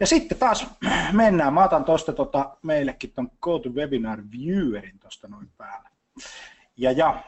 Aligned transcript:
Ja 0.00 0.06
sitten 0.06 0.38
taas 0.38 0.66
mennään. 1.12 1.54
Mä 1.54 1.64
otan 1.64 1.84
tuosta 1.84 2.12
tota, 2.12 2.56
meillekin 2.62 3.12
ton 3.12 3.30
GoToWebinar 3.40 4.22
Viewerin 4.30 4.98
tuosta 4.98 5.28
noin 5.28 5.50
päälle. 5.56 5.88
Ja, 6.76 6.92
ja 6.92 7.22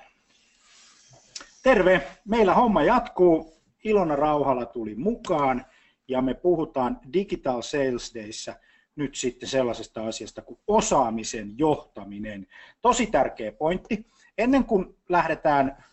terve, 1.62 2.06
meillä 2.24 2.54
homma 2.54 2.82
jatkuu. 2.82 3.52
Ilona 3.84 4.16
Rauhala 4.16 4.66
tuli 4.66 4.94
mukaan 4.94 5.66
ja 6.08 6.22
me 6.22 6.34
puhutaan 6.34 7.00
Digital 7.12 7.62
Sales 7.62 8.14
Dayssä 8.14 8.60
nyt 8.96 9.14
sitten 9.14 9.48
sellaisesta 9.48 10.06
asiasta 10.06 10.42
kuin 10.42 10.58
osaamisen 10.66 11.58
johtaminen. 11.58 12.46
Tosi 12.82 13.06
tärkeä 13.06 13.52
pointti. 13.52 14.06
Ennen 14.38 14.64
kuin 14.64 14.96
lähdetään 15.08 15.84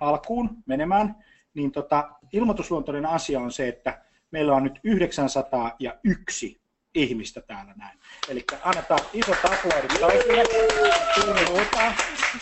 alkuun 0.00 0.50
menemään, 0.66 1.16
niin 1.54 1.72
tota, 1.72 2.10
ilmoitusluontoinen 2.32 3.06
asia 3.06 3.40
on 3.40 3.52
se, 3.52 3.68
että 3.68 4.02
meillä 4.30 4.54
on 4.54 4.64
nyt 4.64 4.80
901 4.84 6.60
ihmistä 6.94 7.40
täällä 7.40 7.74
näin. 7.76 7.98
Eli 8.28 8.44
annetaan 8.62 9.00
isot 9.12 9.38
aplodit 9.44 9.98
kaikille. 10.00 10.44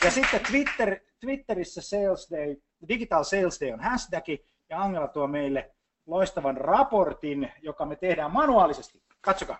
Ja 0.04 0.10
sitten 0.10 0.40
Twitter, 0.50 1.00
Twitterissä 1.20 1.82
Sales 1.82 2.28
Day, 2.30 2.56
Digital 2.88 3.24
Sales 3.24 3.60
Day 3.60 3.72
on 3.72 3.80
hashtag, 3.80 4.24
ja 4.70 4.82
Angela 4.82 5.08
tuo 5.08 5.26
meille 5.26 5.70
loistavan 6.06 6.56
raportin, 6.56 7.52
joka 7.62 7.86
me 7.86 7.96
tehdään 7.96 8.32
manuaalisesti. 8.32 9.02
Katsokaa. 9.20 9.58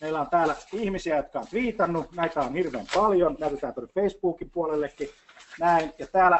Meillä 0.00 0.20
on 0.20 0.30
täällä 0.30 0.56
ihmisiä, 0.72 1.16
jotka 1.16 1.38
on 1.38 1.46
viitannut. 1.52 2.12
Näitä 2.12 2.40
on 2.40 2.54
hirveän 2.54 2.86
paljon. 2.94 3.36
Näytetään 3.40 3.74
tuonne 3.74 3.92
Facebookin 3.92 4.50
puolellekin. 4.50 5.08
Näin. 5.60 5.92
Ja 5.98 6.06
täällä, 6.06 6.38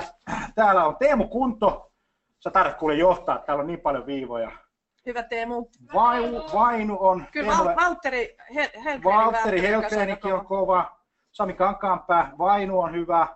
täällä 0.55 0.85
on 0.85 0.97
Teemu 0.97 1.29
Kunto. 1.29 1.93
Sä 2.41 2.51
tarvitset 2.51 2.79
kuule 2.79 2.95
johtaa. 2.95 3.39
Täällä 3.39 3.61
on 3.61 3.67
niin 3.67 3.81
paljon 3.81 4.07
viivoja. 4.07 4.64
Hyvä 5.07 5.23
Teemu. 5.23 5.67
Vainu, 5.95 6.45
Vainu 6.55 6.97
on. 7.01 7.27
Kyllä 7.33 7.53
Teemulle... 7.53 7.77
Valtteri 7.77 8.37
Helgren. 8.55 9.05
Valtteri 9.05 9.63
Helgrenikin 9.63 10.35
on 10.35 10.47
kova. 10.47 10.99
Sami 11.33 11.53
Kankaanpää. 11.55 12.33
Vainu 12.39 12.81
on 12.81 12.93
hyvä. 12.93 13.29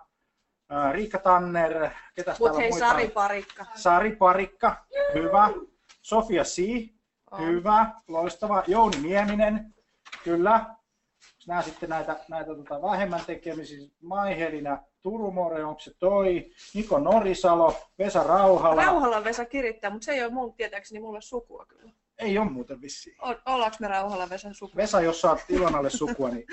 Riikka 0.91 1.17
Tanner, 1.19 1.89
ketä 2.15 2.35
Mut 2.39 2.57
hei, 2.57 2.69
muita? 2.69 2.87
Sari 2.87 3.07
Parikka. 3.09 3.65
Sari 3.75 4.15
Parikka, 4.15 4.85
hyvä. 5.13 5.49
Sofia 6.01 6.43
Si, 6.43 6.95
on. 7.31 7.47
hyvä, 7.47 7.91
loistava. 8.07 8.63
Jouni 8.67 8.97
Nieminen, 8.97 9.73
kyllä. 10.23 10.65
Nämä 11.49 11.61
sitten 11.61 11.89
näitä, 11.89 12.19
näitä 12.27 12.55
tota 12.55 12.81
vähemmän 12.81 13.21
tekemisiä. 13.27 13.89
Maihelina 14.01 14.77
Turumore, 15.01 15.65
onko 15.65 15.79
se 15.79 15.91
toi? 15.99 16.51
Niko 16.73 16.99
Norisalo, 16.99 17.75
Vesa 17.99 18.23
Rauhala. 18.23 18.83
Rauhala 18.83 19.23
Vesa 19.23 19.45
kirittää, 19.45 19.89
mutta 19.89 20.05
se 20.05 20.11
ei 20.11 20.23
ole 20.23 20.31
mun 20.31 20.53
tietääkseni 20.53 21.01
mulle 21.01 21.21
sukua 21.21 21.65
kyllä. 21.65 21.91
Ei 22.17 22.37
ole 22.37 22.49
muuten 22.49 22.81
vissiin. 22.81 23.15
O- 23.21 23.53
ollaanko 23.53 23.77
me 23.79 23.87
Rauhala 23.87 24.29
Vesan 24.29 24.53
sukua? 24.53 24.75
Vesa, 24.75 25.01
jos 25.01 25.21
saat 25.21 25.45
Ilonalle 25.49 25.89
sukua, 25.89 26.29
niin 26.29 26.45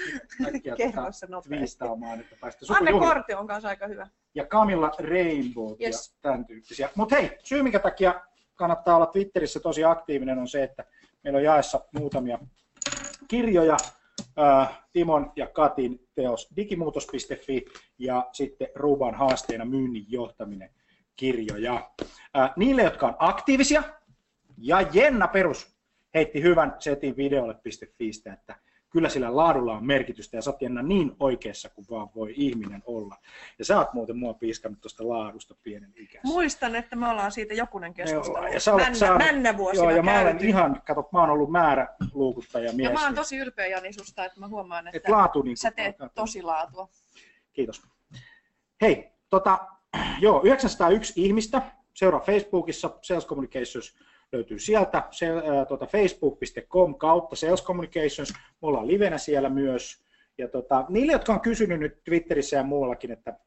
äkkiä 0.46 0.76
twiistaamaan, 1.48 2.20
että 2.20 2.36
päästä 2.40 2.66
Anne 2.68 2.92
Korti 2.92 3.34
on 3.34 3.46
kanssa 3.46 3.68
aika 3.68 3.86
hyvä. 3.86 4.08
Ja 4.34 4.46
Camilla 4.46 4.90
Rainbow 4.98 5.76
yes. 5.80 6.08
ja 6.08 6.18
tämän 6.22 6.46
tyyppisiä. 6.46 6.88
Mutta 6.94 7.16
hei, 7.16 7.38
syy 7.44 7.62
minkä 7.62 7.78
takia 7.78 8.20
kannattaa 8.54 8.96
olla 8.96 9.06
Twitterissä 9.06 9.60
tosi 9.60 9.84
aktiivinen 9.84 10.38
on 10.38 10.48
se, 10.48 10.62
että 10.62 10.84
meillä 11.24 11.36
on 11.36 11.44
jaessa 11.44 11.80
muutamia 11.92 12.38
kirjoja, 13.28 13.76
Timon 14.92 15.32
ja 15.36 15.46
Katin 15.46 16.00
teos 16.14 16.48
digimuutos.fi 16.56 17.64
ja 17.98 18.28
sitten 18.32 18.68
Ruban 18.74 19.14
haasteena 19.14 19.64
myynnin 19.64 20.04
johtaminen 20.08 20.70
kirjoja. 21.16 21.90
Niille, 22.56 22.82
jotka 22.82 23.06
on 23.06 23.16
aktiivisia, 23.18 23.82
ja 24.58 24.80
Jenna 24.92 25.28
Perus 25.28 25.76
heitti 26.14 26.42
hyvän 26.42 26.76
setin 26.78 27.16
videolle.fiistä, 27.16 28.32
että 28.32 28.56
kyllä 28.96 29.08
sillä 29.08 29.36
laadulla 29.36 29.76
on 29.76 29.86
merkitystä 29.86 30.36
ja 30.36 30.42
sä 30.42 30.50
oot 30.50 30.62
Jenna 30.62 30.82
niin 30.82 31.16
oikeassa 31.20 31.68
kuin 31.68 31.86
vaan 31.90 32.08
voi 32.14 32.32
ihminen 32.36 32.82
olla. 32.86 33.16
Ja 33.58 33.64
sä 33.64 33.78
oot 33.78 33.92
muuten 33.92 34.16
mua 34.16 34.34
piiskannut 34.34 34.80
tuosta 34.80 35.08
laadusta 35.08 35.54
pienen 35.62 35.92
ikäisen. 35.96 36.20
Muistan, 36.24 36.76
että 36.76 36.96
me 36.96 37.08
ollaan 37.08 37.32
siitä 37.32 37.54
jokunen 37.54 37.94
keskustelu. 37.94 38.46
Ja 38.46 38.60
sä 38.60 38.74
olet 38.74 38.84
männä, 38.84 38.98
saanut, 38.98 39.18
männä 39.18 39.56
vuosina 39.56 39.84
joo, 39.84 39.96
ja 39.96 40.02
mä 40.02 40.20
olen 40.20 40.44
ihan, 40.44 40.82
kato, 40.86 41.08
mä 41.12 41.20
oon 41.20 41.30
ollut 41.30 41.50
määrä 41.50 41.88
luukuttaja 42.12 42.72
mies. 42.72 42.88
Ja 42.88 42.94
mä 42.94 43.04
oon 43.04 43.14
tosi 43.14 43.36
ylpeä 43.36 43.66
Jani 43.66 43.92
susta, 43.92 44.24
että 44.24 44.40
mä 44.40 44.48
huomaan, 44.48 44.88
että 44.88 44.98
Et 44.98 45.08
laatu, 45.08 45.42
niin 45.42 45.56
sä 45.56 45.70
teet 45.70 45.96
tosi 46.14 46.42
laatua. 46.42 46.88
Kiitos. 47.52 47.82
Hei, 48.80 49.12
tota, 49.30 49.58
joo, 50.20 50.42
901 50.44 51.12
ihmistä 51.16 51.62
seuraa 51.94 52.20
Facebookissa 52.20 52.90
Sales 53.02 53.26
Communications 53.26 53.96
löytyy 54.32 54.58
sieltä 54.58 55.02
se, 55.10 55.30
äh, 55.30 55.66
tuota, 55.68 55.86
facebook.com 55.86 56.94
kautta 56.94 57.36
Sales 57.36 57.64
Communications. 57.64 58.32
Me 58.32 58.68
ollaan 58.68 58.86
livenä 58.86 59.18
siellä 59.18 59.48
myös. 59.48 60.06
Ja 60.38 60.48
tota, 60.48 60.84
niille, 60.88 61.12
jotka 61.12 61.32
on 61.32 61.40
kysynyt 61.40 61.80
nyt 61.80 62.04
Twitterissä 62.04 62.56
ja 62.56 62.62
muuallakin, 62.62 63.12
että 63.12 63.38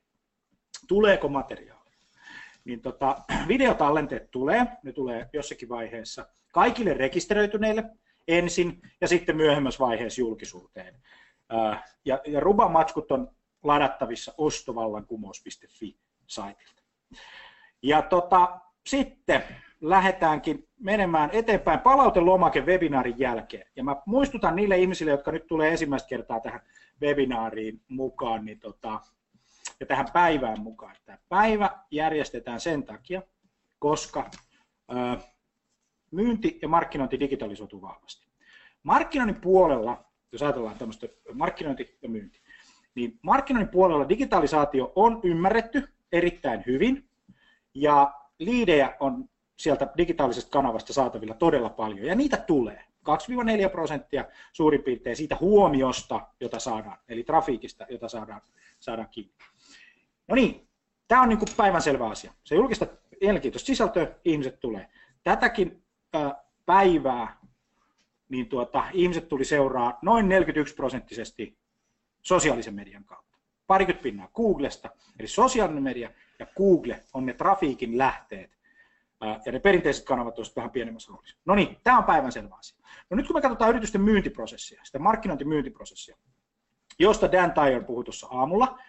tuleeko 0.88 1.30
materiaalia, 1.30 1.96
niin 2.66 2.82
tota, 2.82 3.16
videotallenteet 3.48 4.32
tulee, 4.32 4.68
ne 4.84 4.92
tulee 4.92 5.30
jossakin 5.34 5.70
vaiheessa 5.70 6.26
kaikille 6.54 6.94
rekisteröityneille 6.94 7.84
ensin 8.28 8.82
ja 9.02 9.08
sitten 9.08 9.38
myöhemmässä 9.38 9.80
vaiheessa 9.80 10.22
julkisuuteen. 10.22 11.02
Ja, 12.06 12.22
ja 12.28 12.40
Ruba-matskut 12.40 13.12
on 13.12 13.32
ladattavissa 13.64 14.34
ostovallankumous.fi-saitilta. 14.38 16.84
Ja 17.82 18.02
tota, 18.02 18.60
sitten 18.88 19.44
lähdetäänkin 19.82 20.68
menemään 20.80 21.30
eteenpäin 21.34 21.80
palautelomake 21.80 22.62
webinaarin 22.62 23.20
jälkeen. 23.20 23.68
Ja 23.76 23.84
mä 23.84 23.96
muistutan 24.06 24.56
niille 24.56 24.78
ihmisille, 24.78 25.12
jotka 25.12 25.32
nyt 25.32 25.48
tulee 25.48 25.72
ensimmäistä 25.72 26.10
kertaa 26.10 26.40
tähän 26.40 26.62
webinaariin 27.02 27.82
mukaan, 27.88 28.46
niin 28.46 28.60
tota, 28.60 29.00
ja 29.80 29.86
tähän 29.86 30.08
päivään 30.14 30.62
mukaan. 30.62 30.96
Tämä 31.06 31.18
päivä 31.30 31.70
järjestetään 31.92 32.60
sen 32.60 32.84
takia, 32.84 33.22
koska 33.80 34.30
ö, 34.92 35.18
myynti 36.12 36.60
ja 36.62 36.68
markkinointi 36.68 37.20
digitalisoituu 37.20 37.82
vahvasti. 37.82 38.28
Markkinoinnin 38.84 39.42
puolella, 39.42 40.06
jos 40.32 40.44
ajatellaan 40.44 40.78
tämmöistä 40.78 41.08
markkinointi 41.34 41.98
ja 42.02 42.10
myynti, 42.10 42.42
niin 42.96 43.20
markkinoinnin 43.22 43.72
puolella 43.72 44.10
digitalisaatio 44.10 44.92
on 44.96 45.20
ymmärretty 45.24 45.90
erittäin 46.12 46.64
hyvin, 46.66 47.10
ja 47.74 48.14
liidejä 48.40 48.96
on 49.00 49.30
sieltä 49.60 49.88
digitaalisesta 49.98 50.52
kanavasta 50.52 50.94
saatavilla 50.94 51.34
todella 51.34 51.70
paljon, 51.70 52.08
ja 52.08 52.16
niitä 52.16 52.38
tulee. 52.38 52.84
2-4 53.68 53.70
prosenttia 53.72 54.26
suurin 54.54 54.84
piirtein 54.84 55.16
siitä 55.16 55.38
huomiosta, 55.40 56.28
jota 56.40 56.60
saadaan, 56.60 56.98
eli 57.10 57.24
trafiikista, 57.24 57.86
jota 57.90 58.10
saadaan, 58.10 58.42
saadaan 58.80 59.10
kiinni. 59.12 59.34
No 60.28 60.36
niin, 60.36 60.70
Tämä 61.10 61.22
on 61.22 61.30
niin 61.30 61.40
kuin 61.40 61.50
päivänselvä 61.58 62.10
asia. 62.10 62.34
Se 62.44 62.56
julkista 62.56 62.88
mielenkiintoista 63.22 63.68
sisältöä, 63.68 64.12
ihmiset 64.26 64.60
tulee. 64.60 64.90
Tätäkin 65.24 65.84
äh, 66.16 66.32
päivää 66.66 67.40
niin 68.30 68.48
tuota, 68.48 68.84
ihmiset 68.94 69.30
tuli 69.30 69.46
seuraa 69.46 70.00
noin 70.02 70.30
41 70.30 70.76
prosenttisesti 70.76 71.58
sosiaalisen 72.22 72.74
median 72.74 73.04
kautta. 73.04 73.38
Parikymmentä 73.68 74.04
pinnaa 74.04 74.30
Googlesta, 74.36 74.90
eli 75.20 75.28
sosiaalinen 75.28 75.84
media 75.84 76.12
ja 76.40 76.46
Google 76.58 77.04
on 77.14 77.26
ne 77.26 77.34
trafiikin 77.34 77.98
lähteet, 77.98 78.58
ja 79.46 79.52
ne 79.52 79.60
perinteiset 79.60 80.06
kanavat 80.06 80.38
olisivat 80.38 80.56
vähän 80.56 80.72
pienemmässä 80.72 81.12
roolissa. 81.12 81.38
No 81.46 81.56
niin, 81.56 81.78
tämä 81.84 81.98
on 81.98 82.04
päivänselvä 82.04 82.56
asia. 82.60 82.78
No 83.10 83.18
nyt 83.18 83.28
kun 83.28 83.36
me 83.36 83.42
katsotaan 83.42 83.70
yritysten 83.70 84.02
myyntiprosessia, 84.02 84.82
sitä 84.84 85.00
markkinointimyyntiprosessia, 85.00 86.18
josta 87.00 87.32
Dan 87.32 87.54
Tyre 87.54 87.80
puhui 87.80 88.04
tuossa 88.04 88.28
aamulla, 88.32 88.80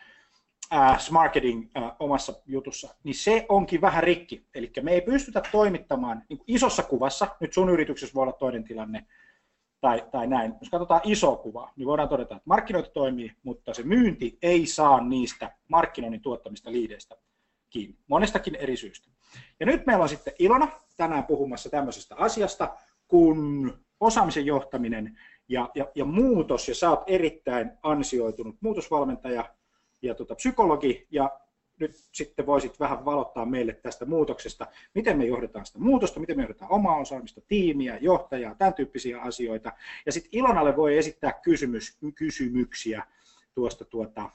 äh, 0.75 1.01
Smarketing 1.01 1.71
äh, 1.77 1.93
omassa 1.99 2.33
jutussa, 2.47 2.95
niin 3.05 3.15
se 3.15 3.47
onkin 3.49 3.81
vähän 3.81 4.03
rikki. 4.03 4.47
Eli 4.55 4.73
me 4.83 4.93
ei 4.93 5.01
pystytä 5.01 5.43
toimittamaan 5.53 6.23
niin 6.29 6.41
isossa 6.47 6.83
kuvassa, 6.83 7.29
nyt 7.41 7.53
sun 7.53 7.71
yrityksessä 7.71 8.15
voi 8.15 8.23
olla 8.23 8.33
toinen 8.33 8.65
tilanne, 8.65 9.07
tai, 9.81 10.05
tai 10.11 10.27
näin. 10.27 10.55
Jos 10.61 10.71
katsotaan 10.71 11.01
iso 11.05 11.37
kuva, 11.37 11.73
niin 11.77 11.87
voidaan 11.87 12.09
todeta, 12.09 12.35
että 12.35 12.49
markkinointi 12.49 12.91
toimii, 12.91 13.33
mutta 13.43 13.75
se 13.75 13.83
myynti 13.83 14.39
ei 14.43 14.67
saa 14.67 15.05
niistä 15.05 15.53
markkinoinnin 15.69 16.21
tuottamista 16.21 16.73
liideistä 16.73 17.17
kiinni, 17.71 17.97
monestakin 18.09 18.55
eri 18.55 18.77
syystä. 18.77 19.11
Ja 19.61 19.67
nyt 19.67 19.87
meillä 19.87 20.03
on 20.03 20.09
sitten 20.09 20.33
Ilona 20.39 20.69
tänään 20.97 21.25
puhumassa 21.25 21.71
tämmöisestä 21.71 22.17
asiasta, 22.17 22.77
kun 23.09 23.73
osaamisen 24.01 24.47
johtaminen 24.47 25.19
ja, 25.49 25.71
ja, 25.75 25.89
ja 25.95 26.05
muutos, 26.05 26.69
ja 26.69 26.75
sä 26.75 26.91
oot 26.91 27.03
erittäin 27.07 27.71
ansioitunut 27.83 28.57
muutosvalmentaja 28.61 29.55
ja 30.03 30.15
tota, 30.15 30.35
psykologi, 30.35 31.07
ja 31.11 31.31
nyt 31.81 31.93
sitten 32.13 32.47
voisit 32.47 32.81
vähän 32.81 33.05
valottaa 33.05 33.47
meille 33.47 33.73
tästä 33.73 34.05
muutoksesta, 34.05 34.67
miten 34.95 35.19
me 35.19 35.25
johdetaan 35.25 35.67
sitä 35.67 35.79
muutosta, 35.79 36.21
miten 36.21 36.37
me 36.37 36.43
johdetaan 36.43 36.73
omaa 36.73 36.97
osaamista, 36.97 37.41
tiimiä, 37.49 37.99
johtajaa, 38.01 38.55
tämän 38.55 38.75
tyyppisiä 38.75 39.21
asioita. 39.21 39.73
Ja 40.07 40.13
sitten 40.13 40.31
Ilonalle 40.33 40.77
voi 40.77 40.99
esittää 40.99 41.33
kysymys, 41.33 41.99
kysymyksiä 42.15 43.07
tuosta 43.55 43.85
tuota, 43.85 44.31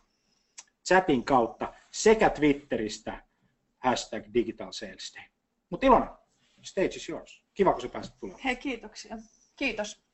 chatin 0.87 1.25
kautta 1.25 1.73
sekä 1.91 2.29
Twitteristä 2.29 3.23
hashtag 3.79 4.23
digital 4.33 4.71
sales 4.71 5.13
day. 5.15 5.25
Mutta 5.69 5.85
Ilona, 5.85 6.17
stage 6.61 6.95
is 6.95 7.09
yours. 7.09 7.45
Kiva, 7.53 7.73
kun 7.73 7.81
sä 7.81 7.89
pääsit 7.89 8.19
tulemaan. 8.19 8.43
Hei, 8.43 8.55
kiitoksia. 8.55 9.17
Kiitos. 9.55 10.05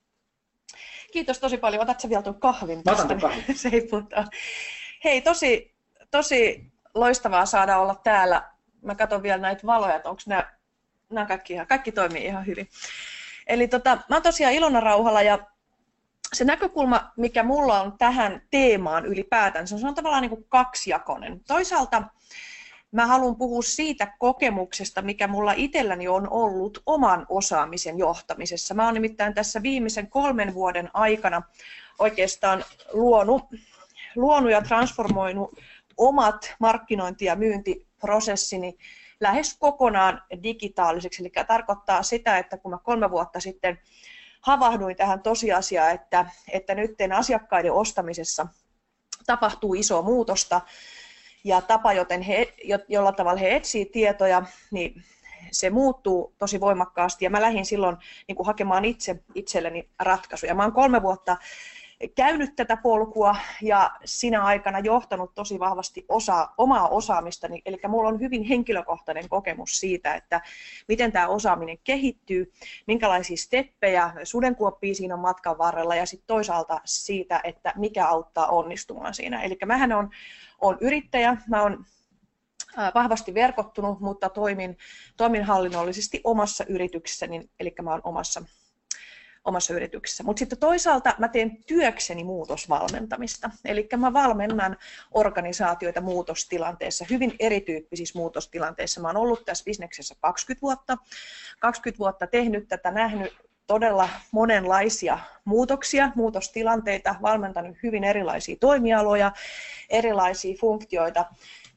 Kiitos 1.12 1.40
tosi 1.40 1.58
paljon. 1.58 1.82
Otatko 1.82 2.10
vielä 2.10 2.22
tuon 2.22 2.40
kahvin? 2.40 2.82
Mä 2.86 2.92
otan 2.92 3.20
kahvin. 3.20 3.58
Se 3.58 3.70
ei. 3.74 3.90
Hei, 5.04 5.22
tosi, 5.22 5.76
tosi 6.12 6.72
loistavaa 6.94 7.46
saada 7.46 7.78
olla 7.78 7.96
täällä. 7.96 8.52
Mä 8.82 8.96
katson 8.96 9.24
vielä 9.24 9.42
näitä 9.42 9.68
valoja, 9.68 9.96
että 9.96 10.10
onko 10.10 10.22
nämä, 10.26 10.54
nämä 11.10 11.26
kaikki, 11.26 11.54
ihan, 11.54 11.68
kaikki 11.68 11.92
toimii 11.92 12.26
ihan 12.26 12.46
hyvin. 12.46 12.70
Eli 13.48 13.68
tota, 13.68 13.96
mä 14.10 14.16
oon 14.16 14.24
tosiaan 14.24 14.54
Ilona 14.54 14.80
Rauhala 14.80 15.22
ja 15.22 15.51
se 16.34 16.46
näkökulma, 16.46 17.12
mikä 17.18 17.44
mulla 17.44 17.82
on 17.82 17.98
tähän 17.98 18.42
teemaan 18.52 19.06
ylipäätään, 19.06 19.68
se 19.68 19.88
on 19.88 19.96
tavallaan 19.96 20.22
niin 20.22 20.30
kuin 20.30 20.46
kaksijakoinen. 20.50 21.42
Toisaalta 21.48 22.04
mä 22.92 23.08
haluan 23.08 23.36
puhua 23.36 23.62
siitä 23.62 24.14
kokemuksesta, 24.20 25.02
mikä 25.02 25.28
mulla 25.28 25.54
itselläni 25.56 26.08
on 26.08 26.30
ollut 26.30 26.84
oman 26.86 27.26
osaamisen 27.30 27.98
johtamisessa. 27.98 28.74
Mä 28.74 28.86
oon 28.86 28.94
nimittäin 28.94 29.34
tässä 29.34 29.64
viimeisen 29.64 30.10
kolmen 30.10 30.54
vuoden 30.54 30.90
aikana 30.94 31.42
oikeastaan 32.00 32.64
luonut, 32.94 33.44
luonut 34.16 34.52
ja 34.52 34.62
transformoinut 34.62 35.52
omat 35.98 36.56
markkinointi- 36.60 37.26
ja 37.26 37.36
myyntiprosessini 37.36 38.78
lähes 39.20 39.58
kokonaan 39.60 40.22
digitaaliseksi. 40.44 41.24
Eli 41.24 41.46
tarkoittaa 41.48 42.04
sitä, 42.04 42.38
että 42.38 42.58
kun 42.58 42.72
mä 42.72 42.78
kolme 42.84 43.12
vuotta 43.12 43.40
sitten 43.40 43.80
havahduin 44.42 44.96
tähän 44.96 45.22
tosiasiaan, 45.22 45.92
että, 45.92 46.26
että 46.52 46.76
nyt 46.76 46.92
asiakkaiden 47.18 47.74
ostamisessa 47.74 48.48
tapahtuu 49.26 49.74
isoa 49.74 50.02
muutosta 50.02 50.62
ja 51.44 51.62
tapa, 51.62 51.94
joten 51.94 52.22
he, 52.22 52.54
jolla 52.88 53.12
tavalla 53.12 53.40
he 53.40 53.56
etsii 53.56 53.86
tietoja, 53.86 54.44
niin 54.72 55.04
se 55.52 55.70
muuttuu 55.70 56.36
tosi 56.38 56.60
voimakkaasti 56.60 57.26
ja 57.26 57.30
mä 57.30 57.42
lähdin 57.42 57.66
silloin 57.66 57.98
niin 58.28 58.36
kuin 58.36 58.48
hakemaan 58.48 58.86
itse 58.86 59.24
itselleni 59.36 59.90
ratkaisuja. 60.00 60.56
Mä 60.56 60.64
oon 60.64 60.72
kolme 60.72 61.02
vuotta 61.02 61.38
käynyt 62.16 62.56
tätä 62.56 62.78
polkua 62.78 63.36
ja 63.62 63.92
sinä 64.06 64.44
aikana 64.44 64.80
johtanut 64.80 65.32
tosi 65.36 65.60
vahvasti 65.60 66.06
osa, 66.10 66.50
omaa 66.58 66.88
osaamistani. 66.88 67.62
Eli 67.66 67.80
minulla 67.84 68.10
on 68.10 68.20
hyvin 68.20 68.44
henkilökohtainen 68.44 69.30
kokemus 69.30 69.80
siitä, 69.80 70.16
että 70.16 70.42
miten 70.88 71.12
tämä 71.12 71.28
osaaminen 71.28 71.78
kehittyy, 71.84 72.52
minkälaisia 72.88 73.38
steppejä, 73.38 74.14
sudenkuoppia 74.24 74.96
siinä 74.96 75.14
on 75.14 75.20
matkan 75.22 75.58
varrella 75.58 75.96
ja 75.96 76.06
sitten 76.06 76.28
toisaalta 76.28 76.82
siitä, 76.86 77.42
että 77.44 77.74
mikä 77.76 78.08
auttaa 78.08 78.48
onnistumaan 78.48 79.14
siinä. 79.14 79.42
Eli 79.42 79.58
mähän 79.66 79.92
on, 79.92 80.10
on 80.62 80.78
yrittäjä, 80.82 81.38
mä 81.50 81.64
olen 81.64 81.78
vahvasti 82.96 83.34
verkottunut, 83.34 84.00
mutta 84.00 84.30
toimin, 84.30 84.78
toimin 85.18 85.44
hallinnollisesti 85.44 86.22
omassa 86.24 86.66
yrityksessäni, 86.66 87.50
eli 87.60 87.74
mä 87.82 87.92
olen 87.92 88.02
omassa 88.04 88.42
omassa 89.46 89.74
yrityksessä. 89.74 90.24
Mutta 90.24 90.40
sitten 90.40 90.58
toisaalta 90.58 91.16
mä 91.18 91.28
teen 91.28 91.64
työkseni 91.64 92.24
muutosvalmentamista. 92.24 93.50
Eli 93.66 93.90
mä 93.98 94.14
valmennan 94.14 94.78
organisaatioita 95.12 96.02
muutostilanteessa, 96.02 97.06
hyvin 97.10 97.36
erityyppisissä 97.40 98.20
muutostilanteissa. 98.20 99.02
Mä 99.02 99.08
oon 99.08 99.18
ollut 99.18 99.46
tässä 99.46 99.64
bisneksessä 99.66 100.16
20 100.22 100.62
vuotta. 100.62 100.98
20 101.60 102.00
vuotta 102.00 102.28
tehnyt 102.28 102.68
tätä, 102.68 102.92
nähnyt 102.92 103.34
todella 103.68 104.10
monenlaisia 104.32 105.20
muutoksia, 105.46 106.12
muutostilanteita, 106.16 107.16
valmentanut 107.22 107.78
hyvin 107.84 108.04
erilaisia 108.04 108.56
toimialoja, 108.60 109.32
erilaisia 109.90 110.58
funktioita 110.60 111.26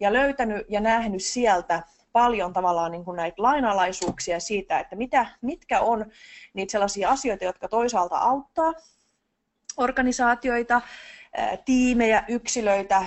ja 0.01 0.13
löytänyt 0.13 0.67
ja 0.69 0.81
nähnyt 0.81 1.23
sieltä 1.23 1.83
paljon 2.15 2.53
tavallaan 2.53 2.93
niin 2.93 3.05
kuin 3.05 3.17
näitä 3.17 3.43
lainalaisuuksia 3.43 4.41
siitä, 4.41 4.79
että 4.79 4.97
mitä, 4.97 5.27
mitkä 5.41 5.81
on 5.81 6.07
niitä 6.55 6.73
sellaisia 6.73 7.11
asioita, 7.11 7.45
jotka 7.45 7.69
toisaalta 7.69 8.17
auttaa 8.19 8.73
organisaatioita, 9.77 10.81
tiimejä, 11.65 12.25
yksilöitä 12.29 13.07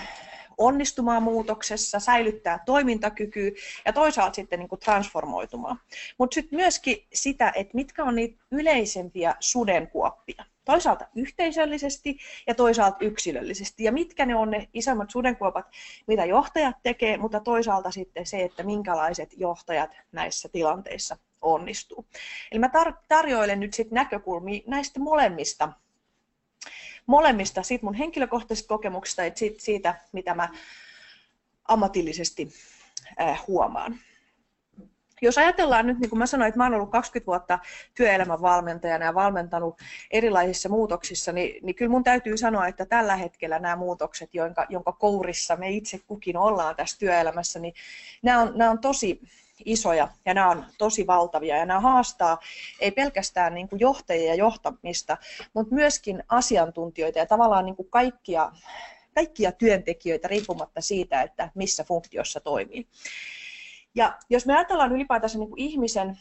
onnistumaan 0.57 1.24
muutoksessa, 1.24 2.00
säilyttää 2.00 2.59
toimintakykyä 2.65 3.51
ja 3.86 3.94
toisaalta 3.94 4.36
sitten 4.36 4.59
niin 4.59 4.69
kuin 4.69 4.80
transformoitumaan. 4.80 5.79
Mutta 6.17 6.36
sitten 6.36 6.60
myöskin 6.60 7.08
sitä, 7.13 7.51
että 7.55 7.75
mitkä 7.75 8.03
on 8.03 8.15
niitä 8.15 8.43
yleisempiä 8.51 9.36
sudenkuoppia 9.39 10.46
toisaalta 10.67 11.07
yhteisöllisesti 11.15 12.17
ja 12.47 12.55
toisaalta 12.55 12.97
yksilöllisesti. 13.01 13.83
Ja 13.83 13.91
mitkä 13.91 14.25
ne 14.25 14.36
on 14.36 14.51
ne 14.51 14.67
isommat 14.74 15.09
sudenkuopat, 15.09 15.65
mitä 16.07 16.25
johtajat 16.25 16.75
tekee, 16.83 17.17
mutta 17.17 17.39
toisaalta 17.39 17.91
sitten 17.91 18.25
se, 18.25 18.43
että 18.43 18.63
minkälaiset 18.63 19.29
johtajat 19.38 19.91
näissä 20.12 20.50
tilanteissa 20.50 21.17
onnistuu. 21.41 22.05
Eli 22.51 22.59
mä 22.59 22.67
tar- 22.67 23.03
tarjoilen 23.07 23.59
nyt 23.59 23.74
sitten 23.74 23.95
näkökulmia 23.95 24.62
näistä 24.67 25.00
molemmista 25.00 25.74
molemmista, 27.05 27.63
siitä 27.63 27.86
mun 27.86 27.93
henkilökohtaisesta 27.93 28.67
kokemuksesta 28.67 29.24
ja 29.24 29.31
siitä, 29.36 29.57
siitä, 29.59 29.95
mitä 30.12 30.36
mä 30.36 30.50
ammatillisesti 31.67 32.53
äh, 33.21 33.43
huomaan 33.47 34.00
jos 35.21 35.38
ajatellaan 35.38 35.88
nyt, 35.88 36.00
niin 36.00 36.09
kuin 36.09 36.19
mä 36.19 36.25
sanoin, 36.25 36.47
että 36.47 36.57
mä 36.57 36.65
olen 36.65 36.75
ollut 36.75 36.91
20 36.91 37.27
vuotta 37.27 37.59
työelämän 37.95 38.41
valmentajana 38.41 39.05
ja 39.05 39.15
valmentanut 39.15 39.75
erilaisissa 40.12 40.69
muutoksissa, 40.69 41.31
niin, 41.31 41.65
niin 41.65 41.75
kyllä 41.75 41.91
mun 41.91 42.03
täytyy 42.03 42.38
sanoa, 42.38 42.67
että 42.67 42.86
tällä 42.86 43.15
hetkellä 43.15 43.59
nämä 43.59 43.75
muutokset, 43.75 44.29
jonka, 44.33 44.65
jonka 44.69 44.91
kourissa 44.91 45.55
me 45.55 45.69
itse 45.69 46.00
kukin 46.07 46.38
ollaan 46.38 46.75
tässä 46.75 47.00
työelämässä, 47.00 47.59
niin 47.59 47.74
nämä 48.21 48.41
on, 48.41 48.51
nämä 48.55 48.71
on 48.71 48.79
tosi 48.79 49.21
isoja 49.65 50.07
ja 50.25 50.33
nämä 50.33 50.50
on 50.50 50.65
tosi 50.77 51.07
valtavia 51.07 51.57
ja 51.57 51.65
nämä 51.65 51.79
haastaa 51.79 52.39
ei 52.79 52.91
pelkästään 52.91 53.53
niin 53.53 53.69
kuin 53.69 53.79
johtajia 53.79 54.27
ja 54.27 54.36
johtamista, 54.36 55.17
mutta 55.53 55.75
myöskin 55.75 56.24
asiantuntijoita 56.29 57.19
ja 57.19 57.25
tavallaan 57.25 57.65
niin 57.65 57.75
kuin 57.75 57.89
kaikkia, 57.89 58.51
kaikkia 59.15 59.51
työntekijöitä 59.51 60.27
riippumatta 60.27 60.81
siitä, 60.81 61.21
että 61.21 61.51
missä 61.55 61.83
funktiossa 61.83 62.39
toimii. 62.39 62.88
Ja 63.98 64.18
jos 64.30 64.46
me 64.46 64.54
ajatellaan 64.54 64.92
ylipäätänsä 64.92 65.38
niin 65.38 65.50
kuin 65.50 65.60
ihmisen, 65.60 66.20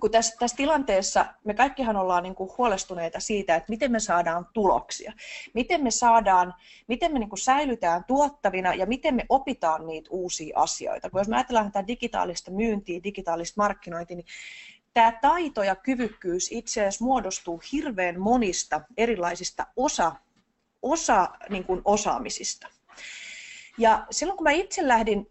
kun 0.00 0.10
tässä, 0.10 0.36
tässä 0.38 0.56
tilanteessa 0.56 1.26
me 1.44 1.54
kaikkihan 1.54 1.96
ollaan 1.96 2.22
niin 2.22 2.34
kuin 2.34 2.50
huolestuneita 2.58 3.20
siitä, 3.20 3.56
että 3.56 3.70
miten 3.70 3.92
me 3.92 4.00
saadaan 4.00 4.46
tuloksia, 4.52 5.12
miten 5.54 5.82
me 5.82 5.90
saadaan, 5.90 6.54
miten 6.88 7.12
me 7.12 7.18
niin 7.18 7.28
kuin 7.28 7.38
säilytään 7.38 8.04
tuottavina 8.04 8.74
ja 8.74 8.86
miten 8.86 9.14
me 9.14 9.26
opitaan 9.28 9.86
niitä 9.86 10.08
uusia 10.10 10.58
asioita. 10.58 11.10
Kun 11.10 11.20
jos 11.20 11.28
me 11.28 11.36
ajatellaan 11.36 11.72
tätä 11.72 11.86
digitaalista 11.86 12.50
myyntiä, 12.50 13.02
digitaalista 13.04 13.62
markkinointia, 13.62 14.16
niin 14.16 14.26
tämä 14.94 15.12
taito 15.20 15.62
ja 15.62 15.76
kyvykkyys 15.76 16.52
itse 16.52 16.80
asiassa 16.80 17.04
muodostuu 17.04 17.62
hirveän 17.72 18.20
monista 18.20 18.80
erilaisista 18.96 19.66
osa, 19.76 20.12
osa 20.82 21.28
niin 21.48 21.64
kuin 21.64 21.82
osaamisista. 21.84 22.68
Ja 23.78 24.06
silloin 24.10 24.36
kun 24.36 24.44
mä 24.44 24.50
itse 24.50 24.88
lähdin 24.88 25.30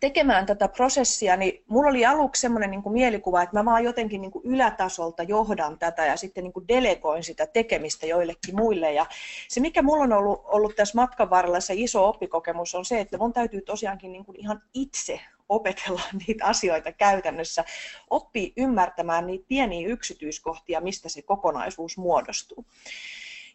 tekemään 0.00 0.46
tätä 0.46 0.68
prosessia, 0.68 1.36
niin 1.36 1.64
mulla 1.68 1.90
oli 1.90 2.06
aluksi 2.06 2.40
semmoinen 2.40 2.70
niin 2.70 2.82
mielikuva, 2.92 3.42
että 3.42 3.56
mä 3.56 3.64
vaan 3.64 3.84
jotenkin 3.84 4.20
niin 4.20 4.30
kuin 4.30 4.44
ylätasolta 4.44 5.22
johdan 5.22 5.78
tätä 5.78 6.06
ja 6.06 6.16
sitten 6.16 6.44
niin 6.44 6.52
kuin 6.52 6.68
delegoin 6.68 7.24
sitä 7.24 7.46
tekemistä 7.46 8.06
joillekin 8.06 8.56
muille. 8.56 8.92
Ja 8.92 9.06
se, 9.48 9.60
mikä 9.60 9.82
mulla 9.82 10.04
on 10.04 10.12
ollut, 10.12 10.40
ollut 10.44 10.76
tässä 10.76 10.98
matkan 10.98 11.30
varrella 11.30 11.60
se 11.60 11.74
iso 11.76 12.08
oppikokemus, 12.08 12.74
on 12.74 12.84
se, 12.84 13.00
että 13.00 13.18
mun 13.18 13.32
täytyy 13.32 13.60
tosiaankin 13.60 14.12
niin 14.12 14.24
kuin 14.24 14.40
ihan 14.40 14.62
itse 14.74 15.20
opetella 15.48 16.00
niitä 16.26 16.44
asioita 16.44 16.92
käytännössä, 16.92 17.64
oppii 18.10 18.52
ymmärtämään 18.56 19.26
niitä 19.26 19.44
pieniä 19.48 19.88
yksityiskohtia, 19.88 20.80
mistä 20.80 21.08
se 21.08 21.22
kokonaisuus 21.22 21.98
muodostuu. 21.98 22.64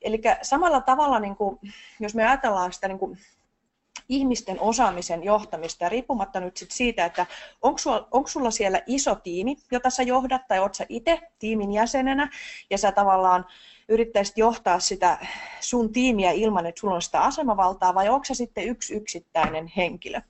Eli 0.01 0.21
samalla 0.41 0.81
tavalla, 0.81 1.19
niin 1.19 1.35
kuin, 1.35 1.59
jos 1.99 2.15
me 2.15 2.27
ajatellaan 2.27 2.73
sitä 2.73 2.87
niin 2.87 2.99
kuin 2.99 3.17
ihmisten 4.09 4.59
osaamisen 4.59 5.23
johtamista 5.23 5.89
riippumatta 5.89 6.39
nyt 6.39 6.57
sit 6.57 6.71
siitä, 6.71 7.05
että 7.05 7.25
onko 7.61 7.77
sulla, 7.77 8.07
onko 8.11 8.27
sulla 8.27 8.51
siellä 8.51 8.81
iso 8.87 9.15
tiimi, 9.15 9.57
jota 9.71 9.89
sä 9.89 10.03
johdat 10.03 10.47
tai 10.47 10.59
oot 10.59 10.75
sä 10.75 10.85
itse 10.89 11.19
tiimin 11.39 11.71
jäsenenä 11.71 12.29
ja 12.69 12.77
sä 12.77 12.91
tavallaan 12.91 13.45
yrittäisit 13.89 14.37
johtaa 14.37 14.79
sitä 14.79 15.25
sun 15.59 15.93
tiimiä 15.93 16.31
ilman, 16.31 16.65
että 16.65 16.79
sulla 16.79 16.95
on 16.95 17.01
sitä 17.01 17.21
asemavaltaa 17.21 17.95
vai 17.95 18.09
onko 18.09 18.25
se 18.25 18.33
sitten 18.33 18.67
yksi 18.67 18.93
yksittäinen 18.93 19.71
henkilö 19.77 20.21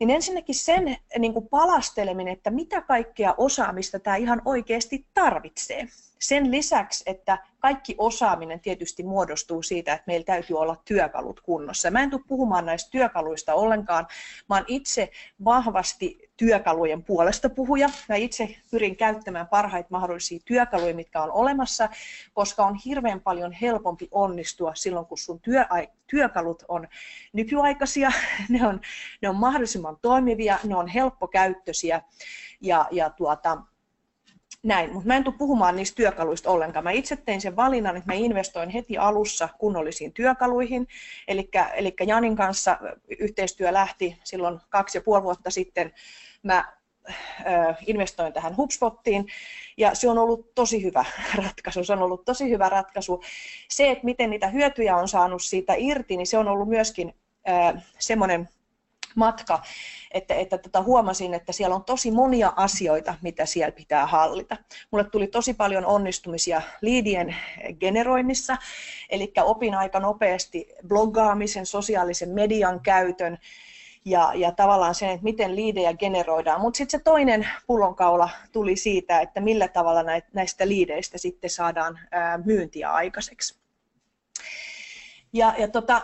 niin 0.00 0.10
ensinnäkin 0.10 0.54
sen 0.54 0.96
niin 1.18 1.32
kuin 1.32 1.48
palasteleminen, 1.48 2.32
että 2.32 2.50
mitä 2.50 2.80
kaikkea 2.80 3.34
osaamista 3.36 3.98
tämä 3.98 4.16
ihan 4.16 4.42
oikeasti 4.44 5.06
tarvitsee. 5.14 5.88
Sen 6.18 6.50
lisäksi, 6.50 7.04
että 7.06 7.38
kaikki 7.58 7.94
osaaminen 7.98 8.60
tietysti 8.60 9.02
muodostuu 9.02 9.62
siitä, 9.62 9.92
että 9.92 10.04
meillä 10.06 10.24
täytyy 10.24 10.58
olla 10.58 10.76
työkalut 10.84 11.40
kunnossa. 11.40 11.90
Mä 11.90 12.02
en 12.02 12.10
tule 12.10 12.22
puhumaan 12.28 12.66
näistä 12.66 12.90
työkaluista 12.90 13.54
ollenkaan. 13.54 14.06
Oon 14.50 14.64
itse 14.66 15.10
vahvasti 15.44 16.29
työkalujen 16.40 17.02
puolesta 17.02 17.50
puhuja. 17.50 17.90
Mä 18.08 18.16
itse 18.16 18.56
pyrin 18.70 18.96
käyttämään 18.96 19.48
parhaita 19.48 19.88
mahdollisia 19.90 20.40
työkaluja, 20.44 20.94
mitkä 20.94 21.22
on 21.22 21.30
olemassa, 21.30 21.88
koska 22.34 22.66
on 22.66 22.74
hirveän 22.74 23.20
paljon 23.20 23.52
helpompi 23.52 24.08
onnistua 24.10 24.74
silloin, 24.74 25.06
kun 25.06 25.18
sun 25.18 25.40
työ, 25.40 25.64
työkalut 26.06 26.64
on 26.68 26.88
nykyaikaisia, 27.32 28.12
ne 28.48 28.66
on, 28.66 28.80
ne 29.22 29.28
on 29.28 29.36
mahdollisimman 29.36 29.96
toimivia, 30.02 30.58
ne 30.64 30.76
on 30.76 30.88
helppokäyttöisiä 30.88 32.02
ja, 32.60 32.86
ja 32.90 33.10
tuota, 33.10 33.58
näin, 34.62 34.92
mutta 34.92 35.06
mä 35.06 35.16
en 35.16 35.24
tule 35.24 35.34
puhumaan 35.38 35.76
niistä 35.76 35.96
työkaluista 35.96 36.50
ollenkaan. 36.50 36.84
Mä 36.84 36.90
itse 36.90 37.16
tein 37.16 37.40
sen 37.40 37.56
valinnan, 37.56 37.96
että 37.96 38.10
mä 38.10 38.14
investoin 38.14 38.68
heti 38.70 38.98
alussa 38.98 39.48
kunnollisiin 39.58 40.12
työkaluihin. 40.12 40.88
Eli 41.28 41.50
Janin 42.06 42.36
kanssa 42.36 42.78
yhteistyö 43.18 43.72
lähti 43.72 44.18
silloin 44.24 44.60
kaksi 44.68 44.98
ja 44.98 45.02
puoli 45.02 45.22
vuotta 45.22 45.50
sitten. 45.50 45.92
Mä 46.42 46.72
investoin 47.86 48.32
tähän 48.32 48.56
HubSpottiin 48.56 49.26
ja 49.76 49.94
se 49.94 50.08
on 50.08 50.18
ollut 50.18 50.54
tosi 50.54 50.82
hyvä 50.82 51.04
ratkaisu. 51.44 51.84
Se 51.84 51.92
on 51.92 52.02
ollut 52.02 52.24
tosi 52.24 52.50
hyvä 52.50 52.68
ratkaisu. 52.68 53.22
Se, 53.70 53.90
että 53.90 54.04
miten 54.04 54.30
niitä 54.30 54.46
hyötyjä 54.46 54.96
on 54.96 55.08
saanut 55.08 55.42
siitä 55.42 55.74
irti, 55.78 56.16
niin 56.16 56.26
se 56.26 56.38
on 56.38 56.48
ollut 56.48 56.68
myöskin 56.68 57.14
semmoinen 57.98 58.48
matka, 59.14 59.62
että, 60.10 60.34
että 60.34 60.58
tota, 60.58 60.82
huomasin, 60.82 61.34
että 61.34 61.52
siellä 61.52 61.76
on 61.76 61.84
tosi 61.84 62.10
monia 62.10 62.52
asioita, 62.56 63.14
mitä 63.22 63.46
siellä 63.46 63.72
pitää 63.72 64.06
hallita. 64.06 64.56
Mulle 64.90 65.04
tuli 65.04 65.26
tosi 65.26 65.54
paljon 65.54 65.86
onnistumisia 65.86 66.62
liidien 66.82 67.36
generoinnissa, 67.80 68.56
eli 69.10 69.32
opin 69.42 69.74
aika 69.74 70.00
nopeasti 70.00 70.68
bloggaamisen, 70.88 71.66
sosiaalisen 71.66 72.28
median 72.28 72.80
käytön, 72.80 73.38
ja, 74.04 74.32
ja 74.34 74.52
tavallaan 74.52 74.94
sen, 74.94 75.10
että 75.10 75.24
miten 75.24 75.56
liidejä 75.56 75.94
generoidaan. 75.94 76.60
Mutta 76.60 76.78
sitten 76.78 77.00
se 77.00 77.04
toinen 77.04 77.48
pullonkaula 77.66 78.30
tuli 78.52 78.76
siitä, 78.76 79.20
että 79.20 79.40
millä 79.40 79.68
tavalla 79.68 80.02
näistä 80.32 80.68
liideistä 80.68 81.18
sitten 81.18 81.50
saadaan 81.50 81.98
myyntiä 82.44 82.92
aikaiseksi. 82.92 83.60
Ja, 85.32 85.54
ja 85.58 85.68
tota, 85.68 86.02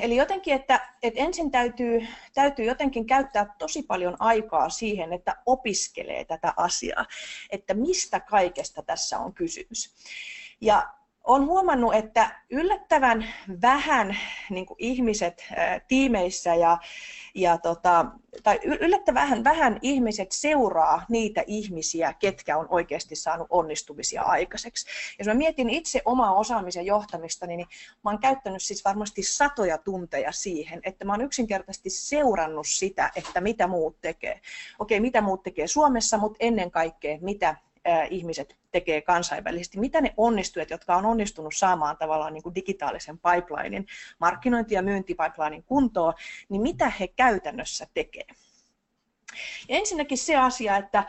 eli 0.00 0.16
jotenkin, 0.16 0.54
että, 0.54 0.94
että 1.02 1.20
ensin 1.20 1.50
täytyy, 1.50 2.06
täytyy 2.34 2.64
jotenkin 2.64 3.06
käyttää 3.06 3.54
tosi 3.58 3.82
paljon 3.82 4.16
aikaa 4.18 4.68
siihen, 4.68 5.12
että 5.12 5.36
opiskelee 5.46 6.24
tätä 6.24 6.52
asiaa, 6.56 7.06
että 7.50 7.74
mistä 7.74 8.20
kaikesta 8.20 8.82
tässä 8.82 9.18
on 9.18 9.34
kysymys. 9.34 9.94
Ja 10.60 10.88
olen 11.28 11.46
huomannut, 11.46 11.94
että 11.94 12.40
yllättävän 12.50 13.24
vähän 13.62 14.16
niin 14.50 14.66
ihmiset 14.78 15.44
tiimeissä 15.88 16.54
ja, 16.54 16.78
ja 17.34 17.58
tota, 17.58 18.06
tai 18.42 18.60
yllättävän 18.64 19.22
vähän, 19.22 19.44
vähän 19.44 19.78
ihmiset 19.82 20.32
seuraa 20.32 21.02
niitä 21.08 21.44
ihmisiä, 21.46 22.12
ketkä 22.18 22.56
on 22.56 22.66
oikeasti 22.70 23.16
saanut 23.16 23.46
onnistumisia 23.50 24.22
aikaiseksi. 24.22 24.86
Jos 25.18 25.28
mä 25.28 25.34
mietin 25.34 25.70
itse 25.70 26.02
omaa 26.04 26.34
osaamisen 26.34 26.86
johtamista, 26.86 27.46
niin 27.46 27.66
mä 28.04 28.10
oon 28.10 28.20
käyttänyt 28.20 28.62
siis 28.62 28.84
varmasti 28.84 29.22
satoja 29.22 29.78
tunteja 29.78 30.32
siihen, 30.32 30.80
että 30.82 31.04
mä 31.04 31.12
oon 31.12 31.20
yksinkertaisesti 31.20 31.90
seurannut 31.90 32.66
sitä, 32.68 33.10
että 33.16 33.40
mitä 33.40 33.66
muut 33.66 34.00
tekee. 34.00 34.40
Okei, 34.78 35.00
mitä 35.00 35.20
muut 35.20 35.42
tekee 35.42 35.66
Suomessa, 35.66 36.18
mutta 36.18 36.36
ennen 36.40 36.70
kaikkea 36.70 37.18
mitä 37.20 37.56
ihmiset 38.10 38.56
tekee 38.70 39.00
kansainvälisesti. 39.00 39.78
Mitä 39.78 40.00
ne 40.00 40.14
onnistujat, 40.16 40.70
jotka 40.70 40.96
on 40.96 41.06
onnistunut 41.06 41.54
saamaan 41.56 41.96
tavallaan 41.96 42.34
niin 42.34 42.42
kuin 42.42 42.54
digitaalisen 42.54 43.18
pipelinein, 43.18 43.86
markkinointi- 44.18 44.74
ja 44.74 44.82
myyntipipelinein 44.82 45.62
kuntoon, 45.62 46.14
niin 46.48 46.62
mitä 46.62 46.92
he 47.00 47.08
käytännössä 47.08 47.86
tekee? 47.94 48.26
Ja 49.68 49.76
ensinnäkin 49.76 50.18
se 50.18 50.36
asia, 50.36 50.76
että 50.76 51.04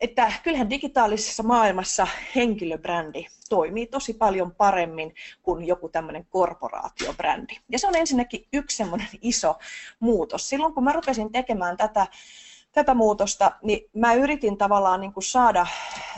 että 0.00 0.32
kyllähän 0.42 0.70
digitaalisessa 0.70 1.42
maailmassa 1.42 2.06
henkilöbrändi 2.34 3.26
toimii 3.48 3.86
tosi 3.86 4.14
paljon 4.14 4.54
paremmin 4.54 5.14
kuin 5.42 5.64
joku 5.64 5.88
tämmöinen 5.88 6.26
korporaatiobrändi. 6.30 7.56
Ja 7.68 7.78
se 7.78 7.86
on 7.86 7.96
ensinnäkin 7.96 8.46
yksi 8.52 8.76
semmoinen 8.76 9.08
iso 9.22 9.58
muutos. 10.00 10.48
Silloin 10.48 10.74
kun 10.74 10.84
mä 10.84 10.92
rupesin 10.92 11.32
tekemään 11.32 11.76
tätä 11.76 12.06
tätä 12.72 12.94
muutosta, 12.94 13.52
niin 13.62 13.90
mä 13.94 14.14
yritin 14.14 14.58
tavallaan 14.58 15.00
niin 15.00 15.12
kuin 15.12 15.24
saada 15.24 15.66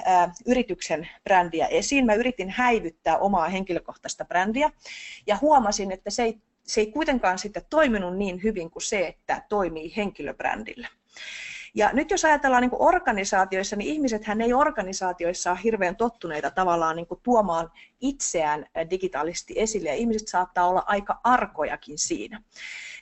ää, 0.04 0.32
yrityksen 0.46 1.08
brändiä 1.24 1.66
esiin. 1.66 2.06
Mä 2.06 2.14
yritin 2.14 2.50
häivyttää 2.50 3.18
omaa 3.18 3.48
henkilökohtaista 3.48 4.24
brändiä 4.24 4.70
ja 5.26 5.36
huomasin, 5.40 5.92
että 5.92 6.10
se 6.10 6.22
ei, 6.22 6.38
se 6.66 6.80
ei 6.80 6.86
kuitenkaan 6.92 7.38
sitten 7.38 7.62
toiminut 7.70 8.16
niin 8.16 8.42
hyvin 8.42 8.70
kuin 8.70 8.82
se, 8.82 9.06
että 9.06 9.42
toimii 9.48 9.96
henkilöbrändillä. 9.96 10.88
Ja 11.74 11.90
nyt 11.92 12.10
jos 12.10 12.24
ajatellaan 12.24 12.60
niin 12.60 12.70
kuin 12.70 12.82
organisaatioissa, 12.82 13.76
niin 13.76 13.90
ihmisethän 13.90 14.40
ei 14.40 14.52
organisaatioissa 14.52 15.50
ole 15.50 15.58
hirveän 15.64 15.96
tottuneita 15.96 16.50
tavallaan 16.50 16.96
niin 16.96 17.06
kuin 17.06 17.20
tuomaan 17.22 17.70
itseään 18.00 18.66
digitaalisesti 18.90 19.54
esille, 19.56 19.88
ja 19.88 19.94
ihmiset 19.94 20.28
saattaa 20.28 20.68
olla 20.68 20.84
aika 20.86 21.20
arkojakin 21.24 21.98
siinä. 21.98 22.42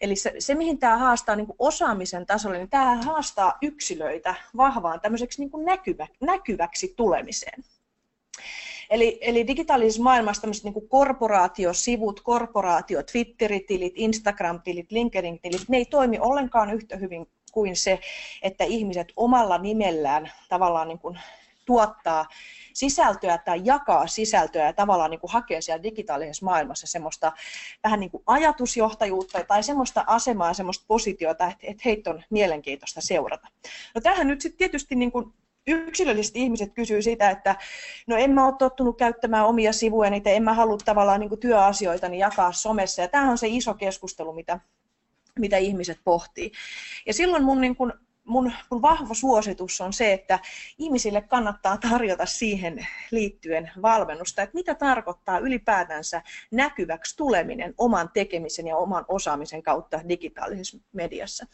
Eli 0.01 0.17
se, 0.17 0.35
se 0.39 0.55
mihin 0.55 0.79
tämä 0.79 0.99
haastaa 0.99 1.37
niin 1.37 1.47
kuin 1.47 1.57
osaamisen 1.59 2.27
tasolle, 2.27 2.59
niin 2.59 2.71
tämä 2.71 2.97
haastaa 2.97 3.59
yksilöitä 3.63 4.35
vahvaan 4.57 5.01
tämmöiseksi 5.01 5.41
niin 5.43 5.51
kuin 5.51 5.65
näkyvä, 5.65 6.07
näkyväksi 6.21 6.95
tulemiseen. 6.97 7.65
Eli, 8.91 9.19
eli 9.21 9.47
digitaalisessa 9.47 10.03
maailmassa 10.03 10.41
tämmöiset 10.41 10.65
niin 10.65 10.89
korporaatiosivut, 10.89 12.21
korporaatio, 12.21 13.03
Twitter-tilit, 13.03 13.93
Instagram-tilit, 13.97 14.93
LinkedIn-tilit, 14.93 15.69
ne 15.69 15.77
ei 15.77 15.85
toimi 15.85 16.19
ollenkaan 16.19 16.71
yhtä 16.71 16.97
hyvin 16.97 17.27
kuin 17.53 17.77
se, 17.77 18.01
että 18.43 18.65
ihmiset 18.65 19.13
omalla 19.17 19.59
nimellään 19.59 20.33
tavallaan 20.49 20.89
niin 20.89 20.99
kuin 20.99 21.19
tuottaa 21.65 22.27
sisältöä 22.73 23.39
tai 23.39 23.61
jakaa 23.65 24.07
sisältöä 24.07 24.67
ja 24.67 24.73
tavallaan 24.73 25.11
niin 25.11 25.21
kuin 25.21 25.33
hakee 25.33 25.61
siellä 25.61 25.83
digitaalisessa 25.83 26.45
maailmassa 26.45 26.87
semmoista 26.87 27.33
vähän 27.85 28.01
niin 28.01 28.11
kuin 28.11 28.23
ajatusjohtajuutta 28.27 29.45
tai 29.45 29.63
semmoista 29.63 30.05
asemaa, 30.07 30.55
semmoista 30.55 30.85
positiota, 30.89 31.47
että, 31.47 31.67
että 31.67 31.83
heitä 31.85 32.11
on 32.11 32.23
mielenkiintoista 32.31 33.01
seurata. 33.01 33.49
No 33.95 34.01
tähän 34.01 34.29
nyt 34.29 34.41
sitten 34.41 34.59
tietysti 34.59 34.95
niin 34.95 35.13
kuin 35.13 35.33
yksilöllisesti 35.67 36.43
ihmiset 36.43 36.75
kysyy 36.75 37.03
sitä, 37.03 37.31
että 37.31 37.57
no 38.07 38.17
en 38.17 38.31
mä 38.31 38.47
ole 38.47 38.55
tottunut 38.59 38.99
käyttämään 38.99 39.47
omia 39.47 39.73
sivuja, 39.73 40.11
niitä 40.11 40.31
en 40.31 40.43
mä 40.43 40.55
halua 40.55 40.79
tavallaan 40.85 41.21
niin 41.21 41.29
kuin 41.29 41.41
työasioita 41.41 42.09
niin 42.09 42.19
jakaa 42.19 42.53
somessa. 42.53 43.03
Ja 43.03 43.09
tämä 43.09 43.31
on 43.31 43.39
se 43.39 43.49
iso 43.49 43.75
keskustelu, 43.75 44.33
mitä, 44.33 44.61
mitä 45.41 45.57
ihmiset 45.57 45.99
pohtii. 46.05 46.53
Ja 47.07 47.15
silloin 47.15 47.45
mun, 47.45 47.61
niin 47.61 47.77
kuin, 47.77 47.93
mun, 48.25 48.53
mun 48.71 48.83
vahva 48.83 49.15
suositus 49.15 49.81
on 49.81 49.93
se, 49.93 50.13
että 50.13 50.39
ihmisille 50.79 51.21
kannattaa 51.21 51.77
tarjota 51.91 52.27
siihen 52.27 52.87
liittyen 53.11 53.71
valmennusta, 53.83 54.43
että 54.43 54.55
mitä 54.55 54.75
tarkoittaa 54.75 55.39
ylipäätänsä 55.39 56.23
näkyväksi 56.51 57.17
tuleminen 57.17 57.75
oman 57.79 58.11
tekemisen 58.15 58.67
ja 58.67 58.77
oman 58.77 59.05
osaamisen 59.09 59.63
kautta 59.63 60.01
digitaalisessa 60.09 60.79
mediassa 60.93 61.47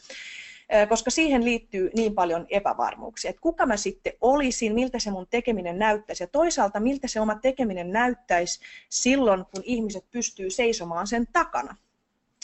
koska 0.89 1.11
siihen 1.11 1.45
liittyy 1.45 1.91
niin 1.95 2.15
paljon 2.15 2.45
epävarmuuksia, 2.49 3.29
että 3.29 3.41
kuka 3.41 3.65
mä 3.65 3.77
sitten 3.77 4.13
olisin, 4.21 4.73
miltä 4.73 4.99
se 4.99 5.11
mun 5.11 5.27
tekeminen 5.29 5.79
näyttäisi 5.79 6.23
ja 6.23 6.27
toisaalta 6.27 6.79
miltä 6.79 7.07
se 7.07 7.19
oma 7.21 7.35
tekeminen 7.35 7.91
näyttäisi 7.91 8.59
silloin, 8.89 9.45
kun 9.45 9.63
ihmiset 9.63 10.05
pystyy 10.11 10.49
seisomaan 10.49 11.07
sen 11.07 11.27
takana. 11.33 11.75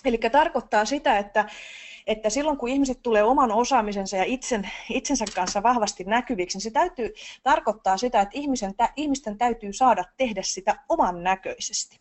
Eli 0.06 0.18
tarkoittaa 0.32 0.86
sitä, 0.86 1.18
että, 1.18 1.46
että 2.08 2.30
silloin 2.30 2.58
kun 2.58 2.70
ihmiset 2.70 3.00
tulee 3.04 3.24
oman 3.24 3.52
osaamisensa 3.52 4.18
ja 4.18 4.24
itsen, 4.24 4.70
itsensä 4.90 5.26
kanssa 5.36 5.64
vahvasti 5.64 6.04
näkyviksi, 6.04 6.58
niin 6.58 6.64
se 6.64 6.72
täytyy 6.72 7.14
tarkoittaa 7.44 7.98
sitä, 7.98 8.22
että 8.22 8.38
ihmisen, 8.38 8.74
ihmisten 8.96 9.38
täytyy 9.38 9.74
saada 9.74 10.04
tehdä 10.18 10.42
sitä 10.42 10.76
oman 10.90 11.24
näköisesti. 11.24 12.00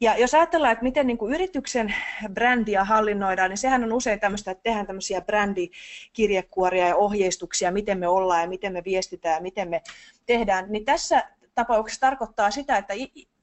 Ja 0.00 0.18
jos 0.18 0.34
ajatellaan, 0.34 0.72
että 0.72 0.82
miten 0.82 1.06
niin 1.06 1.18
kuin 1.18 1.34
yrityksen 1.34 1.94
brändiä 2.32 2.84
hallinnoidaan, 2.84 3.50
niin 3.50 3.58
sehän 3.58 3.84
on 3.84 3.92
usein 3.92 4.20
tämmöistä, 4.20 4.50
että 4.50 4.62
tehdään 4.62 4.86
tämmöisiä 4.86 5.20
brändikirjekuoria 5.20 6.88
ja 6.88 6.96
ohjeistuksia, 6.96 7.72
miten 7.72 7.98
me 7.98 8.08
ollaan 8.08 8.42
ja 8.42 8.48
miten 8.48 8.72
me 8.72 8.84
viestitään 8.84 9.34
ja 9.34 9.40
miten 9.40 9.68
me 9.68 9.82
tehdään. 10.26 10.66
Niin 10.68 10.84
tässä 10.84 11.22
tapauksessa 11.56 12.00
tarkoittaa 12.00 12.50
sitä, 12.50 12.76
että 12.76 12.94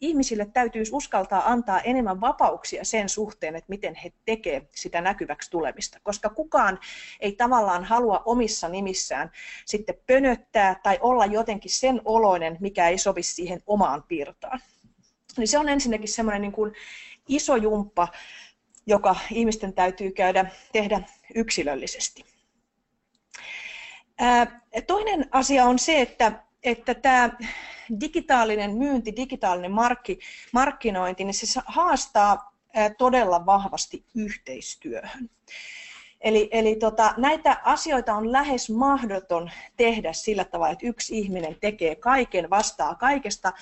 ihmisille 0.02 0.46
täytyisi 0.46 0.96
uskaltaa 0.96 1.52
antaa 1.52 1.82
enemmän 1.82 2.22
vapauksia 2.22 2.86
sen 2.86 3.10
suhteen, 3.10 3.56
että 3.56 3.70
miten 3.70 3.96
he 3.96 4.14
tekevät 4.26 4.64
sitä 4.76 5.02
näkyväksi 5.02 5.52
tulemista, 5.52 6.00
koska 6.04 6.30
kukaan 6.30 6.80
ei 7.20 7.32
tavallaan 7.32 7.84
halua 7.84 8.22
omissa 8.26 8.70
nimissään 8.70 9.32
sitten 9.66 9.96
pönöttää 10.08 10.80
tai 10.84 11.00
olla 11.02 11.26
jotenkin 11.26 11.72
sen 11.72 12.02
oloinen, 12.06 12.58
mikä 12.60 12.90
ei 12.90 12.98
sovi 12.98 13.24
siihen 13.24 13.62
omaan 13.68 14.04
piirtaan. 14.04 14.60
Niin 15.38 15.48
se 15.48 15.60
on 15.60 15.70
ensinnäkin 15.70 16.08
semmoinen 16.08 16.42
niin 16.42 16.52
kuin 16.52 16.74
iso 17.28 17.56
jumppa, 17.56 18.08
joka 18.86 19.16
ihmisten 19.32 19.74
täytyy 19.74 20.12
käydä 20.12 20.46
tehdä 20.74 21.02
yksilöllisesti. 21.36 22.26
Toinen 24.88 25.30
asia 25.32 25.66
on 25.66 25.80
se, 25.80 26.02
että, 26.02 26.44
että 26.64 26.94
tämä 26.94 27.30
digitaalinen 28.00 28.78
myynti, 28.78 29.16
digitaalinen 29.16 29.72
markki, 29.72 30.20
markkinointi, 30.52 31.24
niin 31.24 31.34
se 31.34 31.62
haastaa 31.66 32.54
todella 32.98 33.46
vahvasti 33.46 34.06
yhteistyöhön. 34.16 35.30
Eli, 36.22 36.50
eli 36.52 36.76
tota, 36.76 37.14
näitä 37.18 37.62
asioita 37.64 38.14
on 38.16 38.32
lähes 38.32 38.70
mahdoton 38.70 39.52
tehdä 39.78 40.14
sillä 40.14 40.44
tavalla, 40.44 40.72
että 40.72 40.88
yksi 40.88 41.18
ihminen 41.18 41.58
tekee 41.62 41.96
kaiken, 41.96 42.50
vastaa 42.50 42.96
kaikesta, 42.96 43.54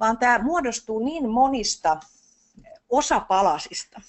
vaan 0.00 0.18
tämä 0.18 0.38
muodostuu 0.38 0.98
niin 0.98 1.30
monista 1.30 2.00
osapalasista, 2.88 4.00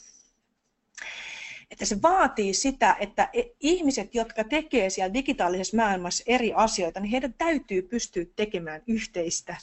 että 1.71 1.85
se 1.85 2.01
vaatii 2.01 2.53
sitä, 2.53 2.95
että 2.99 3.29
e, 3.33 3.43
ihmiset, 3.59 4.15
jotka 4.15 4.43
tekee 4.43 4.89
siellä 4.89 5.13
digitaalisessa 5.13 5.77
maailmassa 5.77 6.23
eri 6.27 6.53
asioita, 6.53 6.99
niin 6.99 7.11
heidän 7.11 7.33
täytyy 7.37 7.81
pystyä 7.81 8.25
tekemään 8.35 8.81
yhteistä, 8.87 9.55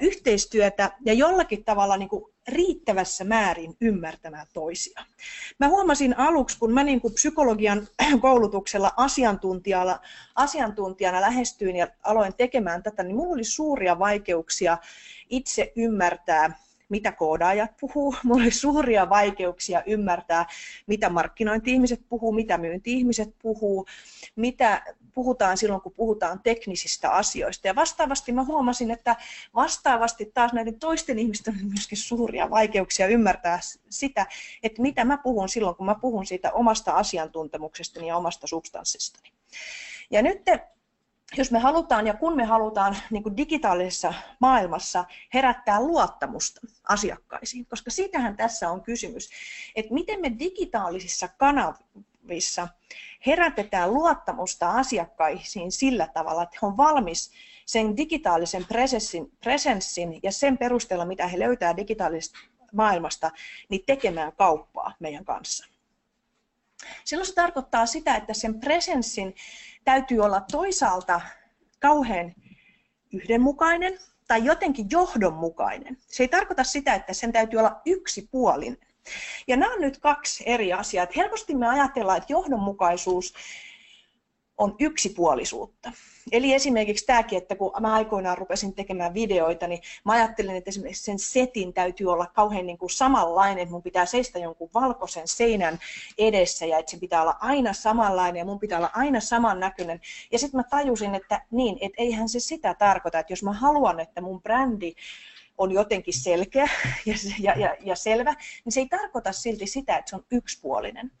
yhteistyötä 0.00 0.90
ja 1.04 1.12
jollakin 1.12 1.64
tavalla 1.64 1.96
niin 1.96 2.08
kuin 2.08 2.24
riittävässä 2.48 3.24
määrin 3.24 3.76
ymmärtämään 3.80 4.46
toisia. 4.52 5.04
Mä 5.60 5.68
huomasin 5.68 6.18
aluksi, 6.18 6.58
kun 6.58 6.72
mä 6.72 6.84
niin 6.84 7.00
kuin 7.00 7.14
psykologian 7.14 7.88
koulutuksella 8.20 8.92
asiantuntijana, 8.96 9.98
asiantuntijana 10.34 11.20
lähestyin 11.20 11.76
ja 11.76 11.88
aloin 12.02 12.34
tekemään 12.34 12.82
tätä, 12.82 13.02
niin 13.02 13.16
minulla 13.16 13.34
oli 13.34 13.44
suuria 13.44 13.98
vaikeuksia 13.98 14.78
itse 15.30 15.72
ymmärtää 15.76 16.65
mitä 16.88 17.12
koodaajat 17.12 17.70
puhuu. 17.80 18.14
Mulla 18.24 18.42
oli 18.42 18.50
suuria 18.50 19.08
vaikeuksia 19.08 19.82
ymmärtää, 19.86 20.46
mitä 20.86 21.10
markkinointi-ihmiset 21.10 22.00
puhuu, 22.08 22.32
mitä 22.32 22.58
myynti-ihmiset 22.58 23.34
puhuu, 23.42 23.86
mitä 24.36 24.82
puhutaan 25.16 25.56
silloin, 25.56 25.80
kun 25.80 25.92
puhutaan 25.92 26.40
teknisistä 26.42 27.10
asioista. 27.10 27.66
Ja 27.66 27.74
vastaavasti 27.74 28.32
mä 28.32 28.44
huomasin, 28.44 28.90
että 28.90 29.16
vastaavasti 29.54 30.30
taas 30.34 30.52
näiden 30.52 30.78
toisten 30.78 31.18
ihmisten 31.18 31.54
on 31.62 31.68
myöskin 31.68 31.98
suuria 31.98 32.50
vaikeuksia 32.50 33.06
ymmärtää 33.06 33.60
sitä, 33.90 34.26
että 34.62 34.82
mitä 34.82 35.04
mä 35.04 35.18
puhun 35.18 35.48
silloin, 35.48 35.76
kun 35.76 35.86
mä 35.86 35.94
puhun 35.94 36.26
siitä 36.26 36.52
omasta 36.52 36.92
asiantuntemuksestani 36.92 38.08
ja 38.08 38.16
omasta 38.16 38.46
substanssistani. 38.46 39.32
Ja 40.10 40.22
nyt 40.22 40.44
jos 41.36 41.50
me 41.50 41.58
halutaan 41.58 42.06
ja 42.06 42.14
kun 42.14 42.36
me 42.36 42.44
halutaan 42.44 42.96
niin 43.10 43.22
kuin 43.22 43.36
digitaalisessa 43.36 44.14
maailmassa 44.40 45.04
herättää 45.34 45.80
luottamusta 45.80 46.60
asiakkaisiin, 46.88 47.66
koska 47.66 47.90
siitähän 47.90 48.36
tässä 48.36 48.70
on 48.70 48.82
kysymys, 48.82 49.30
että 49.76 49.94
miten 49.94 50.20
me 50.20 50.32
digitaalisissa 50.38 51.28
kanavissa 51.28 52.68
herätetään 53.26 53.94
luottamusta 53.94 54.70
asiakkaisiin 54.70 55.72
sillä 55.72 56.08
tavalla, 56.14 56.42
että 56.42 56.58
he 56.62 56.66
on 56.66 56.76
valmis 56.76 57.30
sen 57.66 57.96
digitaalisen 57.96 58.64
presenssin, 58.64 59.32
presenssin 59.40 60.20
ja 60.22 60.32
sen 60.32 60.58
perusteella, 60.58 61.04
mitä 61.04 61.26
he 61.26 61.38
löytää 61.38 61.76
digitaalisesta 61.76 62.38
maailmasta, 62.72 63.30
niin 63.68 63.82
tekemään 63.86 64.32
kauppaa 64.32 64.94
meidän 65.00 65.24
kanssa. 65.24 65.66
Silloin 67.04 67.26
se 67.26 67.34
tarkoittaa 67.34 67.86
sitä, 67.86 68.16
että 68.16 68.34
sen 68.34 68.60
presenssin 68.60 69.34
täytyy 69.86 70.20
olla 70.20 70.40
toisaalta 70.52 71.20
kauhean 71.80 72.34
yhdenmukainen 73.12 73.98
tai 74.28 74.44
jotenkin 74.44 74.86
johdonmukainen. 74.90 75.98
Se 76.06 76.22
ei 76.22 76.28
tarkoita 76.28 76.64
sitä, 76.64 76.94
että 76.94 77.12
sen 77.12 77.32
täytyy 77.32 77.58
olla 77.58 77.80
yksipuolinen. 77.86 78.78
Ja 79.46 79.56
nämä 79.56 79.74
on 79.74 79.80
nyt 79.80 79.98
kaksi 79.98 80.44
eri 80.46 80.72
asiaa. 80.72 81.06
helposti 81.16 81.54
me 81.54 81.68
ajatellaan, 81.68 82.18
että 82.18 82.32
johdonmukaisuus 82.32 83.34
on 84.58 84.74
yksipuolisuutta. 84.78 85.92
Eli 86.32 86.54
esimerkiksi 86.54 87.06
tämäkin, 87.06 87.38
että 87.38 87.56
kun 87.56 87.72
mä 87.80 87.94
aikoinaan 87.94 88.38
rupesin 88.38 88.74
tekemään 88.74 89.14
videoita, 89.14 89.66
niin 89.66 89.82
mä 90.04 90.12
ajattelin, 90.12 90.56
että 90.56 90.68
esimerkiksi 90.68 91.02
sen 91.02 91.18
setin 91.18 91.72
täytyy 91.72 92.12
olla 92.12 92.26
kauhean 92.26 92.66
niin 92.66 92.78
kuin 92.78 92.90
samanlainen, 92.90 93.62
että 93.62 93.72
mun 93.72 93.82
pitää 93.82 94.06
seistä 94.06 94.38
jonkun 94.38 94.70
valkoisen 94.74 95.28
seinän 95.28 95.78
edessä 96.18 96.66
ja 96.66 96.78
että 96.78 96.90
se 96.90 96.96
pitää 96.98 97.22
olla 97.22 97.36
aina 97.40 97.72
samanlainen 97.72 98.38
ja 98.38 98.44
mun 98.44 98.58
pitää 98.58 98.78
olla 98.78 98.90
aina 98.94 99.20
samannäköinen. 99.20 100.00
Ja 100.32 100.38
sitten 100.38 100.58
mä 100.58 100.64
tajusin, 100.70 101.14
että 101.14 101.42
niin, 101.50 101.78
että 101.80 102.02
eihän 102.02 102.28
se 102.28 102.40
sitä 102.40 102.74
tarkoita, 102.74 103.18
että 103.18 103.32
jos 103.32 103.42
mä 103.42 103.52
haluan, 103.52 104.00
että 104.00 104.20
mun 104.20 104.42
brändi 104.42 104.94
on 105.58 105.72
jotenkin 105.72 106.14
selkeä 106.14 106.68
ja, 107.06 107.14
ja, 107.40 107.58
ja, 107.58 107.76
ja 107.80 107.96
selvä, 107.96 108.34
niin 108.64 108.72
se 108.72 108.80
ei 108.80 108.86
tarkoita 108.86 109.32
silti 109.32 109.66
sitä, 109.66 109.96
että 109.96 110.10
se 110.10 110.16
on 110.16 110.24
yksipuolinen. 110.32 111.12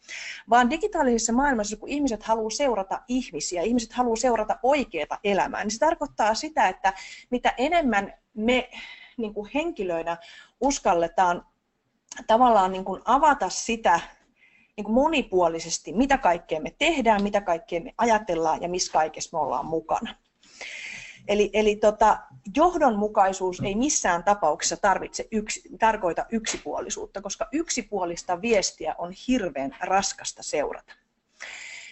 Vaan 0.50 0.70
digitaalisessa 0.70 1.32
maailmassa, 1.32 1.76
kun 1.76 1.88
ihmiset 1.88 2.22
haluaa 2.22 2.50
seurata 2.50 3.02
ihmisiä, 3.08 3.62
ihmiset 3.62 3.92
haluaa 3.92 4.16
seurata 4.16 4.58
oikeaa 4.62 5.18
elämää, 5.24 5.64
niin 5.64 5.70
se 5.70 5.78
tarkoittaa 5.78 6.34
sitä, 6.34 6.68
että 6.68 6.92
mitä 7.30 7.54
enemmän 7.56 8.14
me 8.34 8.70
niin 9.16 9.34
kuin 9.34 9.50
henkilöinä 9.54 10.16
uskalletaan 10.60 11.46
tavallaan 12.26 12.72
niin 12.72 12.84
kuin 12.84 13.02
avata 13.04 13.48
sitä 13.48 14.00
niin 14.76 14.84
kuin 14.84 14.94
monipuolisesti, 14.94 15.92
mitä 15.92 16.18
kaikkea 16.18 16.60
me 16.60 16.74
tehdään, 16.78 17.22
mitä 17.22 17.40
kaikkea 17.40 17.80
me 17.80 17.94
ajatellaan 17.98 18.62
ja 18.62 18.68
missä 18.68 18.92
kaikessa 18.92 19.36
me 19.36 19.40
ollaan 19.40 19.66
mukana. 19.66 20.14
Eli, 21.28 21.50
eli 21.52 21.76
tota, 21.76 22.18
johdonmukaisuus 22.56 23.60
ei 23.64 23.74
missään 23.74 24.24
tapauksessa 24.24 24.76
tarvitse 24.76 25.28
yksi, 25.30 25.62
tarkoita 25.78 26.26
yksipuolisuutta, 26.30 27.22
koska 27.22 27.48
yksipuolista 27.52 28.42
viestiä 28.42 28.94
on 28.98 29.12
hirveän 29.28 29.76
raskasta 29.80 30.42
seurata. 30.42 30.92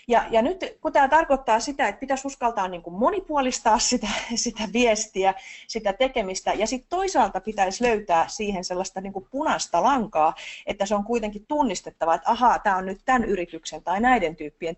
Ja, 0.08 0.24
ja 0.30 0.42
nyt 0.42 0.58
kun 0.80 0.92
tämä 0.92 1.08
tarkoittaa 1.08 1.60
sitä, 1.60 1.88
että 1.88 2.00
pitäisi 2.00 2.26
uskaltaa 2.26 2.68
niin 2.68 2.82
kuin 2.82 2.94
monipuolistaa 2.94 3.78
sitä, 3.78 4.08
sitä 4.34 4.62
viestiä, 4.72 5.34
sitä 5.68 5.92
tekemistä, 5.92 6.52
ja 6.52 6.66
sitten 6.66 6.88
toisaalta 6.88 7.40
pitäisi 7.40 7.84
löytää 7.84 8.28
siihen 8.28 8.64
sellaista 8.64 9.00
niin 9.00 9.12
kuin 9.12 9.26
punaista 9.30 9.82
lankaa, 9.82 10.34
että 10.66 10.86
se 10.86 10.94
on 10.94 11.04
kuitenkin 11.04 11.46
tunnistettava, 11.48 12.14
että 12.14 12.30
ahaa, 12.30 12.58
tämä 12.58 12.76
on 12.76 12.86
nyt 12.86 13.00
tämän 13.04 13.24
yrityksen 13.24 13.82
tai 13.82 14.00
näiden 14.00 14.36
tyyppien 14.36 14.76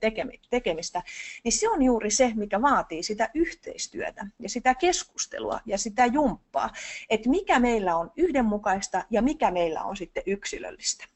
tekemistä, 0.50 1.02
niin 1.44 1.52
se 1.52 1.68
on 1.68 1.82
juuri 1.82 2.10
se, 2.10 2.32
mikä 2.34 2.62
vaatii 2.62 3.02
sitä 3.02 3.30
yhteistyötä 3.34 4.26
ja 4.38 4.48
sitä 4.48 4.74
keskustelua 4.74 5.60
ja 5.66 5.78
sitä 5.78 6.06
jumppaa, 6.06 6.70
että 7.10 7.28
mikä 7.28 7.58
meillä 7.58 7.96
on 7.96 8.12
yhdenmukaista 8.16 9.04
ja 9.10 9.22
mikä 9.22 9.50
meillä 9.50 9.82
on 9.82 9.96
sitten 9.96 10.22
yksilöllistä. 10.26 11.15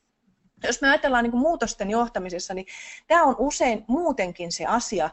Jos 0.66 0.82
me 0.82 0.88
ajatellaan 0.88 1.24
niin 1.24 1.36
muutosten 1.36 1.90
johtamisessa, 1.90 2.54
niin 2.54 2.66
tämä 3.06 3.22
on 3.22 3.36
usein 3.38 3.84
muutenkin 3.86 4.52
se 4.52 4.66
asia, 4.66 5.10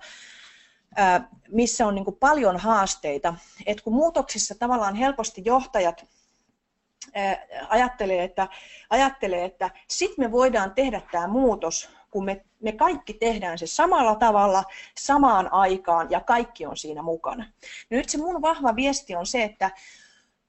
missä 1.50 1.88
on 1.88 1.96
niin 1.96 2.18
paljon 2.20 2.58
haasteita. 2.58 3.36
Et 3.66 3.82
kun 3.82 3.94
muutoksissa 3.94 4.56
tavallaan 4.56 4.96
helposti 4.96 5.42
johtajat 5.46 6.06
ajattelee, 7.70 8.24
että, 8.24 8.48
ajattelee, 8.90 9.46
että 9.46 9.70
sitten 9.88 10.26
me 10.26 10.32
voidaan 10.32 10.74
tehdä 10.74 11.02
tämä 11.12 11.28
muutos, 11.28 11.90
kun 12.12 12.26
me, 12.26 12.46
me 12.60 12.72
kaikki 12.72 13.14
tehdään 13.14 13.58
se 13.58 13.68
samalla 13.68 14.16
tavalla, 14.16 14.64
samaan 14.98 15.54
aikaan 15.54 16.08
ja 16.12 16.20
kaikki 16.20 16.66
on 16.66 16.78
siinä 16.78 17.02
mukana. 17.02 17.46
Nyt 17.90 18.10
se 18.10 18.18
mun 18.18 18.42
vahva 18.42 18.76
viesti 18.76 19.16
on 19.16 19.26
se, 19.26 19.44
että 19.44 19.72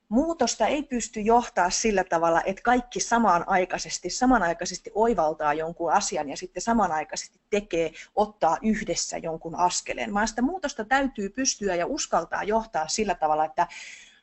muutosta 0.08 0.66
ei 0.66 0.82
pysty 0.82 1.20
johtaa 1.20 1.70
sillä 1.70 2.04
tavalla, 2.04 2.42
että 2.42 2.62
kaikki 2.62 3.00
samanaikaisesti, 3.00 4.10
samanaikaisesti 4.10 4.90
oivaltaa 4.94 5.54
jonkun 5.54 5.92
asian 5.92 6.28
ja 6.28 6.36
sitten 6.36 6.62
samanaikaisesti 6.62 7.40
tekee, 7.50 7.92
ottaa 8.14 8.56
yhdessä 8.62 9.18
jonkun 9.18 9.54
askeleen, 9.54 10.14
vaan 10.14 10.28
sitä 10.28 10.42
muutosta 10.42 10.84
täytyy 10.84 11.30
pystyä 11.30 11.74
ja 11.74 11.86
uskaltaa 11.86 12.42
johtaa 12.44 12.88
sillä 12.88 13.14
tavalla, 13.14 13.44
että 13.44 13.66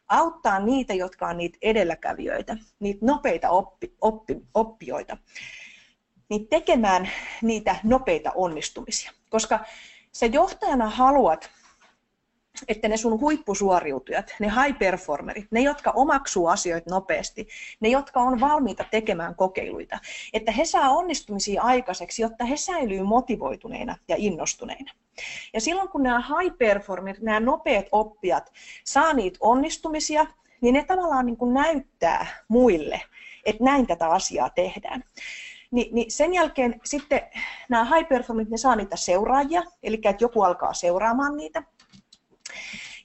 auttaa 0.08 0.60
niitä, 0.60 0.94
jotka 0.94 1.28
on 1.28 1.38
niitä 1.38 1.58
edelläkävijöitä, 1.62 2.58
niitä 2.80 3.06
nopeita 3.06 3.50
oppi, 3.50 3.96
oppi, 4.02 4.42
oppijoita. 4.54 5.18
niin 6.30 6.48
tekemään 6.48 7.10
niitä 7.42 7.76
nopeita 7.84 8.32
onnistumisia. 8.36 9.12
Koska 9.30 9.66
sä 10.12 10.26
johtajana 10.26 10.90
haluat, 10.90 11.50
että 12.68 12.88
ne 12.88 12.98
sun 12.98 13.20
huippusuoriutujat, 13.20 14.36
ne 14.40 14.48
high 14.48 14.80
performerit, 14.80 15.48
ne 15.52 15.62
jotka 15.62 15.92
omaksuu 15.92 16.48
asioita 16.48 16.90
nopeasti, 16.90 17.48
ne 17.80 17.90
jotka 17.90 18.20
on 18.20 18.40
valmiita 18.40 18.86
tekemään 18.92 19.36
kokeiluita, 19.36 20.00
että 20.34 20.52
he 20.52 20.66
saa 20.66 20.90
onnistumisia 20.90 21.62
aikaiseksi, 21.62 22.22
jotta 22.22 22.46
he 22.46 22.58
säilyy 22.58 23.04
motivoituneina 23.04 23.98
ja 24.08 24.16
innostuneina. 24.20 24.92
Ja 25.54 25.62
silloin 25.62 25.90
kun 25.90 26.04
nämä 26.04 26.20
high 26.20 26.58
performerit, 26.58 27.22
nämä 27.22 27.40
nopeat 27.40 27.86
oppijat 27.92 28.54
saa 28.84 29.14
niitä 29.14 29.38
onnistumisia, 29.42 30.26
niin 30.62 30.74
ne 30.74 30.84
tavallaan 30.84 31.26
niin 31.26 31.38
kuin 31.38 31.54
näyttää 31.54 32.28
muille, 32.48 33.02
että 33.46 33.64
näin 33.64 33.88
tätä 33.88 34.10
asiaa 34.10 34.50
tehdään. 34.50 35.04
Ni, 35.72 35.90
niin 35.92 36.12
sen 36.12 36.34
jälkeen 36.34 36.82
sitten 36.84 37.22
nämä 37.70 37.96
high 37.96 38.10
performerit, 38.10 38.50
ne 38.50 38.58
saa 38.58 38.76
niitä 38.76 38.96
seuraajia, 38.96 39.64
eli 39.84 39.96
että 39.96 40.24
joku 40.24 40.42
alkaa 40.42 40.74
seuraamaan 40.74 41.38
niitä. 41.38 41.64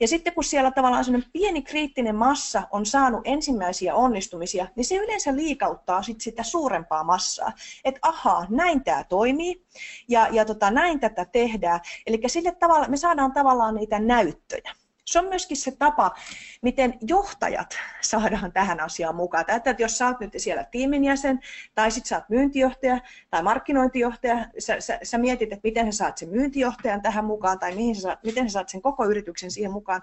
Ja 0.00 0.08
sitten 0.08 0.34
kun 0.34 0.44
siellä 0.44 0.70
tavallaan 0.70 1.04
sellainen 1.04 1.30
pieni 1.32 1.62
kriittinen 1.62 2.16
massa 2.16 2.62
on 2.70 2.86
saanut 2.86 3.20
ensimmäisiä 3.24 3.94
onnistumisia, 3.94 4.66
niin 4.76 4.84
se 4.84 4.96
yleensä 4.96 5.36
liikauttaa 5.36 6.02
sit 6.02 6.20
sitä 6.20 6.42
suurempaa 6.42 7.04
massaa. 7.04 7.52
Että 7.84 8.00
ahaa, 8.02 8.46
näin 8.48 8.84
tämä 8.84 9.04
toimii 9.04 9.64
ja, 10.08 10.28
ja 10.32 10.44
tota, 10.44 10.70
näin 10.70 11.00
tätä 11.00 11.24
tehdään. 11.24 11.80
Eli 12.06 12.20
sille 12.26 12.52
tavalla, 12.52 12.88
me 12.88 12.96
saadaan 12.96 13.32
tavallaan 13.32 13.74
niitä 13.74 13.98
näyttöjä. 13.98 14.72
Se 15.10 15.18
on 15.18 15.28
myöskin 15.28 15.56
se 15.56 15.70
tapa, 15.78 16.14
miten 16.62 16.98
johtajat 17.00 17.78
saadaan 18.00 18.52
tähän 18.52 18.80
asiaan 18.80 19.14
mukaan. 19.16 19.44
Että 19.48 19.74
jos 19.78 19.98
sä 19.98 20.06
oot 20.06 20.20
nyt 20.20 20.32
siellä 20.36 20.64
tiimin 20.64 21.04
jäsen, 21.04 21.40
tai 21.74 21.90
sit 21.90 22.06
sä 22.06 22.16
oot 22.16 22.28
myyntijohtaja 22.28 23.00
tai 23.30 23.42
markkinointijohtaja, 23.42 24.46
sä, 24.58 24.80
sä, 24.80 24.98
sä 25.02 25.18
mietit, 25.18 25.52
että 25.52 25.68
miten 25.68 25.92
sä 25.92 25.96
saat 25.96 26.18
sen 26.18 26.28
myyntijohtajan 26.28 27.02
tähän 27.02 27.24
mukaan, 27.24 27.58
tai 27.58 27.74
mihin 27.74 27.96
sä, 27.96 28.16
miten 28.24 28.50
sä 28.50 28.52
saat 28.52 28.68
sen 28.68 28.82
koko 28.82 29.04
yrityksen 29.04 29.50
siihen 29.50 29.72
mukaan, 29.72 30.02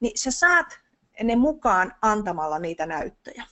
niin 0.00 0.18
sä 0.18 0.30
saat 0.30 0.66
ne 1.22 1.36
mukaan 1.36 1.94
antamalla 2.02 2.58
niitä 2.58 2.86
näyttöjä. 2.86 3.44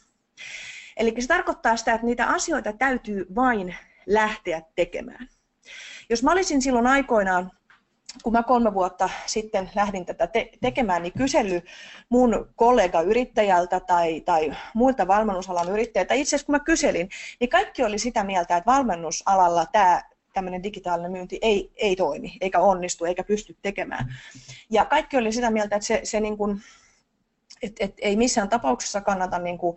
Eli 0.96 1.14
se 1.18 1.28
tarkoittaa 1.28 1.76
sitä, 1.76 1.92
että 1.92 2.06
niitä 2.06 2.26
asioita 2.26 2.72
täytyy 2.72 3.26
vain 3.34 3.76
lähteä 4.06 4.62
tekemään. 4.74 5.28
Jos 6.10 6.22
mä 6.22 6.32
olisin 6.32 6.62
silloin 6.62 6.86
aikoinaan 6.86 7.50
kun 8.22 8.32
mä 8.32 8.42
kolme 8.42 8.74
vuotta 8.74 9.10
sitten 9.26 9.70
lähdin 9.74 10.06
tätä 10.06 10.26
te- 10.26 10.50
tekemään, 10.60 11.02
niin 11.02 11.12
kysely 11.12 11.62
mun 12.08 12.48
kollega-yrittäjältä 12.56 13.80
tai, 13.80 14.20
tai 14.20 14.52
muilta 14.74 15.08
valmennusalan 15.08 15.68
yrittäjiltä, 15.68 16.14
itse 16.14 16.28
asiassa 16.28 16.46
kun 16.46 16.54
mä 16.54 16.60
kyselin, 16.60 17.08
niin 17.40 17.50
kaikki 17.50 17.84
oli 17.84 17.98
sitä 17.98 18.24
mieltä, 18.24 18.56
että 18.56 18.72
valmennusalalla 18.72 19.66
tämä 19.66 20.02
tämmöinen 20.34 20.62
digitaalinen 20.62 21.12
myynti 21.12 21.38
ei, 21.42 21.72
ei 21.76 21.96
toimi, 21.96 22.36
eikä 22.40 22.60
onnistu, 22.60 23.04
eikä 23.04 23.24
pysty 23.24 23.56
tekemään. 23.62 24.14
Ja 24.70 24.84
kaikki 24.84 25.16
oli 25.16 25.32
sitä 25.32 25.50
mieltä, 25.50 25.76
että 25.76 25.86
se, 25.86 26.00
se 26.04 26.20
niin 26.20 26.38
kuin, 26.38 26.62
et, 27.62 27.72
et, 27.80 27.94
ei 27.98 28.16
missään 28.16 28.48
tapauksessa 28.48 29.00
kannata 29.00 29.38
niin 29.38 29.58
kuin, 29.58 29.76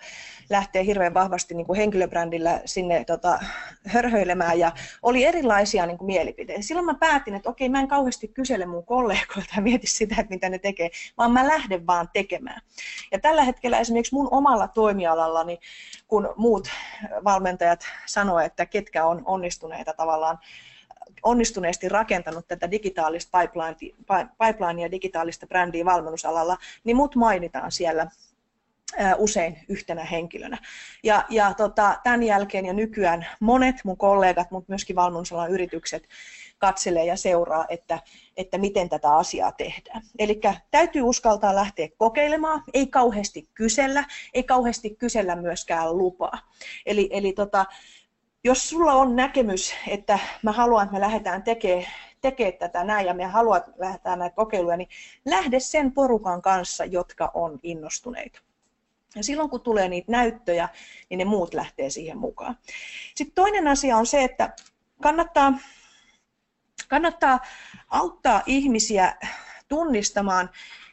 lähteä 0.49 0.83
hirveän 0.83 1.13
vahvasti 1.13 1.53
niin 1.53 1.65
kuin 1.65 1.77
henkilöbrändillä 1.77 2.61
sinne 2.65 3.05
tota, 3.05 3.39
hörhöilemään 3.87 4.59
ja 4.59 4.71
oli 5.01 5.23
erilaisia 5.23 5.85
niin 5.85 5.97
kuin, 5.97 6.05
mielipiteitä. 6.05 6.61
Silloin 6.61 6.85
mä 6.85 6.93
päätin, 6.93 7.35
että 7.35 7.49
okei, 7.49 7.69
mä 7.69 7.79
en 7.79 7.87
kauheasti 7.87 8.27
kysele 8.27 8.65
mun 8.65 8.85
kollegoilta 8.85 9.53
ja 9.55 9.61
mieti 9.61 9.87
sitä, 9.87 10.15
että 10.19 10.33
mitä 10.33 10.49
ne 10.49 10.59
tekee, 10.59 10.89
vaan 11.17 11.31
mä 11.31 11.47
lähden 11.47 11.87
vaan 11.87 12.09
tekemään. 12.13 12.61
Ja 13.11 13.19
tällä 13.19 13.43
hetkellä 13.43 13.79
esimerkiksi 13.79 14.15
mun 14.15 14.27
omalla 14.31 14.67
toimialallani, 14.67 15.59
kun 16.07 16.33
muut 16.35 16.67
valmentajat 17.23 17.85
sanoo, 18.05 18.39
että 18.39 18.65
ketkä 18.65 19.05
on 19.05 19.21
onnistuneita 19.25 19.93
tavallaan 19.93 20.39
onnistuneesti 21.23 21.89
rakentanut 21.89 22.47
tätä 22.47 22.71
digitaalista 22.71 23.39
pipelinea 24.47 24.91
digitaalista 24.91 25.47
brändiä 25.47 25.85
valmennusalalla, 25.85 26.57
niin 26.83 26.97
mut 26.97 27.15
mainitaan 27.15 27.71
siellä 27.71 28.07
usein 29.17 29.57
yhtenä 29.69 30.03
henkilönä. 30.03 30.57
Ja, 31.03 31.25
ja 31.29 31.53
tota, 31.53 31.99
tämän 32.03 32.23
jälkeen 32.23 32.65
ja 32.65 32.73
nykyään 32.73 33.27
monet 33.39 33.75
mun 33.83 33.97
kollegat, 33.97 34.51
mutta 34.51 34.71
myöskin 34.71 34.95
valmennusalan 34.95 35.51
yritykset 35.51 36.07
katselee 36.57 37.05
ja 37.05 37.15
seuraa, 37.15 37.65
että, 37.69 37.99
että 38.37 38.57
miten 38.57 38.89
tätä 38.89 39.15
asiaa 39.15 39.51
tehdään. 39.51 40.01
Eli 40.19 40.41
täytyy 40.71 41.01
uskaltaa 41.01 41.55
lähteä 41.55 41.87
kokeilemaan, 41.97 42.63
ei 42.73 42.87
kauheasti 42.87 43.49
kysellä, 43.53 44.03
ei 44.33 44.43
kauheasti 44.43 44.95
kysellä 44.95 45.35
myöskään 45.35 45.97
lupaa. 45.97 46.39
Eli, 46.85 47.09
eli 47.11 47.33
tota, 47.33 47.65
jos 48.45 48.69
sulla 48.69 48.93
on 48.93 49.15
näkemys, 49.15 49.73
että 49.87 50.19
mä 50.43 50.51
haluan, 50.51 50.83
että 50.83 50.93
me 50.93 51.01
lähdetään 51.01 51.43
tekemään 51.43 51.85
tekee 52.21 52.51
tätä 52.51 52.83
näin 52.83 53.07
ja 53.07 53.13
me 53.13 53.25
haluat 53.25 53.63
lähdetään 53.77 54.19
näitä 54.19 54.35
kokeiluja, 54.35 54.77
niin 54.77 54.89
lähde 55.25 55.59
sen 55.59 55.91
porukan 55.91 56.41
kanssa, 56.41 56.85
jotka 56.85 57.31
on 57.33 57.59
innostuneita. 57.63 58.41
Ja 59.15 59.23
silloin 59.23 59.49
kun 59.49 59.61
tulee 59.61 59.87
niitä 59.89 60.11
näyttöjä, 60.11 60.69
niin 61.09 61.17
ne 61.17 61.25
muut 61.25 61.53
lähtee 61.53 61.89
siihen 61.89 62.17
mukaan. 62.17 62.57
Sitten 63.15 63.35
toinen 63.35 63.67
asia 63.67 63.97
on 63.97 64.05
se, 64.05 64.23
että 64.23 64.55
kannattaa, 65.01 65.53
kannattaa 66.87 67.39
auttaa 67.89 68.41
ihmisiä 68.45 69.15
tunnistamaan, 69.67 70.49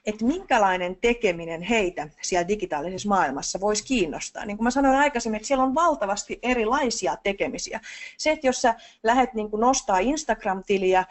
että 0.07 0.25
minkälainen 0.25 0.97
tekeminen 0.97 1.63
heitä 1.63 2.09
siellä 2.23 2.49
digitaalisessa 2.49 3.09
maailmassa 3.09 3.61
voisi 3.61 3.85
kiinnostaa. 3.85 4.45
Niin 4.45 4.57
kuin 4.57 4.65
mä 4.65 4.71
sanoin 4.71 4.97
aikaisemmin, 4.97 5.37
että 5.37 5.49
siellä 5.49 5.65
on 5.65 5.75
valtavasti 5.75 6.39
erilaisia 6.43 7.17
tekemisiä. 7.23 7.81
Se, 8.19 8.31
että 8.31 8.47
jos 8.47 8.63
sä 8.63 8.75
lähdet 9.03 9.35
niin 9.35 9.51
kuin 9.51 9.61
nostaa 9.61 9.99
Instagram-tiliä, 9.99 11.05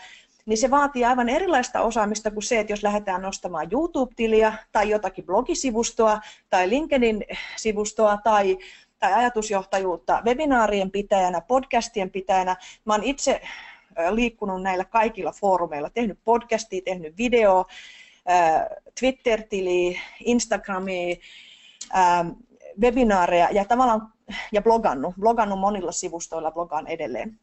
niin 0.46 0.58
se 0.58 0.72
vaatii 0.72 1.06
aivan 1.06 1.30
erilaista 1.30 1.82
osaamista 1.82 2.32
kuin 2.32 2.44
se, 2.44 2.60
että 2.60 2.74
jos 2.74 2.84
lähdetään 2.84 3.22
nostamaan 3.22 3.68
YouTube-tiliä 3.72 4.54
tai 4.72 4.90
jotakin 4.90 5.26
blogisivustoa 5.26 6.20
tai 6.50 6.70
LinkedIn-sivustoa 6.70 8.18
tai, 8.24 8.58
tai 9.00 9.14
ajatusjohtajuutta 9.14 10.22
webinaarien 10.26 10.92
pitäjänä, 10.92 11.42
podcastien 11.42 12.12
pitäjänä. 12.12 12.56
Mä 12.86 12.94
oon 12.94 13.04
itse 13.04 13.42
liikkunut 14.12 14.62
näillä 14.62 14.86
kaikilla 14.86 15.32
foorumeilla, 15.32 15.90
tehnyt 15.90 16.20
podcastia, 16.24 16.82
tehnyt 16.86 17.18
video, 17.18 17.66
Twitter-tili, 19.00 19.98
Instagrami, 20.20 21.20
webinaareja 22.82 23.50
ja 23.52 23.66
tavallaan 23.66 24.14
ja 24.52 24.62
blogannut, 24.62 25.16
blogannut 25.20 25.60
monilla 25.60 25.92
sivustoilla, 25.92 26.52
blogaan 26.52 26.88
edelleen. 26.88 27.40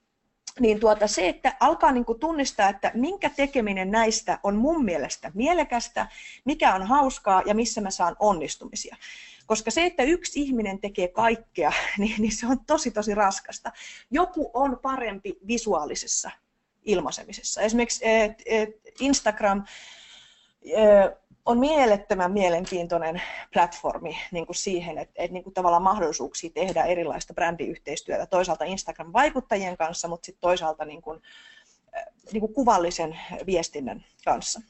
Niin 0.60 0.80
tuota, 0.80 1.06
se, 1.06 1.28
että 1.28 1.56
alkaa 1.60 1.92
niin 1.92 2.04
kuin 2.04 2.20
tunnistaa, 2.20 2.68
että 2.68 2.90
minkä 2.94 3.30
tekeminen 3.30 3.90
näistä 3.90 4.38
on 4.42 4.56
mun 4.56 4.84
mielestä 4.84 5.30
mielekästä, 5.34 6.08
mikä 6.44 6.74
on 6.74 6.82
hauskaa 6.82 7.42
ja 7.46 7.54
missä 7.54 7.80
mä 7.80 7.90
saan 7.90 8.16
onnistumisia. 8.18 8.96
Koska 9.46 9.70
se, 9.70 9.84
että 9.84 10.02
yksi 10.02 10.40
ihminen 10.40 10.78
tekee 10.78 11.08
kaikkea, 11.08 11.72
niin, 11.98 12.14
niin 12.18 12.32
se 12.32 12.46
on 12.46 12.64
tosi 12.66 12.90
tosi 12.90 13.14
raskasta. 13.14 13.72
Joku 14.10 14.50
on 14.54 14.78
parempi 14.82 15.38
visuaalisessa 15.46 16.30
ilmaisemisessa. 16.84 17.60
Esimerkiksi 17.60 18.08
et, 18.08 18.42
et 18.46 18.70
Instagram 19.00 19.64
on 21.48 21.58
mielettömän 21.58 22.32
mielenkiintoinen 22.32 23.22
platformi 23.52 24.16
niin 24.32 24.46
kuin 24.46 24.56
siihen, 24.56 24.98
että, 24.98 25.14
että 25.16 25.32
niin 25.32 25.44
kuin 25.44 25.54
tavallaan 25.54 25.82
mahdollisuuksia 25.82 26.50
tehdä 26.50 26.84
erilaista 26.84 27.34
brändiyhteistyötä 27.34 28.26
toisaalta 28.26 28.64
Instagram-vaikuttajien 28.64 29.76
kanssa, 29.76 30.08
mutta 30.08 30.26
sitten 30.26 30.40
toisaalta 30.40 30.84
niin 30.84 31.02
kuin, 31.02 31.22
niin 32.32 32.40
kuin 32.40 32.54
kuvallisen 32.54 33.20
viestinnän 33.46 34.04
kanssa. 34.24 34.60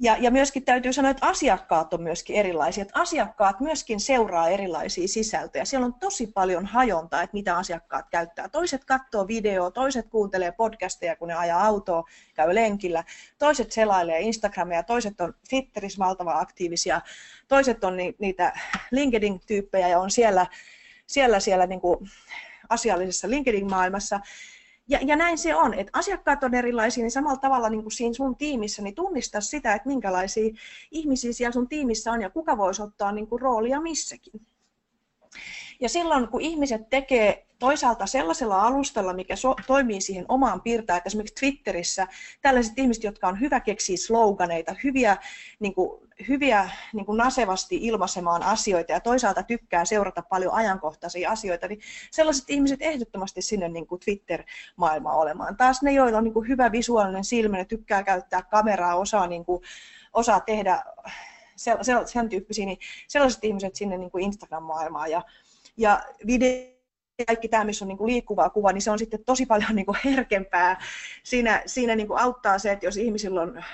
Ja, 0.00 0.16
ja 0.20 0.30
myöskin 0.30 0.64
täytyy 0.64 0.92
sanoa, 0.92 1.10
että 1.10 1.26
asiakkaat 1.26 1.94
on 1.94 2.02
myöskin 2.02 2.36
erilaisia. 2.36 2.82
Että 2.82 3.00
asiakkaat 3.00 3.60
myöskin 3.60 4.00
seuraa 4.00 4.48
erilaisia 4.48 5.08
sisältöjä. 5.08 5.64
Siellä 5.64 5.86
on 5.86 5.94
tosi 5.94 6.26
paljon 6.26 6.66
hajontaa, 6.66 7.22
että 7.22 7.34
mitä 7.34 7.56
asiakkaat 7.56 8.06
käyttää. 8.10 8.48
Toiset 8.48 8.84
katsoo 8.84 9.28
videoa, 9.28 9.70
toiset 9.70 10.08
kuuntelee 10.08 10.52
podcasteja, 10.52 11.16
kun 11.16 11.28
ne 11.28 11.34
ajaa 11.34 11.64
autoa, 11.64 12.04
käy 12.34 12.54
lenkillä. 12.54 13.04
Toiset 13.38 13.72
selailee 13.72 14.20
Instagramia, 14.20 14.82
toiset 14.82 15.20
on 15.20 15.34
Twitterissä 15.48 15.98
valtavan 15.98 16.40
aktiivisia. 16.40 17.00
Toiset 17.48 17.84
on 17.84 17.96
ni, 17.96 18.14
niitä 18.18 18.52
LinkedIn-tyyppejä 18.90 19.88
ja 19.88 20.00
on 20.00 20.10
siellä, 20.10 20.46
siellä, 21.06 21.40
siellä 21.40 21.66
niin 21.66 21.80
kuin 21.80 21.98
asiallisessa 22.68 23.30
LinkedIn-maailmassa. 23.30 24.20
Ja, 24.88 24.98
ja 25.02 25.16
näin 25.16 25.38
se 25.38 25.56
on, 25.56 25.74
että 25.74 25.98
asiakkaat 25.98 26.44
on 26.44 26.54
erilaisia, 26.54 27.02
niin 27.02 27.10
samalla 27.10 27.40
tavalla 27.40 27.68
niin 27.68 27.82
kuin 27.82 27.92
siinä 27.92 28.14
sun 28.14 28.36
tiimissä, 28.36 28.82
niin 28.82 28.94
tunnista 28.94 29.40
sitä, 29.40 29.74
että 29.74 29.88
minkälaisia 29.88 30.54
ihmisiä 30.90 31.32
siellä 31.32 31.52
sun 31.52 31.68
tiimissä 31.68 32.12
on 32.12 32.22
ja 32.22 32.30
kuka 32.30 32.56
voisi 32.56 32.82
ottaa 32.82 33.12
niin 33.12 33.26
kuin 33.26 33.40
roolia 33.40 33.80
missäkin. 33.80 34.40
Ja 35.80 35.88
silloin, 35.88 36.28
kun 36.28 36.40
ihmiset 36.40 36.90
tekee 36.90 37.46
toisaalta 37.58 38.06
sellaisella 38.06 38.62
alustalla, 38.62 39.12
mikä 39.12 39.36
so, 39.36 39.54
toimii 39.66 40.00
siihen 40.00 40.24
omaan 40.28 40.60
piirtään, 40.60 40.96
että 40.96 41.08
esimerkiksi 41.08 41.34
Twitterissä 41.34 42.06
tällaiset 42.42 42.78
ihmiset, 42.78 43.04
jotka 43.04 43.28
on 43.28 43.40
hyvä 43.40 43.60
keksiä 43.60 43.96
sloganeita, 43.96 44.74
hyviä, 44.84 45.16
niin 45.60 45.74
kuin, 45.74 46.05
hyviä 46.28 46.70
niin 46.92 47.06
kuin 47.06 47.18
nasevasti 47.18 47.76
ilmaisemaan 47.76 48.42
asioita 48.42 48.92
ja 48.92 49.00
toisaalta 49.00 49.42
tykkää 49.42 49.84
seurata 49.84 50.22
paljon 50.22 50.52
ajankohtaisia 50.52 51.30
asioita, 51.30 51.68
niin 51.68 51.80
sellaiset 52.10 52.44
ihmiset 52.48 52.82
ehdottomasti 52.82 53.42
sinne 53.42 53.68
niin 53.68 53.86
kuin 53.86 54.00
Twitter-maailmaan 54.00 55.16
olemaan. 55.16 55.56
Taas 55.56 55.82
ne, 55.82 55.92
joilla 55.92 56.18
on 56.18 56.24
niin 56.24 56.34
kuin 56.34 56.48
hyvä 56.48 56.72
visuaalinen 56.72 57.24
silmä, 57.24 57.56
ne 57.56 57.64
tykkää 57.64 58.02
käyttää 58.02 58.42
kameraa, 58.42 58.96
osaa, 58.96 59.26
niin 59.26 59.44
kuin, 59.44 59.62
osaa 60.12 60.40
tehdä 60.40 60.82
sen, 61.56 61.76
sen 62.06 62.28
tyyppisiä, 62.28 62.66
niin 62.66 62.78
sellaiset 63.08 63.44
ihmiset 63.44 63.76
sinne 63.76 63.98
niin 63.98 64.10
kuin 64.10 64.24
Instagram-maailmaan 64.24 65.10
ja, 65.10 65.22
ja 65.76 66.02
video 66.26 66.76
kaikki 67.26 67.48
tämä, 67.48 67.64
missä 67.64 67.84
on 67.84 67.88
niin 67.88 67.98
kuin 67.98 68.12
liikkuvaa 68.12 68.50
kuva, 68.50 68.72
niin 68.72 68.82
se 68.82 68.90
on 68.90 68.98
sitten 68.98 69.24
tosi 69.24 69.46
paljon 69.46 69.76
niin 69.76 69.86
kuin 69.86 69.98
herkempää. 70.04 70.80
Siinä, 71.22 71.62
siinä 71.66 71.96
niin 71.96 72.08
kuin 72.08 72.20
auttaa 72.20 72.58
se, 72.58 72.72
että 72.72 72.86
jos 72.86 72.96
ihmisillä 72.96 73.40
on 73.40 73.64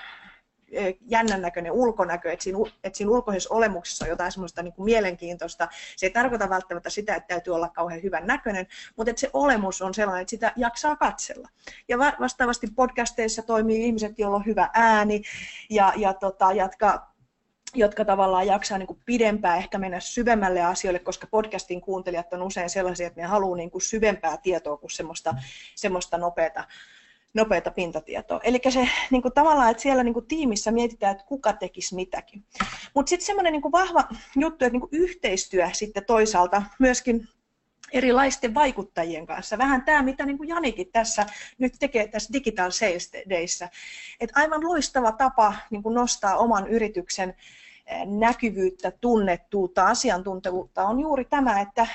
jännän 1.01 1.43
näköinen 1.43 1.73
ulkonäkö, 1.73 2.33
että 2.33 2.43
siinä, 2.43 2.59
että 2.85 2.97
siinä 2.97 3.13
ulkoisessa 3.13 3.55
olemuksessa 3.55 4.05
on 4.05 4.09
jotain 4.09 4.33
semmoista 4.33 4.63
niin 4.63 4.75
kuin 4.75 4.85
mielenkiintoista. 4.85 5.69
Se 5.97 6.07
ei 6.07 6.11
tarkoita 6.11 6.51
välttämättä 6.51 6.91
sitä, 6.91 7.15
että 7.15 7.29
täytyy 7.29 7.55
olla 7.55 7.69
kauhean 7.69 8.03
hyvän 8.03 8.27
näköinen, 8.27 8.67
mutta 8.97 9.11
että 9.11 9.21
se 9.21 9.31
olemus 9.33 9.83
on 9.83 9.95
sellainen, 9.95 10.23
että 10.23 10.31
sitä 10.31 10.53
jaksaa 10.57 10.97
katsella. 10.97 11.49
Ja 11.89 11.99
vastaavasti 11.99 12.67
podcasteissa 12.77 13.43
toimii 13.43 13.85
ihmiset, 13.85 14.19
joilla 14.19 14.37
on 14.37 14.47
hyvä 14.47 14.71
ääni 14.75 15.23
ja, 15.71 15.93
ja 15.97 16.15
tota, 16.15 16.53
jatkaa 16.53 17.13
jotka 17.75 18.05
tavallaan 18.05 18.47
jaksaa 18.47 18.79
niin 18.79 18.87
kuin 18.87 19.03
pidempään 19.07 19.59
ehkä 19.59 19.79
mennä 19.79 20.01
syvemmälle 20.01 20.63
asioille, 20.63 20.99
koska 20.99 21.27
podcastin 21.31 21.81
kuuntelijat 21.81 22.33
on 22.33 22.43
usein 22.43 22.71
sellaisia, 22.71 23.07
että 23.07 23.21
ne 23.21 23.27
haluaa 23.27 23.57
niin 23.57 23.71
kuin 23.71 23.83
syvempää 23.83 24.37
tietoa 24.37 24.77
kuin 24.77 24.91
semmoista, 24.91 25.35
semmoista 25.75 26.19
nopeata, 26.19 26.65
nopeata 27.35 27.71
pintatietoa. 27.71 28.41
Eli 28.43 28.61
se 28.71 28.89
niin 29.11 29.23
kuin 29.23 29.35
tavallaan, 29.35 29.71
että 29.71 29.83
siellä 29.83 30.05
niin 30.05 30.15
kuin 30.15 30.27
tiimissä 30.27 30.71
mietitään, 30.71 31.13
että 31.13 31.25
kuka 31.25 31.53
tekisi 31.53 31.95
mitäkin. 31.95 32.45
Mutta 32.95 33.11
sitten 33.11 33.27
semmoinen 33.27 33.53
niin 33.53 33.73
vahva 33.73 34.09
juttu, 34.37 34.65
että 34.65 34.73
niin 34.73 34.81
kuin 34.81 34.91
yhteistyö 34.93 35.69
sitten 35.73 36.05
toisaalta 36.05 36.63
myöskin 36.79 37.29
erilaisten 37.93 38.55
vaikuttajien 38.55 39.27
kanssa. 39.27 39.59
Vähän 39.59 39.83
tämä, 39.83 40.03
mitä 40.03 40.27
niin 40.27 40.39
kuin 40.39 40.49
Janikin 40.49 40.93
tässä 40.93 41.27
nyt 41.59 41.73
tekee 41.81 42.09
tässä 42.09 42.33
Digital 42.33 42.71
Sales 42.71 43.13
Dayssä. 43.31 43.69
Että 44.21 44.41
aivan 44.41 44.65
loistava 44.65 45.13
tapa 45.13 45.55
niin 45.71 45.83
kuin 45.83 45.95
nostaa 45.95 46.37
oman 46.37 46.67
yrityksen 46.69 47.35
näkyvyyttä, 48.07 48.93
tunnettuutta, 49.01 49.87
asiantuntevuutta 49.87 50.85
on 50.85 51.01
juuri 51.01 51.25
tämä, 51.25 51.61
että 51.61 51.87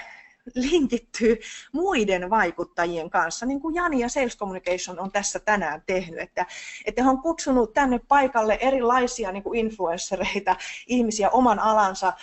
linkittyy 0.55 1.39
muiden 1.71 2.29
vaikuttajien 2.29 3.09
kanssa, 3.09 3.45
niin 3.45 3.61
kuin 3.61 3.75
Jani 3.75 3.99
ja 3.99 4.09
Sales 4.09 4.37
Communication 4.37 4.99
on 4.99 5.11
tässä 5.11 5.39
tänään 5.39 5.83
tehnyt, 5.85 6.19
että, 6.19 6.45
että 6.85 7.03
he 7.03 7.09
on 7.09 7.21
kutsunut 7.21 7.73
tänne 7.73 7.99
paikalle 8.07 8.57
erilaisia 8.61 9.31
niin 9.31 9.43
kuin 9.43 9.59
influenssereita, 9.59 10.55
ihmisiä 10.87 11.29
oman 11.29 11.59
alansa 11.59 12.13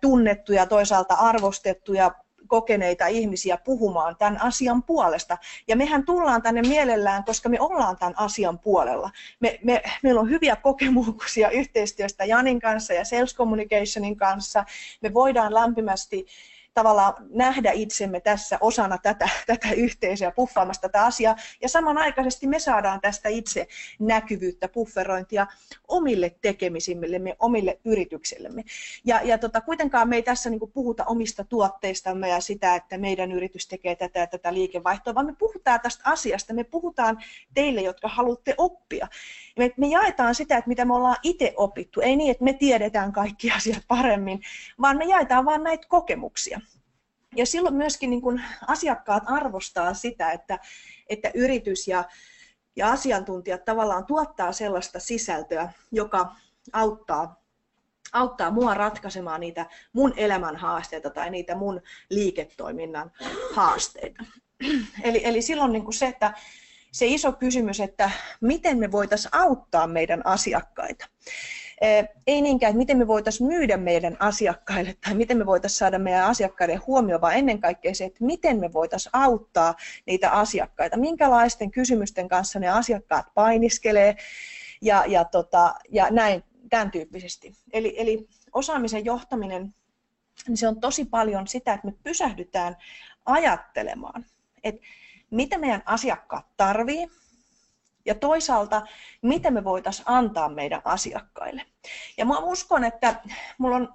tunnettuja, 0.00 0.66
toisaalta 0.66 1.14
arvostettuja 1.14 2.10
kokeneita 2.50 3.06
ihmisiä 3.06 3.56
puhumaan 3.56 4.16
tämän 4.16 4.42
asian 4.42 4.82
puolesta. 4.82 5.38
Ja 5.68 5.76
mehän 5.76 6.04
tullaan 6.04 6.42
tänne 6.42 6.62
mielellään, 6.62 7.24
koska 7.24 7.48
me 7.48 7.60
ollaan 7.60 7.96
tämän 7.96 8.18
asian 8.18 8.58
puolella. 8.58 9.10
Me, 9.40 9.58
me, 9.64 9.82
meillä 10.02 10.20
on 10.20 10.30
hyviä 10.30 10.56
kokemuksia 10.56 11.50
yhteistyöstä 11.50 12.24
Janin 12.24 12.60
kanssa 12.60 12.92
ja 12.94 13.04
Sales 13.04 13.36
Communicationin 13.36 14.16
kanssa. 14.16 14.64
Me 15.00 15.14
voidaan 15.14 15.54
lämpimästi 15.54 16.26
tavallaan 16.74 17.14
nähdä 17.30 17.72
itsemme 17.72 18.20
tässä 18.20 18.58
osana 18.60 18.98
tätä, 18.98 19.28
tätä 19.46 19.72
yhteisöä 19.72 20.30
puffaamassa 20.30 20.82
tätä 20.82 21.04
asiaa. 21.04 21.36
Ja 21.62 21.68
samanaikaisesti 21.68 22.46
me 22.46 22.58
saadaan 22.58 23.00
tästä 23.00 23.28
itse 23.28 23.66
näkyvyyttä, 23.98 24.68
pufferointia 24.68 25.46
omille 25.88 26.36
tekemisimmillemme, 26.40 27.36
omille 27.38 27.80
yrityksillemme. 27.84 28.64
Ja, 29.04 29.20
ja 29.24 29.38
tota, 29.38 29.60
kuitenkaan 29.60 30.08
me 30.08 30.16
ei 30.16 30.22
tässä 30.22 30.50
niin 30.50 30.60
puhuta 30.74 31.04
omista 31.04 31.44
tuotteistamme 31.44 32.28
ja 32.28 32.40
sitä, 32.40 32.74
että 32.74 32.98
meidän 32.98 33.32
yritys 33.32 33.68
tekee 33.68 33.96
tätä 33.96 34.18
ja 34.18 34.26
tätä 34.26 34.54
liikevaihtoa, 34.54 35.14
vaan 35.14 35.26
me 35.26 35.34
puhutaan 35.38 35.80
tästä 35.80 36.02
asiasta, 36.06 36.54
me 36.54 36.64
puhutaan 36.64 37.18
teille, 37.54 37.80
jotka 37.80 38.08
haluatte 38.08 38.54
oppia. 38.58 39.08
Me, 39.58 39.70
me 39.76 39.86
jaetaan 39.86 40.34
sitä, 40.34 40.56
että 40.56 40.68
mitä 40.68 40.84
me 40.84 40.94
ollaan 40.94 41.16
itse 41.22 41.52
opittu. 41.56 42.00
Ei 42.00 42.16
niin, 42.16 42.30
että 42.30 42.44
me 42.44 42.52
tiedetään 42.52 43.12
kaikki 43.12 43.50
asiat 43.50 43.82
paremmin, 43.88 44.40
vaan 44.80 44.96
me 44.96 45.04
jaetaan 45.04 45.44
vain 45.44 45.62
näitä 45.62 45.86
kokemuksia. 45.88 46.60
Ja 47.36 47.46
silloin 47.46 47.74
myöskin 47.74 48.10
niin 48.10 48.22
kun 48.22 48.40
asiakkaat 48.66 49.22
arvostaa 49.26 49.94
sitä, 49.94 50.32
että, 50.32 50.58
että 51.08 51.30
yritys 51.34 51.88
ja, 51.88 52.04
ja 52.76 52.90
asiantuntijat 52.90 53.64
tavallaan 53.64 54.06
tuottaa 54.06 54.52
sellaista 54.52 55.00
sisältöä, 55.00 55.72
joka 55.92 56.32
auttaa, 56.72 57.42
auttaa 58.12 58.50
mua 58.50 58.74
ratkaisemaan 58.74 59.40
niitä 59.40 59.66
mun 59.92 60.14
elämän 60.16 60.56
haasteita 60.56 61.10
tai 61.10 61.30
niitä 61.30 61.54
mun 61.54 61.80
liiketoiminnan 62.10 63.12
haasteita. 63.54 64.24
Eli, 65.02 65.20
eli 65.24 65.42
silloin 65.42 65.72
niin 65.72 65.84
kuin 65.84 65.94
se, 65.94 66.06
että 66.06 66.34
se 66.92 67.06
iso 67.06 67.32
kysymys, 67.32 67.80
että 67.80 68.10
miten 68.40 68.78
me 68.78 68.92
voitaisiin 68.92 69.34
auttaa 69.34 69.86
meidän 69.86 70.26
asiakkaita. 70.26 71.06
Ei 72.26 72.42
niinkään, 72.42 72.70
että 72.70 72.78
miten 72.78 72.98
me 72.98 73.06
voitaisiin 73.06 73.46
myydä 73.46 73.76
meidän 73.76 74.16
asiakkaille 74.18 74.96
tai 75.04 75.14
miten 75.14 75.38
me 75.38 75.46
voitaisiin 75.46 75.78
saada 75.78 75.98
meidän 75.98 76.24
asiakkaiden 76.26 76.80
huomioon, 76.86 77.20
vaan 77.20 77.34
ennen 77.34 77.60
kaikkea 77.60 77.94
se, 77.94 78.04
että 78.04 78.24
miten 78.24 78.60
me 78.60 78.72
voitaisiin 78.72 79.10
auttaa 79.12 79.74
niitä 80.06 80.30
asiakkaita, 80.30 80.96
minkälaisten 80.96 81.70
kysymysten 81.70 82.28
kanssa 82.28 82.58
ne 82.58 82.68
asiakkaat 82.68 83.26
painiskelee 83.34 84.16
ja, 84.82 85.04
ja, 85.06 85.24
tota, 85.24 85.74
ja 85.88 86.10
näin 86.10 86.44
tämän 86.70 86.90
tyyppisesti. 86.90 87.54
Eli, 87.72 87.94
eli 87.96 88.28
osaamisen 88.52 89.04
johtaminen, 89.04 89.74
niin 90.48 90.56
se 90.56 90.68
on 90.68 90.80
tosi 90.80 91.04
paljon 91.04 91.46
sitä, 91.46 91.72
että 91.72 91.86
me 91.86 91.94
pysähdytään 92.02 92.76
ajattelemaan, 93.26 94.26
että 94.64 94.80
mitä 95.30 95.58
meidän 95.58 95.82
asiakkaat 95.86 96.46
tarvii 96.56 97.08
ja 98.10 98.14
toisaalta, 98.14 98.82
mitä 99.22 99.50
me 99.50 99.64
voitaisiin 99.64 100.08
antaa 100.08 100.48
meidän 100.48 100.82
asiakkaille. 100.84 101.62
Ja 102.18 102.24
mä 102.24 102.38
uskon, 102.38 102.84
että 102.84 103.22
mulla 103.58 103.76
on 103.76 103.88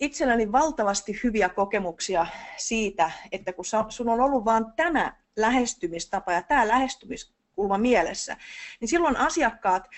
itselläni 0.00 0.52
valtavasti 0.52 1.20
hyviä 1.24 1.48
kokemuksia 1.48 2.26
siitä, 2.56 3.10
että 3.32 3.52
kun 3.52 3.64
sun 3.88 4.08
on 4.08 4.20
ollut 4.20 4.44
vain 4.44 4.64
tämä 4.76 5.16
lähestymistapa 5.36 6.32
ja 6.32 6.42
tämä 6.42 6.68
lähestymiskulma 6.68 7.78
mielessä, 7.78 8.36
niin 8.80 8.88
silloin 8.88 9.16
asiakkaat, 9.16 9.88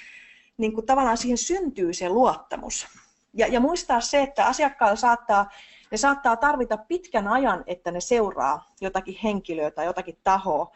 niin 0.56 0.72
kuin 0.72 0.86
tavallaan 0.86 1.16
siihen 1.16 1.38
syntyy 1.38 1.92
se 1.92 2.08
luottamus. 2.08 2.86
Ja, 3.34 3.46
ja 3.46 3.60
muistaa 3.60 4.00
se, 4.00 4.22
että 4.22 4.46
asiakkailla 4.46 4.96
saattaa 4.96 5.50
ne 5.90 5.96
saattaa 5.96 6.36
tarvita 6.36 6.76
pitkän 6.76 7.28
ajan, 7.28 7.64
että 7.66 7.90
ne 7.90 8.00
seuraa 8.00 8.74
jotakin 8.80 9.18
henkilöä 9.22 9.70
tai 9.70 9.86
jotakin 9.86 10.18
tahoa. 10.24 10.72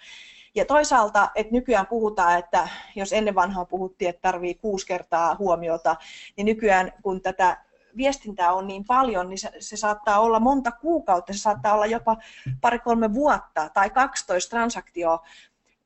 Ja 0.55 0.65
toisaalta, 0.65 1.31
että 1.35 1.53
nykyään 1.53 1.87
puhutaan, 1.87 2.39
että 2.39 2.69
jos 2.97 3.13
ennen 3.13 3.35
vanhaa 3.35 3.65
puhuttiin, 3.65 4.09
että 4.09 4.23
tarvii 4.23 4.55
kuusi 4.55 4.87
kertaa 4.87 5.37
huomiota, 5.39 5.97
niin 6.37 6.45
nykyään 6.45 6.93
kun 7.03 7.21
tätä 7.21 7.65
viestintää 7.97 8.53
on 8.53 8.67
niin 8.67 8.85
paljon, 8.85 9.29
niin 9.29 9.39
se, 9.39 9.51
se 9.59 9.77
saattaa 9.77 10.21
olla 10.21 10.41
monta 10.41 10.73
kuukautta, 10.73 11.33
se 11.33 11.39
saattaa 11.39 11.75
olla 11.75 11.87
jopa 11.87 12.17
pari-kolme 12.61 13.15
vuotta 13.15 13.71
tai 13.75 13.91
12 13.91 14.51
transaktioa. 14.51 15.27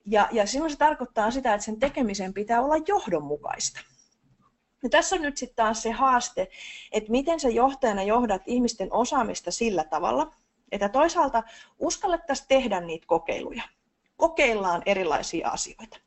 Ja, 0.07 0.29
ja 0.33 0.47
silloin 0.47 0.71
se 0.71 0.77
tarkoittaa 0.77 1.31
sitä, 1.31 1.55
että 1.55 1.65
sen 1.65 1.79
tekemisen 1.79 2.35
pitää 2.35 2.61
olla 2.63 2.75
johdonmukaista. 2.89 3.81
Ja 4.83 4.89
tässä 4.89 5.17
on 5.17 5.23
nyt 5.23 5.37
sitten 5.37 5.57
taas 5.57 5.83
se 5.83 5.91
haaste, 5.91 6.49
että 6.93 7.11
miten 7.11 7.41
sä 7.41 7.49
johtajana 7.49 8.03
johdat 8.03 8.43
ihmisten 8.47 8.93
osaamista 8.93 9.51
sillä 9.51 9.85
tavalla, 9.85 10.33
että 10.73 10.89
toisaalta 10.89 11.43
uskallettaisiin 11.79 12.49
tehdä 12.49 12.81
niitä 12.81 13.07
kokeiluja. 13.07 13.63
Kokeillaan 14.19 14.83
erilaisia 14.87 15.49
asioita. 15.49 15.99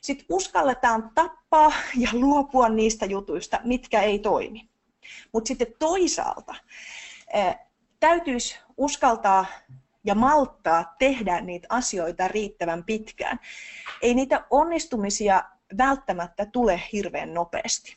Sitten 0.00 0.26
uskalletaan 0.30 1.10
tappaa 1.14 1.72
ja 1.96 2.10
luopua 2.12 2.68
niistä 2.68 3.06
jutuista, 3.06 3.60
mitkä 3.64 4.02
ei 4.02 4.18
toimi. 4.18 4.68
Mutta 5.32 5.48
sitten 5.48 5.74
toisaalta 5.78 6.54
täytyisi 8.00 8.58
uskaltaa 8.76 9.46
ja 10.04 10.14
malttaa 10.14 10.94
tehdä 10.98 11.40
niitä 11.40 11.66
asioita 11.70 12.28
riittävän 12.28 12.84
pitkään. 12.84 13.40
Ei 14.02 14.14
niitä 14.14 14.44
onnistumisia 14.50 15.42
välttämättä 15.78 16.46
tule 16.46 16.82
hirveän 16.92 17.34
nopeasti. 17.34 17.96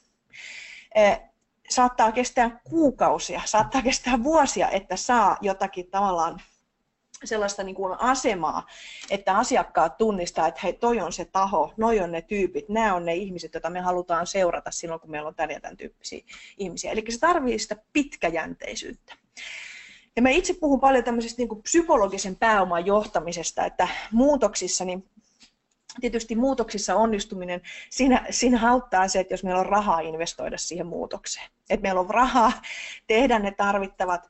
Saattaa 1.70 2.12
kestää 2.12 2.60
kuukausia, 2.64 3.42
saattaa 3.46 3.82
kestää 3.82 4.24
vuosia, 4.24 4.70
että 4.70 4.96
saa 4.96 5.38
jotakin 5.42 5.92
tavallaan 5.92 6.42
sellaista 7.24 7.64
niin 7.64 7.76
kuin 7.76 8.00
asemaa, 8.00 8.68
että 9.10 9.38
asiakkaat 9.38 9.98
tunnistaa, 9.98 10.48
että 10.48 10.60
hei, 10.64 10.74
toi 10.74 11.00
on 11.00 11.14
se 11.14 11.26
taho, 11.26 11.74
noi 11.78 12.00
on 12.00 12.12
ne 12.12 12.22
tyypit, 12.22 12.70
nämä 12.70 12.96
on 12.96 13.06
ne 13.06 13.16
ihmiset, 13.16 13.54
joita 13.54 13.70
me 13.70 13.80
halutaan 13.80 14.28
seurata 14.28 14.72
silloin, 14.72 15.02
kun 15.02 15.12
meillä 15.12 15.28
on 15.28 15.36
tämän 15.36 15.52
ja 15.52 15.60
tämän 15.60 15.78
tyyppisiä 15.78 16.24
ihmisiä. 16.58 16.92
Eli 16.92 17.04
se 17.10 17.20
tarvitsee 17.20 17.58
sitä 17.58 17.76
pitkäjänteisyyttä. 17.94 19.16
Ja 20.16 20.22
mä 20.22 20.30
itse 20.30 20.54
puhun 20.54 20.80
paljon 20.80 21.04
tämmöisestä 21.04 21.42
niin 21.42 21.50
kuin 21.50 21.64
psykologisen 21.64 22.36
pääoman 22.36 22.86
johtamisesta, 22.86 23.66
että 23.66 23.88
muutoksissa, 24.12 24.86
niin 24.86 25.10
tietysti 26.02 26.36
muutoksissa 26.36 26.96
onnistuminen, 26.96 27.62
siinä, 27.90 28.26
siinä 28.30 28.72
auttaa 28.72 29.08
se, 29.08 29.20
että 29.20 29.34
jos 29.34 29.44
meillä 29.44 29.60
on 29.60 29.66
rahaa 29.66 30.00
investoida 30.00 30.58
siihen 30.58 30.88
muutokseen. 30.88 31.50
Että 31.70 31.82
meillä 31.82 32.00
on 32.00 32.10
rahaa 32.10 32.52
tehdä 33.08 33.40
ne 33.40 33.52
tarvittavat 33.52 34.28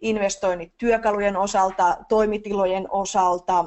investoinnit 0.00 0.72
työkalujen 0.78 1.36
osalta, 1.36 1.96
toimitilojen 2.08 2.86
osalta, 2.90 3.64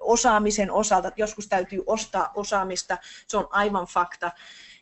osaamisen 0.00 0.70
osalta. 0.72 1.12
Joskus 1.16 1.48
täytyy 1.48 1.82
ostaa 1.86 2.32
osaamista, 2.34 2.98
se 3.26 3.36
on 3.36 3.48
aivan 3.50 3.86
fakta 3.86 4.30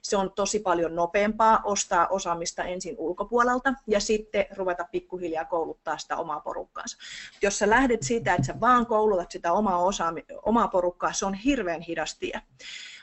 se 0.03 0.17
on 0.17 0.33
tosi 0.33 0.59
paljon 0.59 0.95
nopeampaa 0.95 1.61
ostaa 1.65 2.07
osaamista 2.07 2.65
ensin 2.65 2.95
ulkopuolelta 2.99 3.75
ja 3.87 4.01
sitten 4.01 4.47
ruveta 4.57 4.85
pikkuhiljaa 4.91 5.45
kouluttaa 5.45 5.99
sitä 5.99 6.17
omaa 6.17 6.41
porukkaansa. 6.41 6.99
Jos 7.43 7.59
sä 7.59 7.71
lähdet 7.71 8.03
siitä, 8.03 8.35
että 8.35 8.47
sä 8.47 8.61
vaan 8.61 8.87
koulutat 8.87 9.31
sitä 9.31 9.53
omaa, 9.53 9.79
osaami, 9.79 10.25
omaa 10.43 10.69
porukkaa, 10.69 11.13
se 11.13 11.27
on 11.27 11.35
hirveän 11.35 11.81
hidas 11.81 12.19
tie. 12.19 12.41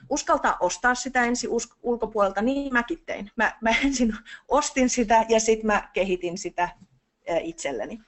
Uskaltaa 0.10 0.58
ostaa 0.60 0.96
sitä 0.96 1.24
ensin 1.24 1.50
ulkopuolelta, 1.84 2.42
niin 2.42 2.74
mäkin 2.74 3.04
tein. 3.06 3.32
Mä, 3.36 3.58
mä 3.62 3.70
ensin 3.84 4.14
ostin 4.48 4.90
sitä 4.90 5.26
ja 5.30 5.40
sitten 5.40 5.68
mä 5.68 5.90
kehitin 5.94 6.38
sitä 6.38 6.70
itselleni. 7.42 8.00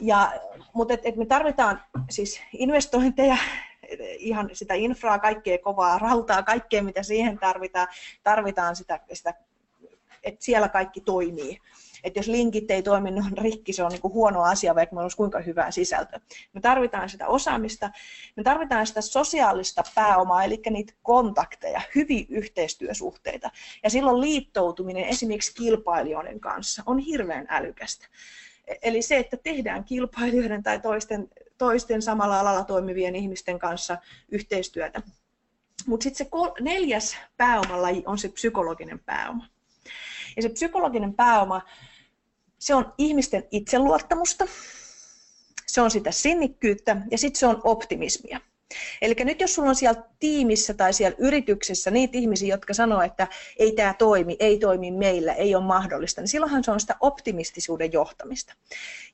Ja, 0.00 0.32
mutta 0.72 0.94
et, 0.94 1.00
et 1.04 1.16
me 1.16 1.26
tarvitaan 1.26 1.82
siis 2.10 2.40
investointeja 2.52 3.36
ihan 4.18 4.50
sitä 4.52 4.74
infraa, 4.74 5.18
kaikkea 5.18 5.58
kovaa 5.58 5.98
rautaa, 5.98 6.42
kaikkea 6.42 6.82
mitä 6.82 7.02
siihen 7.02 7.38
tarvitaan, 7.38 7.88
tarvitaan 8.22 8.76
sitä, 8.76 9.00
sitä 9.12 9.34
että 10.22 10.44
siellä 10.44 10.68
kaikki 10.68 11.00
toimii. 11.00 11.60
Että 12.04 12.18
jos 12.18 12.26
linkit 12.26 12.70
ei 12.70 12.82
toimi, 12.82 13.10
niin 13.10 13.24
on 13.24 13.38
rikki, 13.38 13.72
se 13.72 13.84
on 13.84 13.90
niin 13.90 14.00
kuin 14.00 14.14
huono 14.14 14.42
asia, 14.42 14.74
vaikka 14.74 14.94
meillä 14.94 15.04
olisi 15.04 15.16
kuinka 15.16 15.40
hyvää 15.40 15.70
sisältöä. 15.70 16.20
Me 16.52 16.60
tarvitaan 16.60 17.08
sitä 17.08 17.26
osaamista, 17.26 17.90
me 18.36 18.42
tarvitaan 18.42 18.86
sitä 18.86 19.00
sosiaalista 19.00 19.82
pääomaa, 19.94 20.44
eli 20.44 20.60
niitä 20.70 20.92
kontakteja, 21.02 21.80
hyviä 21.94 22.24
yhteistyösuhteita. 22.28 23.50
Ja 23.82 23.90
silloin 23.90 24.20
liittoutuminen 24.20 25.04
esimerkiksi 25.04 25.54
kilpailijoiden 25.54 26.40
kanssa 26.40 26.82
on 26.86 26.98
hirveän 26.98 27.46
älykästä. 27.48 28.06
Eli 28.82 29.02
se, 29.02 29.16
että 29.16 29.36
tehdään 29.36 29.84
kilpailijoiden 29.84 30.62
tai 30.62 30.80
toisten, 30.80 31.28
toisten 31.58 32.02
samalla 32.02 32.40
alalla 32.40 32.64
toimivien 32.64 33.16
ihmisten 33.16 33.58
kanssa 33.58 33.98
yhteistyötä. 34.28 35.02
Mutta 35.86 36.04
sitten 36.04 36.26
se 36.26 36.30
kol- 36.30 36.54
neljäs 36.60 37.16
pääomalaji 37.36 38.02
on 38.06 38.18
se 38.18 38.28
psykologinen 38.28 38.98
pääoma. 38.98 39.46
Ja 40.36 40.42
se 40.42 40.48
psykologinen 40.48 41.14
pääoma, 41.14 41.62
se 42.60 42.74
on 42.74 42.94
ihmisten 42.98 43.44
itseluottamusta, 43.50 44.46
se 45.66 45.80
on 45.80 45.90
sitä 45.90 46.10
sinnikkyyttä 46.10 46.96
ja 47.10 47.18
sitten 47.18 47.38
se 47.38 47.46
on 47.46 47.60
optimismia. 47.64 48.40
Eli 49.02 49.14
nyt 49.18 49.40
jos 49.40 49.54
sulla 49.54 49.68
on 49.68 49.74
siellä 49.74 50.02
tiimissä 50.18 50.74
tai 50.74 50.92
siellä 50.92 51.16
yrityksessä 51.18 51.90
niitä 51.90 52.18
ihmisiä, 52.18 52.48
jotka 52.54 52.74
sanoo, 52.74 53.02
että 53.02 53.28
ei 53.58 53.72
tämä 53.72 53.94
toimi, 53.98 54.36
ei 54.40 54.58
toimi 54.58 54.90
meillä, 54.90 55.32
ei 55.34 55.54
ole 55.54 55.64
mahdollista, 55.64 56.20
niin 56.20 56.28
silloinhan 56.28 56.64
se 56.64 56.70
on 56.70 56.80
sitä 56.80 56.96
optimistisuuden 57.00 57.92
johtamista. 57.92 58.54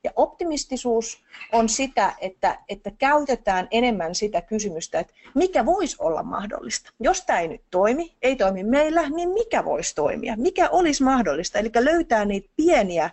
Ja 0.03 0.11
optimistisuus 0.15 1.23
on 1.51 1.69
sitä, 1.69 2.15
että, 2.21 2.59
että 2.69 2.91
käytetään 2.97 3.67
enemmän 3.71 4.15
sitä 4.15 4.41
kysymystä, 4.41 4.99
että 4.99 5.13
mikä 5.35 5.65
voisi 5.65 5.95
olla 5.99 6.23
mahdollista. 6.23 6.91
Jos 6.99 7.21
tämä 7.21 7.39
ei 7.39 7.47
nyt 7.47 7.61
toimi, 7.71 8.15
ei 8.21 8.35
toimi 8.35 8.63
meillä, 8.63 9.09
niin 9.09 9.29
mikä 9.29 9.65
voisi 9.65 9.95
toimia? 9.95 10.35
Mikä 10.37 10.69
olisi 10.69 11.03
mahdollista? 11.03 11.59
Eli 11.59 11.71
löytää 11.79 12.25
niitä 12.25 12.49
pieniä 12.55 13.09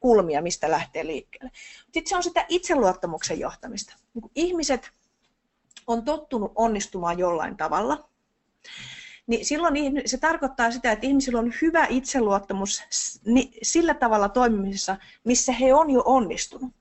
kulmia, 0.00 0.42
mistä 0.42 0.70
lähtee 0.70 1.06
liikkeelle. 1.06 1.50
Sitten 1.82 2.06
se 2.06 2.16
on 2.16 2.22
sitä 2.22 2.46
itseluottamuksen 2.48 3.40
johtamista. 3.40 3.94
Niin 4.14 4.30
ihmiset 4.34 4.90
on 5.86 6.04
tottunut 6.04 6.52
onnistumaan 6.54 7.18
jollain 7.18 7.56
tavalla, 7.56 8.08
niin 9.26 9.46
silloin 9.46 9.74
se 10.06 10.18
tarkoittaa 10.18 10.70
sitä, 10.70 10.92
että 10.92 11.06
ihmisillä 11.06 11.38
on 11.38 11.52
hyvä 11.62 11.86
itseluottamus 11.86 12.82
sillä 13.62 13.94
tavalla 13.94 14.28
toimimisessa, 14.28 14.96
missä 15.24 15.52
he 15.52 15.74
on 15.74 15.90
jo 15.90 16.02
onnistunut. 16.04 16.72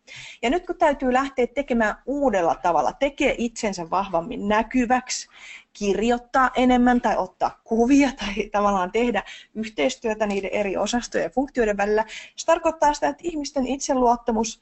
Ja 0.42 0.50
nyt 0.50 0.66
kun 0.66 0.78
täytyy 0.78 1.14
lähteä 1.14 1.48
tekemään 1.48 1.96
uudella 2.06 2.56
tavalla, 2.56 2.94
tekee 2.94 3.36
itsensä 3.38 3.90
vahvammin 3.90 4.48
näkyväksi, 4.48 5.28
kirjoittaa 5.74 6.52
enemmän 6.56 7.02
tai 7.02 7.18
ottaa 7.18 7.62
kuvia 7.64 8.12
tai 8.12 8.50
tavallaan 8.52 8.92
tehdä 8.92 9.24
yhteistyötä 9.56 10.28
niiden 10.28 10.52
eri 10.54 10.78
osastojen 10.78 11.24
ja 11.26 11.30
funktioiden 11.30 11.78
välillä, 11.78 12.06
se 12.36 12.46
tarkoittaa 12.46 12.94
sitä, 12.94 13.08
että 13.08 13.24
ihmisten 13.24 13.68
itseluottamus 13.68 14.62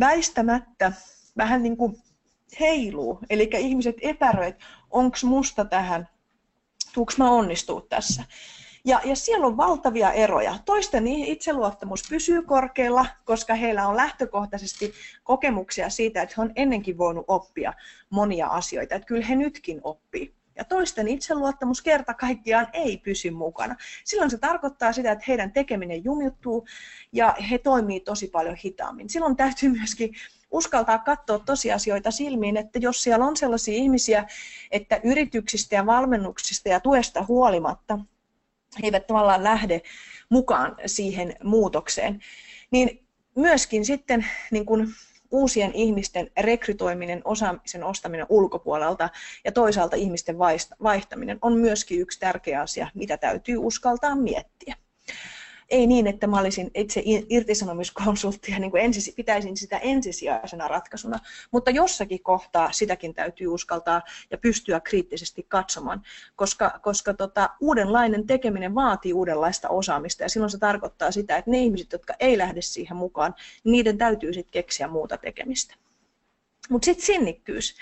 väistämättä 0.00 0.92
vähän 1.36 1.62
niin 1.62 1.76
kuin 1.76 2.02
heiluu. 2.60 3.18
Eli 3.30 3.50
ihmiset 3.58 3.96
epäröivät, 4.00 4.58
onko 4.90 5.16
musta 5.24 5.64
tähän, 5.64 6.08
tuuks 6.94 7.18
mä 7.18 7.30
onnistuu 7.30 7.80
tässä. 7.80 8.24
Ja, 8.84 9.00
ja 9.04 9.16
siellä 9.16 9.46
on 9.46 9.56
valtavia 9.56 10.12
eroja. 10.12 10.58
Toisten 10.64 11.06
itseluottamus 11.06 12.02
pysyy 12.08 12.42
korkealla, 12.42 13.06
koska 13.24 13.54
heillä 13.54 13.88
on 13.88 13.96
lähtökohtaisesti 13.96 14.92
kokemuksia 15.24 15.90
siitä, 15.90 16.22
että 16.22 16.34
he 16.38 16.42
on 16.42 16.52
ennenkin 16.56 16.98
voinut 16.98 17.24
oppia 17.28 17.72
monia 18.10 18.46
asioita. 18.46 18.94
Että 18.94 19.06
kyllä 19.06 19.26
he 19.26 19.36
nytkin 19.36 19.80
oppii. 19.84 20.34
Ja 20.56 20.64
toisten 20.64 21.08
itseluottamus 21.08 21.82
kerta 21.82 22.14
kaikkiaan 22.14 22.66
ei 22.72 22.98
pysy 22.98 23.30
mukana. 23.30 23.76
Silloin 24.04 24.30
se 24.30 24.38
tarkoittaa 24.38 24.92
sitä, 24.92 25.12
että 25.12 25.24
heidän 25.28 25.52
tekeminen 25.52 26.04
jumittuu 26.04 26.66
ja 27.12 27.36
he 27.50 27.58
toimii 27.58 28.00
tosi 28.00 28.28
paljon 28.28 28.56
hitaammin. 28.64 29.10
Silloin 29.10 29.36
täytyy 29.36 29.68
myöskin 29.68 30.14
uskaltaa 30.50 30.98
katsoa 30.98 31.38
tosiasioita 31.38 32.10
silmiin, 32.10 32.56
että 32.56 32.78
jos 32.78 33.02
siellä 33.02 33.26
on 33.26 33.36
sellaisia 33.36 33.74
ihmisiä, 33.74 34.26
että 34.70 35.00
yrityksistä 35.04 35.74
ja 35.74 35.86
valmennuksista 35.86 36.68
ja 36.68 36.80
tuesta 36.80 37.24
huolimatta 37.28 37.98
he 38.82 38.86
eivät 38.86 39.06
tavallaan 39.06 39.44
lähde 39.44 39.82
mukaan 40.28 40.76
siihen 40.86 41.36
muutokseen, 41.44 42.20
niin 42.70 43.06
myöskin 43.34 43.84
sitten 43.84 44.26
niin 44.50 44.66
kuin 44.66 44.88
uusien 45.30 45.74
ihmisten 45.74 46.30
rekrytoiminen, 46.40 47.22
osaamisen 47.24 47.84
ostaminen 47.84 48.26
ulkopuolelta 48.28 49.08
ja 49.44 49.52
toisaalta 49.52 49.96
ihmisten 49.96 50.38
vaihtaminen 50.82 51.38
on 51.42 51.56
myöskin 51.56 52.00
yksi 52.00 52.20
tärkeä 52.20 52.60
asia, 52.60 52.88
mitä 52.94 53.16
täytyy 53.16 53.56
uskaltaa 53.56 54.16
miettiä 54.16 54.76
ei 55.68 55.86
niin, 55.86 56.06
että 56.06 56.26
mä 56.26 56.38
olisin 56.38 56.70
itse 56.74 57.02
irtisanomiskonsultti 57.28 58.52
ja 58.52 58.58
niin 58.58 58.70
kuin 58.70 58.82
ensis, 58.82 59.12
pitäisin 59.16 59.56
sitä 59.56 59.78
ensisijaisena 59.78 60.68
ratkaisuna, 60.68 61.18
mutta 61.50 61.70
jossakin 61.70 62.22
kohtaa 62.22 62.72
sitäkin 62.72 63.14
täytyy 63.14 63.46
uskaltaa 63.46 64.02
ja 64.30 64.38
pystyä 64.38 64.80
kriittisesti 64.80 65.46
katsomaan, 65.48 66.02
koska, 66.36 66.80
koska 66.82 67.14
tota, 67.14 67.50
uudenlainen 67.60 68.26
tekeminen 68.26 68.74
vaatii 68.74 69.12
uudenlaista 69.12 69.68
osaamista 69.68 70.22
ja 70.22 70.28
silloin 70.28 70.50
se 70.50 70.58
tarkoittaa 70.58 71.10
sitä, 71.10 71.36
että 71.36 71.50
ne 71.50 71.58
ihmiset, 71.58 71.92
jotka 71.92 72.14
ei 72.20 72.38
lähde 72.38 72.62
siihen 72.62 72.96
mukaan, 72.96 73.34
niin 73.64 73.72
niiden 73.72 73.98
täytyy 73.98 74.32
sitten 74.32 74.52
keksiä 74.52 74.88
muuta 74.88 75.16
tekemistä. 75.16 75.74
Mutta 76.70 76.84
sitten 76.84 77.06
sinnikkyys. 77.06 77.76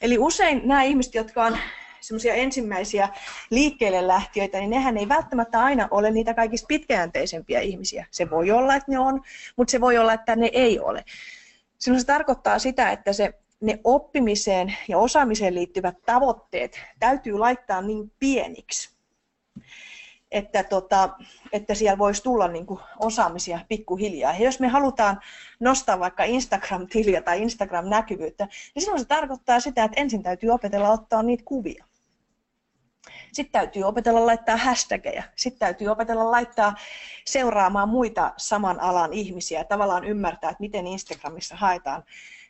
Eli 0.00 0.18
usein 0.18 0.62
nämä 0.64 0.82
ihmiset, 0.82 1.14
jotka 1.14 1.44
on 1.44 1.58
semmoisia 2.00 2.34
ensimmäisiä 2.34 3.08
liikkeelle 3.50 4.06
lähtiöitä, 4.06 4.58
niin 4.58 4.70
nehän 4.70 4.98
ei 4.98 5.08
välttämättä 5.08 5.60
aina 5.60 5.88
ole 5.90 6.10
niitä 6.10 6.34
kaikista 6.34 6.66
pitkäjänteisempiä 6.66 7.60
ihmisiä. 7.60 8.06
Se 8.10 8.30
voi 8.30 8.50
olla, 8.50 8.74
että 8.74 8.92
ne 8.92 8.98
on, 8.98 9.22
mutta 9.56 9.72
se 9.72 9.80
voi 9.80 9.98
olla, 9.98 10.12
että 10.12 10.36
ne 10.36 10.50
ei 10.52 10.80
ole. 10.80 11.04
Silloin 11.78 12.00
se 12.00 12.06
tarkoittaa 12.06 12.58
sitä, 12.58 12.90
että 12.90 13.12
se, 13.12 13.34
ne 13.60 13.80
oppimiseen 13.84 14.76
ja 14.88 14.98
osaamiseen 14.98 15.54
liittyvät 15.54 15.94
tavoitteet 16.06 16.80
täytyy 16.98 17.38
laittaa 17.38 17.82
niin 17.82 18.12
pieniksi, 18.18 18.90
että, 20.30 20.64
tota, 20.64 21.10
että 21.52 21.74
siellä 21.74 21.98
voisi 21.98 22.22
tulla 22.22 22.48
niin 22.48 22.66
kuin 22.66 22.80
osaamisia 22.98 23.60
pikkuhiljaa. 23.68 24.32
Ja 24.32 24.44
jos 24.44 24.60
me 24.60 24.68
halutaan 24.68 25.20
nostaa 25.60 25.98
vaikka 25.98 26.24
Instagram-tiliä 26.24 27.22
tai 27.22 27.42
Instagram-näkyvyyttä, 27.42 28.48
niin 28.74 28.82
silloin 28.82 29.00
se 29.00 29.06
tarkoittaa 29.06 29.60
sitä, 29.60 29.84
että 29.84 30.00
ensin 30.00 30.22
täytyy 30.22 30.50
opetella 30.50 30.90
ottaa 30.90 31.22
niitä 31.22 31.44
kuvia. 31.46 31.84
Sitten 33.32 33.52
täytyy 33.52 33.82
opetella 33.82 34.26
laittaa 34.26 34.56
hashtageja. 34.56 35.22
Sitten 35.36 35.58
täytyy 35.58 35.88
opetella 35.88 36.30
laittaa 36.30 36.74
seuraamaan 37.24 37.88
muita 37.88 38.32
saman 38.36 38.80
alan 38.80 39.12
ihmisiä 39.12 39.60
ja 39.60 39.64
tavallaan 39.64 40.04
ymmärtää, 40.04 40.50
että 40.50 40.60
miten 40.60 40.86
Instagramissa 40.86 41.56
haetaan 41.56 42.02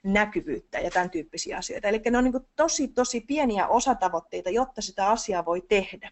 näkyvyyttä 0.03 0.79
ja 0.79 0.91
tämän 0.91 1.11
tyyppisiä 1.11 1.57
asioita. 1.57 1.89
Eli 1.89 2.03
ne 2.11 2.19
on 2.19 2.25
niin 2.25 2.47
tosi, 2.57 2.89
tosi 2.89 3.21
pieniä 3.21 3.67
osatavoitteita, 3.69 4.51
jotta 4.51 4.83
sitä 4.83 5.09
asiaa 5.09 5.45
voi 5.45 5.61
tehdä 5.69 6.11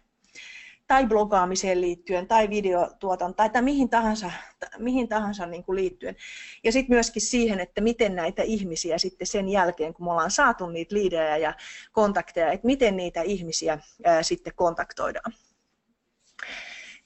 tai 0.89 1.07
blogaamiseen 1.07 1.81
liittyen, 1.81 2.27
tai 2.27 2.49
videotuotantoon, 2.49 3.51
tai 3.51 3.61
mihin 3.61 3.89
tahansa, 3.89 4.31
mihin 4.77 5.07
tahansa 5.07 5.45
niin 5.45 5.63
kuin 5.63 5.75
liittyen. 5.75 6.15
Ja 6.63 6.71
sitten 6.71 6.95
myöskin 6.95 7.21
siihen, 7.21 7.59
että 7.59 7.81
miten 7.81 8.15
näitä 8.15 8.43
ihmisiä 8.43 8.97
sitten 8.97 9.27
sen 9.27 9.49
jälkeen, 9.49 9.93
kun 9.93 10.05
me 10.05 10.11
ollaan 10.11 10.31
saatu 10.31 10.69
niitä 10.69 10.95
liidejä 10.95 11.37
ja 11.37 11.53
kontakteja, 11.91 12.51
että 12.51 12.65
miten 12.65 12.97
niitä 12.97 13.21
ihmisiä 13.21 13.79
ää, 14.05 14.23
sitten 14.23 14.53
kontaktoidaan. 14.55 15.33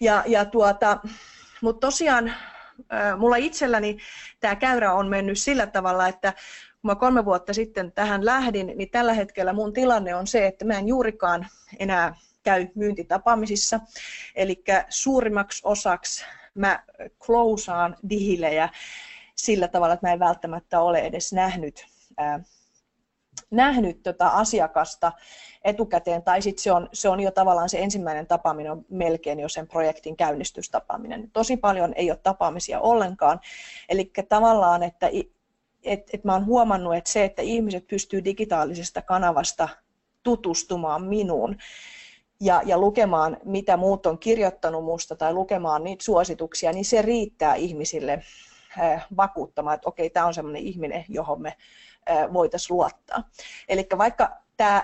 Ja, 0.02 0.24
ja 0.28 0.46
tuota, 0.46 1.00
mutta 1.62 1.88
tosiaan 1.88 2.34
Mulla 3.18 3.36
itselläni 3.36 3.98
tämä 4.40 4.56
käyrä 4.56 4.94
on 4.94 5.08
mennyt 5.08 5.40
sillä 5.40 5.68
tavalla, 5.68 6.08
että 6.08 6.34
kun 6.82 6.92
mä 6.92 6.96
kolme 6.96 7.26
vuotta 7.26 7.54
sitten 7.54 7.92
tähän 7.92 8.26
lähdin, 8.26 8.74
niin 8.76 8.90
tällä 8.90 9.14
hetkellä 9.14 9.54
mun 9.54 9.74
tilanne 9.74 10.16
on 10.16 10.28
se, 10.28 10.48
että 10.48 10.66
mä 10.66 10.74
en 10.74 10.88
juurikaan 10.88 11.48
enää 11.80 12.16
käy 12.44 12.68
myyntitapaamisissa. 12.76 13.80
Eli 14.36 14.64
suurimmaksi 14.90 15.62
osaksi 15.66 16.26
mä 16.56 16.84
klousaan 17.26 17.96
diilejä 18.10 18.70
sillä 19.36 19.68
tavalla, 19.68 19.94
että 19.94 20.08
mä 20.08 20.14
en 20.14 20.20
välttämättä 20.20 20.80
ole 20.82 21.00
edes 21.00 21.34
nähnyt 21.34 21.86
ää, 22.18 22.40
nähnyt 23.52 24.04
tota 24.04 24.28
asiakasta 24.28 25.12
etukäteen, 25.64 26.24
tai 26.24 26.42
sitten 26.42 26.64
se 26.64 26.72
on, 26.72 26.90
se 26.94 27.10
on 27.10 27.20
jo 27.20 27.32
tavallaan 27.32 27.70
se 27.70 27.80
ensimmäinen 27.80 28.28
tapaaminen 28.28 28.72
on 28.72 28.86
melkein 28.90 29.40
jo 29.40 29.50
sen 29.50 29.68
projektin 29.68 30.18
käynnistystapaaminen. 30.18 31.32
Tosi 31.32 31.58
paljon 31.58 31.94
ei 31.96 32.12
ole 32.12 32.20
tapaamisia 32.24 32.80
ollenkaan, 32.80 33.40
eli 33.90 34.12
tavallaan, 34.30 34.84
että 34.84 35.10
et, 35.84 36.10
et 36.14 36.24
mä 36.24 36.34
oon 36.34 36.46
huomannut, 36.46 36.96
että 36.96 37.10
se, 37.10 37.24
että 37.24 37.42
ihmiset 37.42 37.88
pystyy 37.88 38.24
digitaalisesta 38.24 39.02
kanavasta 39.02 39.70
tutustumaan 40.24 41.04
minuun, 41.04 41.58
ja, 42.44 42.62
ja 42.66 42.78
lukemaan, 42.78 43.38
mitä 43.46 43.78
muut 43.78 44.06
on 44.06 44.20
kirjoittanut 44.20 44.84
musta 44.84 45.16
tai 45.16 45.34
lukemaan 45.34 45.84
niitä 45.84 46.04
suosituksia, 46.04 46.72
niin 46.72 46.86
se 46.86 47.02
riittää 47.02 47.56
ihmisille 47.56 48.24
vakuuttamaan, 49.18 49.76
että 49.76 49.90
okei, 49.90 50.10
tämä 50.10 50.26
on 50.26 50.34
sellainen 50.34 50.62
ihminen, 50.62 51.06
johon 51.10 51.42
me 51.42 51.58
voitaisiin 52.34 52.78
luottaa. 52.78 53.30
Eli 53.68 53.88
vaikka 53.98 54.38
tämä 54.58 54.84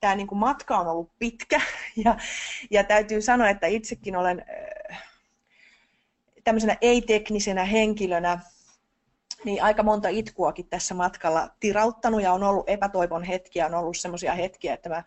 tämä 0.00 0.14
niin 0.14 0.26
kuin 0.26 0.38
matka 0.38 0.78
on 0.78 0.86
ollut 0.86 1.10
pitkä 1.18 1.60
ja, 2.04 2.16
ja 2.70 2.84
täytyy 2.84 3.22
sanoa, 3.22 3.48
että 3.48 3.66
itsekin 3.66 4.16
olen 4.16 4.44
tämmöisenä 6.44 6.76
ei-teknisenä 6.80 7.64
henkilönä 7.64 8.40
niin 9.44 9.62
aika 9.62 9.82
monta 9.82 10.08
itkuakin 10.08 10.68
tässä 10.68 10.94
matkalla 10.94 11.48
tirauttanut 11.60 12.22
ja 12.22 12.32
on 12.32 12.42
ollut 12.42 12.68
epätoivon 12.68 13.24
hetkiä, 13.24 13.66
on 13.66 13.74
ollut 13.74 13.96
semmoisia 13.96 14.34
hetkiä, 14.34 14.74
että 14.74 14.88
mä 14.88 15.02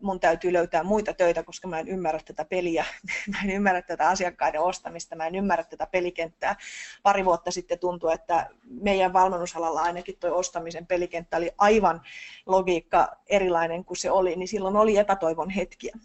mun 0.00 0.20
täytyy 0.20 0.52
löytää 0.52 0.82
muita 0.82 1.12
töitä, 1.12 1.42
koska 1.42 1.68
mä 1.68 1.78
en 1.78 1.88
ymmärrä 1.88 2.20
tätä 2.24 2.44
peliä, 2.44 2.84
mä 3.32 3.38
en 3.44 3.50
ymmärrä 3.50 3.82
tätä 3.82 4.08
asiakkaiden 4.08 4.60
ostamista, 4.60 5.16
mä 5.16 5.26
en 5.26 5.34
ymmärrä 5.34 5.64
tätä 5.64 5.86
pelikenttää. 5.86 6.56
Pari 7.02 7.24
vuotta 7.24 7.50
sitten 7.50 7.78
tuntui, 7.78 8.14
että 8.14 8.50
meidän 8.64 9.12
valmennusalalla 9.12 9.82
ainakin 9.82 10.16
tuo 10.20 10.30
ostamisen 10.30 10.86
pelikenttä 10.86 11.36
oli 11.36 11.50
aivan 11.58 12.02
logiikka 12.46 13.16
erilainen 13.26 13.84
kuin 13.84 13.96
se 13.96 14.10
oli, 14.10 14.36
niin 14.36 14.48
silloin 14.48 14.76
oli 14.76 14.96
epätoivon 14.96 15.50
hetkiä. 15.50 15.98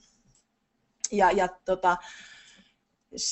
Ja, 1.12 1.32
ja 1.32 1.48
tota, 1.66 1.98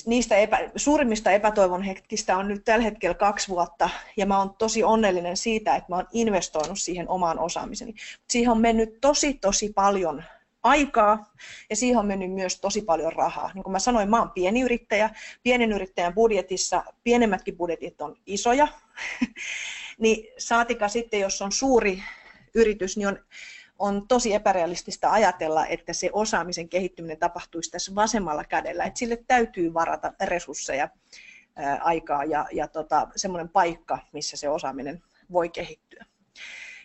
niistä 0.06 0.36
epä, 0.36 0.70
suurimmista 0.76 1.32
epätoivon 1.32 1.84
hetkistä 1.84 2.38
on 2.38 2.48
nyt 2.48 2.66
tällä 2.66 2.84
hetkellä 2.84 3.14
kaksi 3.14 3.48
vuotta, 3.48 3.89
ja 4.18 4.26
mä 4.26 4.38
oon 4.39 4.56
tosi 4.58 4.84
onnellinen 4.84 5.38
siitä, 5.38 5.76
että 5.76 5.89
mä 5.89 5.96
oon 5.96 6.08
investoinut 6.12 6.80
siihen 6.80 7.10
omaan 7.10 7.39
osaamiseni. 7.39 7.93
Siihen 8.30 8.52
on 8.52 8.62
mennyt 8.62 8.98
tosi, 9.02 9.34
tosi 9.34 9.74
paljon 9.76 10.24
aikaa, 10.66 11.32
ja 11.70 11.76
siihen 11.76 11.97
on 11.97 12.05
mennyt 12.05 12.32
myös 12.32 12.59
tosi 12.59 12.82
paljon 12.82 13.13
rahaa. 13.13 13.51
Niin 13.53 13.63
kuin 13.63 13.72
mä 13.72 13.80
sanoin, 13.80 14.09
mä 14.09 14.20
oon 14.20 14.32
pieni 14.32 14.61
yrittäjä. 14.61 15.09
Pienen 15.43 15.72
yrittäjän 15.72 16.13
budjetissa 16.13 16.84
pienemmätkin 17.03 17.57
budjetit 17.57 18.01
on 18.01 18.16
isoja, 18.26 18.68
niin 20.03 20.28
saatika 20.38 20.88
sitten, 20.88 21.20
jos 21.20 21.41
on 21.41 21.51
suuri 21.51 22.03
yritys, 22.55 22.97
niin 22.97 23.07
on 23.07 23.20
on 23.80 24.07
tosi 24.07 24.34
epärealistista 24.34 25.11
ajatella, 25.11 25.68
että 25.68 25.93
se 25.93 26.09
osaamisen 26.13 26.70
kehittyminen 26.70 27.18
tapahtuisi 27.18 27.72
tässä 27.72 27.95
vasemmalla 27.95 28.43
kädellä, 28.43 28.84
että 28.84 28.99
sille 28.99 29.24
täytyy 29.28 29.74
varata 29.74 30.13
resursseja, 30.24 30.89
ää, 31.55 31.80
aikaa 31.84 32.24
ja, 32.24 32.45
ja 32.51 32.68
tota, 32.68 33.07
semmoinen 33.16 33.49
paikka, 33.49 33.99
missä 34.13 34.38
se 34.38 34.49
osaaminen 34.49 35.03
voi 35.32 35.49
kehittyä. 35.49 36.05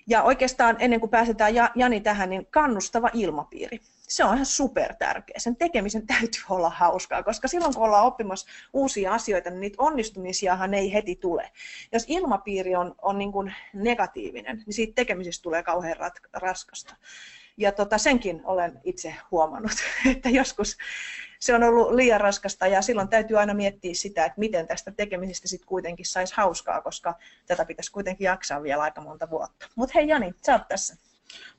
Ja 0.06 0.22
oikeastaan 0.22 0.76
ennen 0.78 1.00
kuin 1.00 1.10
pääsetään 1.10 1.54
Jani 1.74 2.00
tähän, 2.00 2.30
niin 2.30 2.46
kannustava 2.46 3.10
ilmapiiri 3.14 3.80
se 4.10 4.24
on 4.24 4.34
ihan 4.34 4.46
super 4.46 4.94
tärkeä. 4.94 5.38
Sen 5.38 5.56
tekemisen 5.56 6.06
täytyy 6.06 6.42
olla 6.48 6.70
hauskaa, 6.70 7.22
koska 7.22 7.48
silloin 7.48 7.74
kun 7.74 7.82
ollaan 7.82 8.06
oppimassa 8.06 8.46
uusia 8.72 9.14
asioita, 9.14 9.50
niin 9.50 9.60
niitä 9.60 9.82
onnistumisiahan 9.82 10.74
ei 10.74 10.92
heti 10.92 11.16
tule. 11.16 11.50
Jos 11.92 12.04
ilmapiiri 12.08 12.76
on, 12.76 12.94
on 13.02 13.18
niin 13.18 13.32
kuin 13.32 13.54
negatiivinen, 13.74 14.62
niin 14.66 14.74
siitä 14.74 14.92
tekemisestä 14.94 15.42
tulee 15.42 15.62
kauhean 15.62 15.96
rat, 15.96 16.12
raskasta. 16.32 16.96
Ja 17.56 17.72
tota, 17.72 17.98
senkin 17.98 18.40
olen 18.44 18.80
itse 18.84 19.14
huomannut, 19.30 19.72
että 20.16 20.28
joskus 20.28 20.76
se 21.40 21.54
on 21.54 21.62
ollut 21.62 21.94
liian 21.94 22.20
raskasta 22.20 22.66
ja 22.66 22.82
silloin 22.82 23.08
täytyy 23.08 23.38
aina 23.38 23.54
miettiä 23.54 23.94
sitä, 23.94 24.24
että 24.24 24.38
miten 24.40 24.66
tästä 24.66 24.90
tekemisestä 24.90 25.48
sitten 25.48 25.68
kuitenkin 25.68 26.06
saisi 26.06 26.34
hauskaa, 26.36 26.82
koska 26.82 27.14
tätä 27.46 27.64
pitäisi 27.64 27.92
kuitenkin 27.92 28.24
jaksaa 28.24 28.62
vielä 28.62 28.82
aika 28.82 29.00
monta 29.00 29.30
vuotta. 29.30 29.66
Mutta 29.74 29.92
hei 29.94 30.08
Jani, 30.08 30.34
sä 30.46 30.52
oot 30.52 30.68
tässä. 30.68 30.96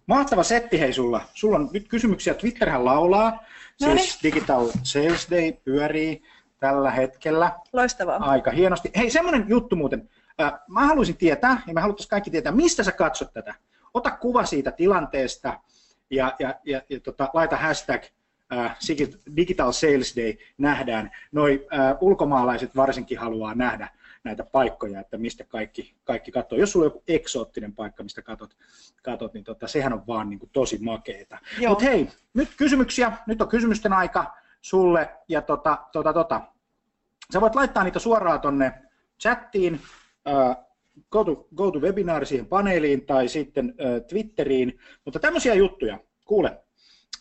Mahtava 0.06 0.44
setti 0.44 0.80
hei 0.80 0.94
sulla. 0.94 1.22
Sulla 1.34 1.56
on 1.56 1.70
nyt 1.74 1.88
kysymyksiä. 1.88 2.34
Twitterhän 2.34 2.86
laulaa. 2.86 3.44
No 3.82 3.98
siis 3.98 4.20
Digital 4.24 4.70
Sales 4.84 5.28
Day 5.32 5.52
pyörii 5.52 6.24
tällä 6.60 6.92
hetkellä. 6.92 7.52
Loistavaa. 7.74 8.18
Aika 8.18 8.52
hienosti. 8.52 8.92
Hei, 8.96 9.10
semmoinen 9.10 9.46
juttu 9.48 9.76
muuten. 9.76 10.10
Mä 10.68 10.86
haluaisin 10.86 11.18
tietää, 11.18 11.62
ja 11.68 11.74
me 11.74 11.82
haluttaisiin 11.82 12.10
kaikki 12.10 12.32
tietää, 12.32 12.52
mistä 12.52 12.84
sä 12.84 12.92
katsot 12.92 13.34
tätä. 13.34 13.56
Ota 13.94 14.12
kuva 14.12 14.46
siitä 14.46 14.72
tilanteesta 14.72 15.60
ja, 16.10 16.36
ja, 16.40 16.56
ja, 16.66 16.82
ja 16.90 17.00
tota, 17.00 17.30
laita 17.34 17.58
hashtag 17.58 18.04
äh, 18.54 18.78
Digital 19.36 19.72
Sales 19.72 20.16
Day 20.16 20.34
nähdään. 20.58 21.12
Noi 21.32 21.68
äh, 21.74 21.98
ulkomaalaiset 22.02 22.76
varsinkin 22.76 23.18
haluaa 23.18 23.56
nähdä 23.56 23.90
näitä 24.24 24.44
paikkoja, 24.44 25.00
että 25.00 25.18
mistä 25.18 25.44
kaikki, 25.44 25.94
kaikki 26.04 26.32
katsoo. 26.32 26.60
Jos 26.60 26.72
sulla 26.72 26.86
on 26.86 26.88
joku 26.88 27.04
eksoottinen 27.08 27.76
paikka, 27.76 28.04
mistä 28.04 28.22
katot, 28.22 28.58
katot 29.04 29.34
niin 29.34 29.44
tota, 29.44 29.68
sehän 29.68 29.94
on 29.94 30.08
vaan 30.08 30.30
niin 30.30 30.40
kuin 30.40 30.50
tosi 30.54 30.78
makeeta. 30.78 31.38
Mutta 31.68 31.84
hei, 31.84 32.10
nyt 32.34 32.50
kysymyksiä, 32.58 33.12
nyt 33.28 33.42
on 33.42 33.48
kysymysten 33.48 33.94
aika 33.94 34.34
sulle, 34.62 35.10
ja 35.28 35.42
tota, 35.42 35.78
tota, 35.92 36.14
tota. 36.14 36.42
sä 37.34 37.42
voit 37.42 37.56
laittaa 37.56 37.84
niitä 37.84 38.00
suoraan 38.00 38.42
tonne 38.42 38.74
chattiin, 39.22 39.80
uh, 40.28 40.56
go, 41.12 41.24
to, 41.24 41.48
go 41.56 41.72
to 41.72 41.80
webinar 41.80 42.26
siihen 42.26 42.46
paneeliin 42.46 43.06
tai 43.06 43.28
sitten 43.28 43.76
Twitteriin, 44.10 44.80
mutta 45.06 45.20
tämmöisiä 45.20 45.54
juttuja, 45.54 46.00
kuule, 46.26 46.58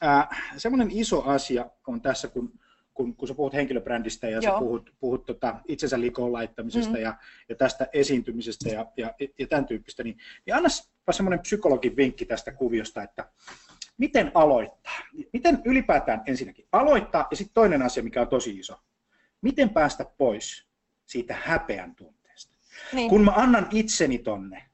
uh, 0.04 0.36
semmoinen 0.56 0.90
iso 0.90 1.22
asia 1.22 1.70
on 1.86 2.00
tässä, 2.00 2.28
kun 2.28 2.60
kun, 2.94 3.16
kun 3.16 3.28
sä 3.28 3.34
puhut 3.34 3.52
henkilöbrändistä 3.52 4.28
ja 4.28 4.40
Joo. 4.40 4.54
sä 4.54 4.58
puhut, 4.58 4.94
puhut 5.00 5.26
tota 5.26 5.60
itsensä 5.68 6.00
likoon 6.00 6.32
laittamisesta 6.32 6.96
mm. 6.96 7.02
ja, 7.02 7.14
ja 7.48 7.54
tästä 7.56 7.88
esiintymisestä 7.92 8.68
ja, 8.68 8.86
ja, 8.96 9.14
ja 9.38 9.46
tämän 9.46 9.66
tyyppistä, 9.66 10.02
niin, 10.02 10.16
niin 10.46 10.54
anna 10.54 10.68
semmoinen 11.10 11.40
psykologin 11.40 11.96
vinkki 11.96 12.24
tästä 12.24 12.52
kuviosta, 12.52 13.02
että 13.02 13.28
miten 13.98 14.30
aloittaa? 14.34 14.98
Miten 15.32 15.62
ylipäätään 15.64 16.22
ensinnäkin 16.26 16.66
aloittaa 16.72 17.26
ja 17.30 17.36
sitten 17.36 17.54
toinen 17.54 17.82
asia, 17.82 18.02
mikä 18.02 18.20
on 18.20 18.28
tosi 18.28 18.58
iso, 18.58 18.76
miten 19.42 19.70
päästä 19.70 20.04
pois 20.18 20.66
siitä 21.06 21.36
häpeän 21.44 21.94
tunteesta? 21.94 22.56
Niin. 22.92 23.08
Kun 23.08 23.24
mä 23.24 23.32
annan 23.36 23.68
itseni 23.70 24.18
tonne, 24.18 24.69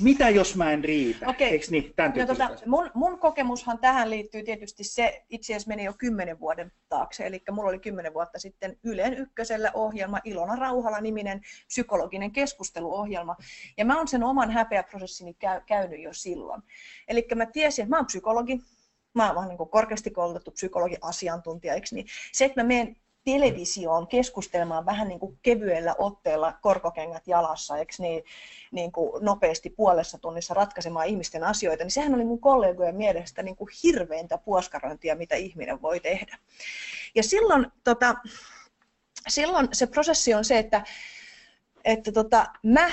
mitä 0.00 0.28
jos 0.28 0.56
mä 0.56 0.72
en 0.72 0.84
riitä? 0.84 1.28
Okay. 1.28 1.46
Eikö 1.46 1.66
niin? 1.70 1.92
Tämän 1.96 2.12
no, 2.16 2.26
tota, 2.26 2.50
mun, 2.66 2.90
mun 2.94 3.18
kokemushan 3.18 3.78
tähän 3.78 4.10
liittyy 4.10 4.42
tietysti 4.42 4.84
se, 4.84 5.24
itse 5.30 5.52
asiassa 5.52 5.68
meni 5.68 5.84
jo 5.84 5.92
kymmenen 5.98 6.40
vuoden 6.40 6.72
taakse, 6.88 7.26
eli 7.26 7.42
mulla 7.50 7.68
oli 7.68 7.78
kymmenen 7.78 8.14
vuotta 8.14 8.38
sitten 8.38 8.76
Ylen 8.84 9.14
ykkösellä 9.14 9.70
ohjelma, 9.74 10.18
Ilona 10.24 10.56
Rauhala-niminen 10.56 11.40
psykologinen 11.66 12.32
keskusteluohjelma, 12.32 13.36
ja 13.76 13.84
mä 13.84 13.96
oon 13.96 14.08
sen 14.08 14.24
oman 14.24 14.50
häpeäprosessini 14.50 15.34
käy, 15.34 15.60
käynyt 15.66 16.02
jo 16.02 16.12
silloin. 16.12 16.62
Eli 17.08 17.26
mä 17.34 17.46
tiesin, 17.46 17.82
että 17.82 17.90
mä 17.90 17.98
oon 17.98 18.06
psykologi, 18.06 18.60
mä 19.14 19.32
oon 19.32 19.48
niin 19.48 19.58
korkeasti 19.70 20.10
koulutettu 20.10 20.50
psykologi, 20.50 20.96
asiantuntija, 21.00 21.74
eikö 21.74 21.86
niin? 21.92 22.06
Se, 22.32 22.44
että 22.44 22.62
mä 22.62 22.66
menen 22.66 22.96
televisioon 23.24 24.06
keskustelemaan 24.06 24.86
vähän 24.86 25.08
niin 25.08 25.20
kuin 25.20 25.38
kevyellä 25.42 25.94
otteella 25.98 26.52
korkokengät 26.62 27.26
jalassa, 27.26 27.78
eikö 27.78 27.92
niin, 27.98 28.24
niin 28.72 28.92
kuin 28.92 29.24
nopeasti 29.24 29.70
puolessa 29.70 30.18
tunnissa 30.18 30.54
ratkaisemaan 30.54 31.06
ihmisten 31.06 31.44
asioita, 31.44 31.84
niin 31.84 31.90
sehän 31.90 32.14
oli 32.14 32.24
mun 32.24 32.40
kollegojen 32.40 32.96
mielestä 32.96 33.42
niin 33.42 33.56
kuin 33.56 33.68
hirveintä 33.82 34.38
puoskarointia, 34.38 35.16
mitä 35.16 35.36
ihminen 35.36 35.82
voi 35.82 36.00
tehdä. 36.00 36.38
Ja 37.14 37.22
silloin, 37.22 37.66
tota, 37.84 38.14
silloin 39.28 39.68
se 39.72 39.86
prosessi 39.86 40.34
on 40.34 40.44
se, 40.44 40.58
että, 40.58 40.84
että 41.84 42.12
tota, 42.12 42.46
mä 42.62 42.90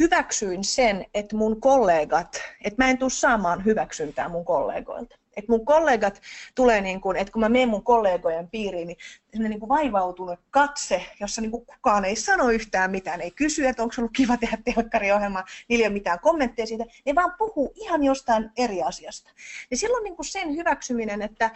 hyväksyin 0.00 0.64
sen, 0.64 1.06
että 1.14 1.36
mun 1.36 1.60
kollegat, 1.60 2.42
että 2.64 2.84
mä 2.84 2.90
en 2.90 2.98
tule 2.98 3.10
saamaan 3.10 3.64
hyväksyntää 3.64 4.28
mun 4.28 4.44
kollegoilta. 4.44 5.16
Että 5.36 5.52
mun 5.52 5.64
kollegat 5.64 6.22
tulee, 6.54 6.80
niin 6.80 7.00
kuin, 7.00 7.16
että 7.16 7.32
kun 7.32 7.40
mä 7.40 7.48
menen 7.48 7.68
mun 7.68 7.84
kollegojen 7.84 8.50
piiriin, 8.50 8.86
niin 8.86 8.98
semmoinen 9.30 9.50
niin 9.50 9.60
kuin 9.60 9.68
vaivautunut 9.68 10.40
katse, 10.50 11.06
jossa 11.20 11.40
niin 11.40 11.50
kuin 11.50 11.66
kukaan 11.66 12.04
ei 12.04 12.16
sano 12.16 12.50
yhtään 12.50 12.90
mitään, 12.90 13.20
ei 13.20 13.30
kysy, 13.30 13.66
että 13.66 13.82
onko 13.82 13.94
ollut 13.98 14.12
kiva 14.16 14.36
tehdä 14.36 14.58
telkkariohjelmaa, 14.64 15.44
niillä 15.68 15.82
ei 15.82 15.88
ole 15.88 15.92
mitään 15.94 16.20
kommentteja 16.20 16.66
siitä, 16.66 16.84
ne 17.06 17.14
vaan 17.14 17.34
puhuu 17.38 17.72
ihan 17.74 18.04
jostain 18.04 18.50
eri 18.56 18.82
asiasta. 18.82 19.30
Ja 19.70 19.76
silloin 19.76 20.04
niin 20.04 20.16
kuin 20.16 20.26
sen 20.26 20.56
hyväksyminen, 20.56 21.22
että 21.22 21.50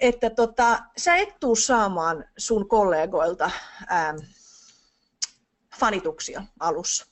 että 0.00 0.30
tota, 0.30 0.78
sä 0.96 1.16
et 1.16 1.34
tuu 1.40 1.56
saamaan 1.56 2.24
sun 2.36 2.68
kollegoilta 2.68 3.50
ää, 3.86 4.14
fanituksia 5.78 6.42
alussa. 6.60 7.06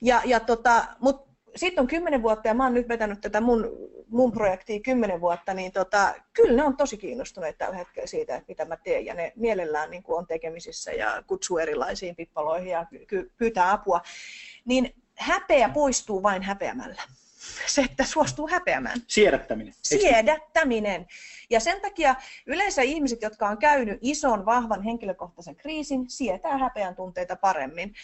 Ja, 0.00 0.22
ja 0.24 0.40
tota, 0.40 0.84
mutta 1.00 1.30
sitten 1.56 1.82
on 1.82 1.88
kymmenen 1.88 2.22
vuotta 2.22 2.48
ja 2.48 2.54
mä 2.54 2.64
oon 2.64 2.74
nyt 2.74 2.88
vetänyt 2.88 3.20
tätä 3.20 3.40
mun, 3.40 3.66
mun 4.10 4.32
projektia 4.32 4.80
kymmenen 4.80 5.20
vuotta, 5.20 5.54
niin 5.54 5.72
tota, 5.72 6.14
kyllä 6.32 6.56
ne 6.56 6.64
on 6.64 6.76
tosi 6.76 6.96
kiinnostuneet 6.96 7.58
tällä 7.58 7.76
hetkellä 7.76 8.06
siitä, 8.06 8.36
että 8.36 8.48
mitä 8.48 8.64
mä 8.64 8.76
teen 8.76 9.04
ja 9.04 9.14
ne 9.14 9.32
mielellään 9.36 9.90
niin 9.90 10.04
on 10.08 10.26
tekemisissä 10.26 10.92
ja 10.92 11.22
kutsuu 11.26 11.58
erilaisiin 11.58 12.16
pippaloihin 12.16 12.70
ja 12.70 12.86
pyytää 13.36 13.72
apua. 13.72 14.00
Niin 14.64 14.94
häpeä 15.18 15.68
poistuu 15.68 16.22
vain 16.22 16.42
häpeämällä. 16.42 17.02
Se, 17.66 17.82
että 17.82 18.04
suostuu 18.04 18.48
häpeämään. 18.48 19.00
Siedättäminen. 19.06 19.74
Siedättäminen. 19.82 21.06
Ja 21.50 21.60
sen 21.60 21.80
takia 21.80 22.14
yleensä 22.46 22.82
ihmiset, 22.82 23.22
jotka 23.22 23.48
on 23.48 23.58
käynyt 23.58 23.98
ison, 24.02 24.46
vahvan 24.46 24.82
henkilökohtaisen 24.82 25.56
kriisin, 25.56 26.10
sietää 26.10 26.58
häpeän 26.58 26.96
tunteita 26.96 27.36
paremmin. 27.36 27.94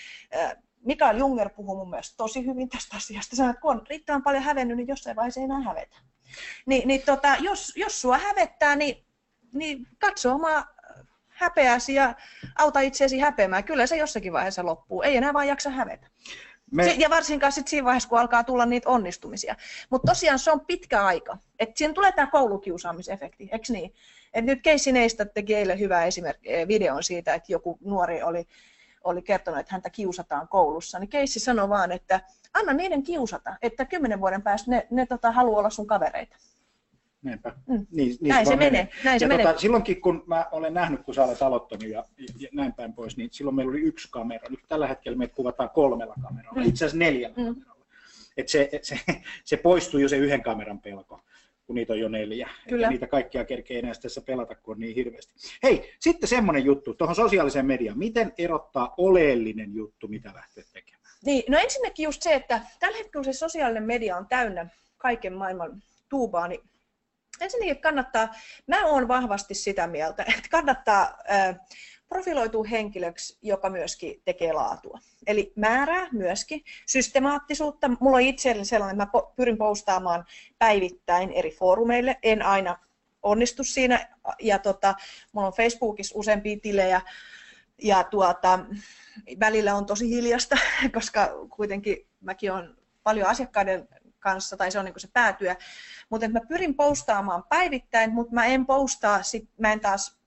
Mikael 0.86 1.16
Junger 1.16 1.50
puhuu 1.50 1.76
mun 1.76 1.90
mielestä 1.90 2.16
tosi 2.16 2.46
hyvin 2.46 2.68
tästä 2.68 2.96
asiasta. 2.96 3.36
Sanoi, 3.36 3.50
että 3.50 3.60
kun 3.60 3.70
on 3.70 3.86
riittävän 3.90 4.22
paljon 4.22 4.42
hävennyt, 4.42 4.76
niin 4.76 4.88
jossain 4.88 5.16
vaiheessa 5.16 5.40
ei 5.40 5.44
enää 5.44 5.60
hävetä. 5.60 5.96
Ni, 6.66 6.82
niin 6.86 7.02
tota, 7.02 7.36
jos, 7.40 7.72
jos 7.76 8.00
sua 8.00 8.18
hävettää, 8.18 8.76
niin, 8.76 9.06
niin 9.54 9.86
katso 9.98 10.32
omaa 10.32 10.64
häpeäsi 11.28 11.94
ja 11.94 12.14
auta 12.58 12.80
itseäsi 12.80 13.18
häpeämään. 13.18 13.64
Kyllä 13.64 13.86
se 13.86 13.96
jossakin 13.96 14.32
vaiheessa 14.32 14.66
loppuu. 14.66 15.02
Ei 15.02 15.16
enää 15.16 15.32
vaan 15.32 15.48
jaksa 15.48 15.70
hävetä. 15.70 16.06
Me... 16.72 16.94
ja 16.98 17.10
varsinkaan 17.10 17.52
sit 17.52 17.68
siinä 17.68 17.84
vaiheessa, 17.84 18.08
kun 18.08 18.18
alkaa 18.18 18.44
tulla 18.44 18.66
niitä 18.66 18.88
onnistumisia. 18.88 19.56
Mutta 19.90 20.10
tosiaan 20.10 20.38
se 20.38 20.50
on 20.50 20.60
pitkä 20.60 21.04
aika. 21.04 21.38
Et 21.58 21.76
siinä 21.76 21.94
tulee 21.94 22.12
tämä 22.12 22.26
koulukiusaamisefekti, 22.26 23.48
eikö 23.52 23.72
niin? 23.72 23.94
Et 24.34 24.44
nyt 24.44 24.62
Casey 24.62 24.92
Neistat 24.92 25.34
teki 25.34 25.54
eilen 25.54 25.78
hyvä 25.78 26.04
esimerkki, 26.04 26.52
eh, 26.52 26.68
videon 26.68 27.02
siitä, 27.02 27.34
että 27.34 27.52
joku 27.52 27.78
nuori 27.84 28.22
oli 28.22 28.46
oli 29.06 29.22
kertonut, 29.22 29.60
että 29.60 29.72
häntä 29.72 29.90
kiusataan 29.90 30.48
koulussa, 30.48 30.98
niin 30.98 31.08
keissi 31.08 31.40
sanoi 31.40 31.68
vaan, 31.68 31.92
että 31.92 32.20
anna 32.54 32.72
niiden 32.72 33.02
kiusata, 33.02 33.56
että 33.62 33.84
kymmenen 33.84 34.20
vuoden 34.20 34.42
päästä 34.42 34.70
ne, 34.70 34.86
ne 34.90 35.06
tota, 35.06 35.32
haluaa 35.32 35.58
olla 35.58 35.70
sun 35.70 35.86
kavereita. 35.86 36.36
Niinpä. 37.22 37.52
Mm. 37.66 37.74
Niin, 37.74 37.86
niin 37.90 38.18
näin 38.28 38.46
se 38.46 38.56
menee. 38.56 38.70
menee. 38.70 38.88
Näin 39.04 39.20
se 39.20 39.24
ja 39.24 39.28
menee. 39.28 39.46
Tota, 39.46 39.58
silloinkin 39.60 40.00
kun 40.00 40.24
mä 40.26 40.46
olen 40.52 40.74
nähnyt, 40.74 41.02
kun 41.02 41.14
sä 41.14 41.24
olet 41.24 41.42
aloittanut 41.42 41.88
ja, 41.88 42.04
ja 42.38 42.48
näin 42.52 42.72
päin 42.72 42.92
pois, 42.92 43.16
niin 43.16 43.28
silloin 43.32 43.56
meillä 43.56 43.70
oli 43.70 43.80
yksi 43.80 44.08
kamera. 44.10 44.48
Nyt 44.48 44.60
tällä 44.68 44.86
hetkellä 44.86 45.18
meitä 45.18 45.34
kuvataan 45.34 45.70
kolmella 45.70 46.14
kameralla, 46.22 46.60
mm. 46.60 46.68
itse 46.68 46.84
asiassa 46.84 46.98
neljällä 46.98 47.36
mm. 47.36 47.44
kameralla. 47.44 47.86
Et 48.36 48.48
se, 48.48 48.70
se, 48.82 49.00
se 49.44 49.56
poistuu 49.56 50.00
jo 50.00 50.08
se 50.08 50.16
yhden 50.16 50.42
kameran 50.42 50.80
pelko 50.80 51.20
kun 51.66 51.74
niitä 51.74 51.92
on 51.92 52.00
jo 52.00 52.08
neljä. 52.08 52.48
Kyllä. 52.68 52.90
Niitä 52.90 53.06
kaikkia 53.06 53.44
kerkeä 53.44 53.78
enää 53.78 53.92
tässä 54.02 54.20
pelata, 54.20 54.54
kun 54.54 54.74
on 54.74 54.80
niin 54.80 54.94
hirveästi. 54.94 55.34
Hei, 55.62 55.94
sitten 56.00 56.28
semmoinen 56.28 56.64
juttu 56.64 56.94
tuohon 56.94 57.16
sosiaaliseen 57.16 57.66
mediaan. 57.66 57.98
Miten 57.98 58.32
erottaa 58.38 58.94
oleellinen 58.96 59.74
juttu, 59.74 60.08
mitä 60.08 60.30
lähtee 60.34 60.64
tekemään? 60.72 61.02
Niin, 61.24 61.44
no 61.48 61.58
ensinnäkin 61.58 62.04
just 62.04 62.22
se, 62.22 62.34
että 62.34 62.60
tällä 62.80 62.96
hetkellä 62.96 63.24
se 63.24 63.32
sosiaalinen 63.32 63.82
media 63.82 64.16
on 64.16 64.26
täynnä 64.28 64.66
kaiken 64.96 65.32
maailman 65.32 65.82
tuubaa, 66.08 66.48
niin 66.48 66.60
ensinnäkin 67.40 67.80
kannattaa, 67.80 68.28
mä 68.66 68.86
oon 68.86 69.08
vahvasti 69.08 69.54
sitä 69.54 69.86
mieltä, 69.86 70.22
että 70.22 70.48
kannattaa 70.50 71.18
äh, 71.30 71.56
profiloituu 72.08 72.66
henkilöksi, 72.70 73.38
joka 73.42 73.70
myöskin 73.70 74.22
tekee 74.24 74.52
laatua. 74.52 74.98
Eli 75.26 75.52
määrää 75.56 76.08
myöskin 76.12 76.64
systemaattisuutta. 76.86 77.90
Mulla 78.00 78.16
on 78.16 78.22
itselleni 78.22 78.64
sellainen, 78.64 79.02
että 79.02 79.18
mä 79.18 79.22
pyrin 79.36 79.58
postaamaan 79.58 80.24
päivittäin 80.58 81.30
eri 81.30 81.50
foorumeille. 81.50 82.16
En 82.22 82.42
aina 82.42 82.78
onnistu 83.22 83.64
siinä. 83.64 84.08
Ja 84.40 84.58
tota, 84.58 84.94
mulla 85.32 85.46
on 85.46 85.52
Facebookissa 85.52 86.18
useampia 86.18 86.56
tilejä. 86.62 87.00
Ja 87.82 88.04
tuota, 88.04 88.58
välillä 89.40 89.74
on 89.74 89.86
tosi 89.86 90.08
hiljasta, 90.08 90.56
koska 90.94 91.28
kuitenkin 91.56 91.96
mäkin 92.20 92.52
on 92.52 92.76
paljon 93.02 93.28
asiakkaiden 93.28 93.88
kanssa, 94.18 94.56
tai 94.56 94.70
se 94.70 94.78
on 94.78 94.84
niin 94.84 95.00
se 95.00 95.08
päätyä. 95.12 95.56
Mutta 96.10 96.28
mä 96.28 96.40
pyrin 96.48 96.74
postaamaan 96.74 97.44
päivittäin, 97.48 98.12
mutta 98.12 98.34
mä 98.34 98.46
en 98.46 98.66
postaa, 98.66 99.22
sit 99.22 99.48
mä 99.58 99.72
en 99.72 99.80
taas 99.80 100.18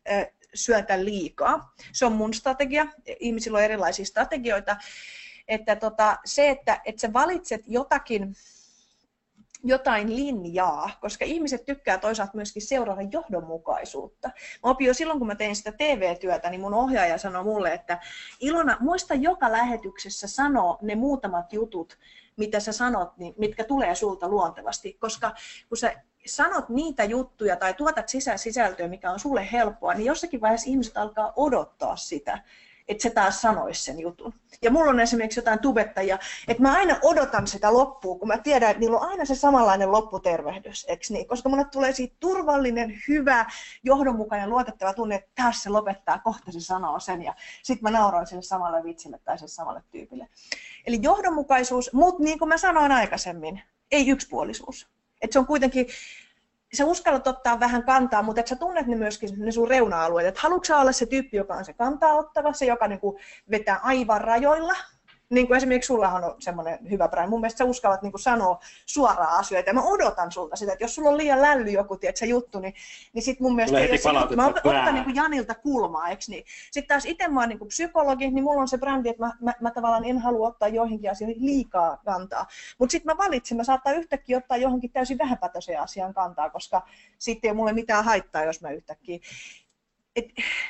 syötä 0.53 1.05
liikaa. 1.05 1.73
Se 1.93 2.05
on 2.05 2.11
mun 2.11 2.33
strategia. 2.33 2.85
Ihmisillä 3.19 3.57
on 3.57 3.63
erilaisia 3.63 4.05
strategioita. 4.05 4.77
Että 5.47 5.75
tota, 5.75 6.17
se, 6.25 6.49
että, 6.49 6.81
että 6.85 7.01
sä 7.01 7.13
valitset 7.13 7.61
jotakin, 7.67 8.35
jotain 9.63 10.15
linjaa, 10.15 10.91
koska 11.01 11.25
ihmiset 11.25 11.65
tykkää 11.65 11.97
toisaalta 11.97 12.35
myöskin 12.35 12.61
seurata 12.61 13.01
johdonmukaisuutta. 13.11 14.27
Mä 14.63 14.69
opin 14.69 14.87
jo 14.87 14.93
silloin, 14.93 15.19
kun 15.19 15.27
mä 15.27 15.35
tein 15.35 15.55
sitä 15.55 15.71
TV-työtä, 15.71 16.49
niin 16.49 16.61
mun 16.61 16.73
ohjaaja 16.73 17.17
sanoi 17.17 17.43
mulle, 17.43 17.73
että 17.73 17.99
Ilona, 18.39 18.77
muista 18.79 19.13
joka 19.13 19.51
lähetyksessä 19.51 20.27
sanoa 20.27 20.77
ne 20.81 20.95
muutamat 20.95 21.53
jutut, 21.53 21.97
mitä 22.37 22.59
sä 22.59 22.71
sanot, 22.71 23.17
niin 23.17 23.33
mitkä 23.37 23.63
tulee 23.63 23.95
sulta 23.95 24.27
luontevasti, 24.27 24.93
koska 24.93 25.31
kun 25.69 25.77
sä 25.77 25.95
sanot 26.25 26.69
niitä 26.69 27.03
juttuja 27.03 27.55
tai 27.55 27.73
tuotat 27.73 28.09
sisään 28.09 28.39
sisältöä, 28.39 28.87
mikä 28.87 29.11
on 29.11 29.19
sulle 29.19 29.51
helppoa, 29.51 29.93
niin 29.93 30.05
jossakin 30.05 30.41
vaiheessa 30.41 30.69
ihmiset 30.69 30.97
alkaa 30.97 31.33
odottaa 31.35 31.95
sitä, 31.95 32.39
että 32.89 33.01
se 33.01 33.09
taas 33.09 33.41
sanoisi 33.41 33.83
sen 33.83 33.99
jutun. 33.99 34.33
Ja 34.61 34.71
mulla 34.71 34.89
on 34.89 34.99
esimerkiksi 34.99 35.39
jotain 35.39 35.59
tubettajia, 35.59 36.19
että 36.47 36.63
mä 36.63 36.73
aina 36.73 36.99
odotan 37.01 37.47
sitä 37.47 37.73
loppua, 37.73 38.19
kun 38.19 38.27
mä 38.27 38.37
tiedän, 38.37 38.69
että 38.69 38.79
niillä 38.79 38.97
on 38.97 39.09
aina 39.09 39.25
se 39.25 39.35
samanlainen 39.35 39.91
lopputervehdys, 39.91 40.85
eikö 40.89 41.03
niin? 41.09 41.27
Koska 41.27 41.49
mulle 41.49 41.65
tulee 41.65 41.93
siitä 41.93 42.15
turvallinen, 42.19 43.01
hyvä, 43.07 43.45
johdonmukainen, 43.83 44.49
luotettava 44.49 44.93
tunne, 44.93 45.15
että 45.15 45.31
taas 45.35 45.63
se 45.63 45.69
lopettaa, 45.69 46.19
kohta 46.19 46.51
se 46.51 46.59
sanoo 46.59 46.99
sen, 46.99 47.23
ja 47.23 47.35
sitten 47.63 47.91
mä 47.91 47.99
nauran 47.99 48.27
sille 48.27 48.41
samalle 48.41 48.83
vitsille 48.83 49.19
tai 49.23 49.37
sille 49.37 49.49
samalle 49.49 49.83
tyypille. 49.91 50.27
Eli 50.87 50.99
johdonmukaisuus, 51.01 51.93
mutta 51.93 52.23
niin 52.23 52.39
kuin 52.39 52.49
mä 52.49 52.57
sanoin 52.57 52.91
aikaisemmin, 52.91 53.61
ei 53.91 54.09
yksipuolisuus. 54.09 54.89
Et 55.21 55.31
se 55.31 55.39
on 55.39 55.47
kuitenkin, 55.47 55.87
sä 56.73 56.85
uskallat 56.85 57.27
ottaa 57.27 57.59
vähän 57.59 57.83
kantaa, 57.83 58.23
mutta 58.23 58.39
et 58.39 58.47
sä 58.47 58.55
tunnet 58.55 58.87
ne 58.87 58.95
myöskin 58.95 59.29
ne 59.37 59.51
sun 59.51 59.67
reuna-alueet. 59.67 60.27
Että 60.27 60.41
haluatko 60.43 60.77
olla 60.77 60.91
se 60.91 61.05
tyyppi, 61.05 61.37
joka 61.37 61.53
on 61.53 61.65
se 61.65 61.73
kantaa 61.73 62.13
ottava, 62.13 62.53
se 62.53 62.65
joka 62.65 62.87
niin 62.87 62.99
vetää 63.51 63.79
aivan 63.83 64.21
rajoilla, 64.21 64.75
niin 65.29 65.47
kuin 65.47 65.57
esimerkiksi 65.57 65.87
sullahan 65.87 66.23
on 66.23 66.35
semmoinen 66.39 66.89
hyvä 66.89 67.07
brändi. 67.07 67.29
Mun 67.29 67.41
mielestä 67.41 67.57
sä 67.57 67.65
uskallat 67.65 68.01
niin 68.01 68.11
kuin 68.11 68.21
sanoa 68.21 68.59
suoraan 68.85 69.39
asioita. 69.39 69.69
Ja 69.69 69.73
mä 69.73 69.83
odotan 69.83 70.31
sulta 70.31 70.55
sitä, 70.55 70.73
että 70.73 70.83
jos 70.83 70.95
sulla 70.95 71.09
on 71.09 71.17
liian 71.17 71.41
lälly 71.41 71.71
joku 71.71 71.97
tiedät, 71.97 72.17
se 72.17 72.25
juttu, 72.25 72.59
niin, 72.59 72.73
niin 73.13 73.23
sit 73.23 73.39
mun 73.39 73.55
mielestä 73.55 73.79
juttu. 73.79 74.35
Mä 74.35 74.47
otan 74.47 74.93
niin 74.93 75.03
kuin 75.03 75.15
Janilta 75.15 75.55
kulmaa, 75.55 76.09
eikö 76.09 76.23
niin? 76.27 76.45
Sitten 76.71 76.87
taas 76.87 77.05
itse 77.05 77.27
mä 77.27 77.39
oon 77.39 77.49
niin 77.49 77.59
kuin 77.59 77.67
psykologi, 77.67 78.31
niin 78.31 78.43
mulla 78.43 78.61
on 78.61 78.67
se 78.67 78.77
brändi, 78.77 79.09
että 79.09 79.23
mä, 79.25 79.33
mä, 79.41 79.53
mä 79.61 79.71
tavallaan 79.71 80.05
en 80.05 80.19
halua 80.19 80.47
ottaa 80.47 80.67
joihinkin 80.67 81.11
asioihin 81.11 81.45
liikaa 81.45 81.97
kantaa. 82.05 82.45
Mutta 82.77 82.91
sitten 82.91 83.15
mä 83.15 83.23
valitsin, 83.23 83.57
mä 83.57 83.63
saattaa 83.63 83.93
yhtäkkiä 83.93 84.37
ottaa 84.37 84.57
johonkin 84.57 84.91
täysin 84.91 85.17
vähäpätöiseen 85.17 85.81
asiaan 85.81 86.13
kantaa, 86.13 86.49
koska 86.49 86.81
sitten 87.17 87.47
ei 87.47 87.51
ole 87.51 87.57
mulle 87.57 87.73
mitään 87.73 88.05
haittaa, 88.05 88.43
jos 88.43 88.61
mä 88.61 88.69
yhtäkkiä... 88.71 89.19
Et, 90.15 90.25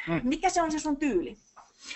mm. 0.08 0.22
Mikä 0.24 0.50
se 0.50 0.62
on 0.62 0.72
se 0.72 0.80
sun 0.80 0.98
tyyli? 0.98 1.38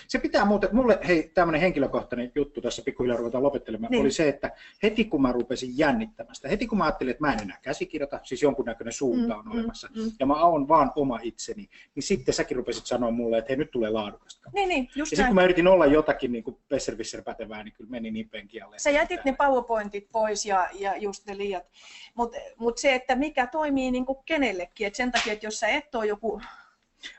Se 0.08 0.18
pitää 0.18 0.44
muuten, 0.44 0.70
mulle 0.72 0.98
hei, 1.06 1.30
tämmöinen 1.34 1.60
henkilökohtainen 1.60 2.32
juttu 2.34 2.60
tässä 2.60 2.82
pikkuhiljaa 2.82 3.18
ruvetaan 3.18 3.42
lopettelemaan, 3.44 3.90
niin. 3.90 4.00
oli 4.00 4.10
se, 4.10 4.28
että 4.28 4.50
heti 4.82 5.04
kun 5.04 5.22
mä 5.22 5.32
rupesin 5.32 5.78
jännittämään 5.78 6.34
sitä, 6.34 6.48
heti 6.48 6.66
kun 6.66 6.78
mä 6.78 6.84
ajattelin, 6.84 7.10
että 7.10 7.24
mä 7.24 7.32
en 7.32 7.42
enää 7.42 7.58
käsikirjoita, 7.62 8.20
siis 8.22 8.42
jonkunnäköinen 8.42 8.92
suunta 8.92 9.36
on 9.36 9.44
mm, 9.44 9.50
mm 9.50 9.58
olemassa, 9.58 9.88
mm, 9.94 10.02
mm. 10.02 10.10
ja 10.20 10.26
mä 10.26 10.44
oon 10.44 10.68
vaan 10.68 10.92
oma 10.96 11.18
itseni, 11.22 11.68
niin 11.94 12.02
sitten 12.02 12.34
säkin 12.34 12.56
rupesit 12.56 12.86
sanoa 12.86 13.10
mulle, 13.10 13.38
että 13.38 13.48
hei 13.48 13.56
nyt 13.56 13.70
tulee 13.70 13.90
laadukasta. 13.90 14.50
Niin, 14.54 14.68
niin, 14.68 14.88
just 14.96 15.12
ja 15.12 15.16
sitten 15.16 15.26
kun 15.26 15.34
mä 15.34 15.44
yritin 15.44 15.66
olla 15.66 15.86
jotakin 15.86 16.32
niin 16.32 16.44
kuin 16.44 16.56
pätevää, 17.24 17.64
niin 17.64 17.74
kyllä 17.74 17.90
meni 17.90 18.10
niin 18.10 18.28
penkialle. 18.28 18.78
Sä 18.78 18.90
jätit 18.90 19.24
ne 19.24 19.32
PowerPointit 19.32 20.08
pois 20.12 20.46
ja, 20.46 20.68
ja 20.72 20.96
just 20.96 21.26
ne 21.26 21.36
liiat, 21.36 21.64
mutta 22.14 22.38
mut 22.56 22.78
se, 22.78 22.94
että 22.94 23.16
mikä 23.16 23.46
toimii 23.46 23.90
niin 23.90 24.06
kuin 24.06 24.18
kenellekin, 24.26 24.86
että 24.86 24.96
sen 24.96 25.12
takia, 25.12 25.32
että 25.32 25.46
jos 25.46 25.60
sä 25.60 25.68
et 25.68 25.94
ole 25.94 26.06
joku 26.06 26.40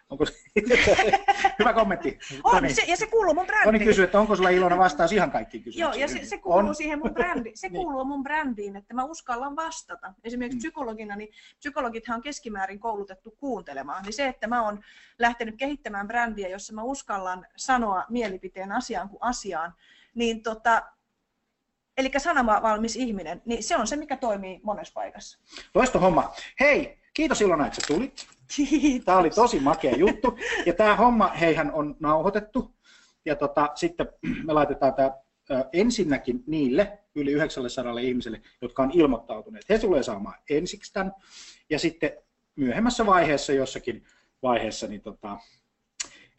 Onko 0.10 0.26
Hyvä 1.60 1.74
kommentti. 1.74 2.20
On, 2.44 2.70
se, 2.74 2.82
ja 2.88 2.98
se 2.98 3.08
kuuluu 3.08 3.34
mun 3.34 3.46
brändiin. 3.46 3.66
Toni 3.66 3.86
kysyy, 3.86 4.04
että 4.04 4.20
onko 4.20 4.36
sulla 4.36 4.50
Ilona 4.50 4.78
vastaus 4.78 5.12
ihan 5.12 5.32
kaikkiin 5.32 5.64
kysymyksiin? 5.64 6.00
Joo, 6.00 6.08
ja 6.08 6.08
se, 6.08 6.26
se 6.26 6.38
kuuluu 6.38 6.70
on. 6.70 6.76
siihen 6.76 7.00
mun 7.00 7.14
brändiin. 7.14 7.58
Se 7.58 7.68
niin. 7.70 7.76
kuuluu 7.76 8.06
mun 8.06 8.24
brändiin, 8.24 8.76
että 8.76 8.94
mä 8.94 9.04
uskallan 9.04 9.56
vastata. 9.56 10.14
Esimerkiksi 10.24 10.58
mm. 10.58 10.60
psykologina, 10.60 11.16
niin 11.16 11.30
psykologithan 11.60 12.16
on 12.16 12.22
keskimäärin 12.22 12.80
koulutettu 12.80 13.32
kuuntelemaan. 13.32 14.04
Niin 14.04 14.14
se, 14.14 14.28
että 14.28 14.48
mä 14.48 14.64
oon 14.64 14.84
lähtenyt 15.20 15.56
kehittämään 15.58 16.08
brändiä, 16.08 16.48
jossa 16.48 16.74
mä 16.74 16.84
uskallan 16.84 17.48
sanoa 17.56 18.06
mielipiteen 18.10 18.72
asiaan 18.72 19.10
kuin 19.10 19.24
asiaan, 19.24 19.74
niin 20.16 20.44
tota, 20.44 20.84
eli 21.98 22.12
sanama 22.18 22.62
valmis 22.62 22.96
ihminen, 22.96 23.42
niin 23.46 23.64
se 23.64 23.78
on 23.78 23.88
se, 23.88 23.96
mikä 23.96 24.18
toimii 24.18 24.60
monessa 24.64 24.94
paikassa. 24.94 25.40
Loisto 25.76 26.00
homma. 26.00 26.34
Hei, 26.60 27.00
kiitos 27.14 27.42
Ilona, 27.42 27.68
että 27.68 27.82
sä 27.82 27.88
tulit. 27.88 28.28
Kiitos. 28.56 29.06
Tämä 29.06 29.18
oli 29.18 29.30
tosi 29.30 29.60
makea 29.60 29.96
juttu. 29.96 30.38
Ja 30.66 30.74
tämä 30.74 30.96
homma, 30.96 31.28
heihän 31.28 31.72
on 31.72 31.96
nauhoitettu. 32.00 32.76
Ja 33.26 33.36
tota, 33.36 33.70
sitten 33.76 34.08
me 34.43 34.54
laitetaan 34.54 34.93
tämä 34.93 35.12
ensinnäkin 35.74 36.43
niille 36.48 37.00
yli 37.16 37.32
900 37.32 38.00
ihmiselle, 38.00 38.41
jotka 38.62 38.84
on 38.84 38.91
ilmoittautuneet. 38.93 39.70
He 39.70 39.80
tulee 39.80 40.04
saamaan 40.04 40.39
ensiksi 40.50 40.93
tämän. 40.93 41.14
Ja 41.70 41.80
sitten 41.80 42.12
myöhemmässä 42.56 43.06
vaiheessa, 43.06 43.54
jossakin 43.54 44.04
vaiheessa, 44.43 44.88
niin 44.88 45.02
tota, 45.02 45.38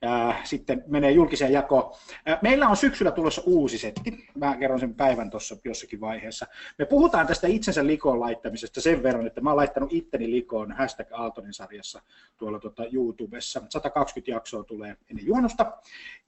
ää, 0.02 0.40
sitten 0.44 0.84
menee 0.86 1.10
julkiseen 1.10 1.52
jakoon. 1.52 1.94
Ää, 2.26 2.38
meillä 2.42 2.68
on 2.68 2.76
syksyllä 2.76 3.10
tulossa 3.10 3.42
uusi 3.46 3.78
setti. 3.78 4.26
Mä 4.34 4.56
kerron 4.56 4.80
sen 4.80 4.94
päivän 4.94 5.30
tuossa 5.30 5.56
jossakin 5.64 6.00
vaiheessa. 6.00 6.46
Me 6.78 6.84
puhutaan 6.84 7.26
tästä 7.26 7.46
itsensä 7.46 7.86
likoon 7.86 8.20
laittamisesta 8.20 8.80
sen 8.80 9.02
verran, 9.02 9.26
että 9.26 9.40
mä 9.40 9.50
oon 9.50 9.56
laittanut 9.56 9.92
itteni 9.92 10.30
likoon 10.30 10.72
hashtag 10.72 11.06
Aaltonin 11.12 11.54
sarjassa 11.54 12.02
tuolla 12.36 12.58
tota 12.58 12.84
YouTubessa. 12.92 13.62
120 13.68 14.30
jaksoa 14.30 14.64
tulee 14.64 14.96
ennen 15.10 15.26
juonnosta. 15.26 15.72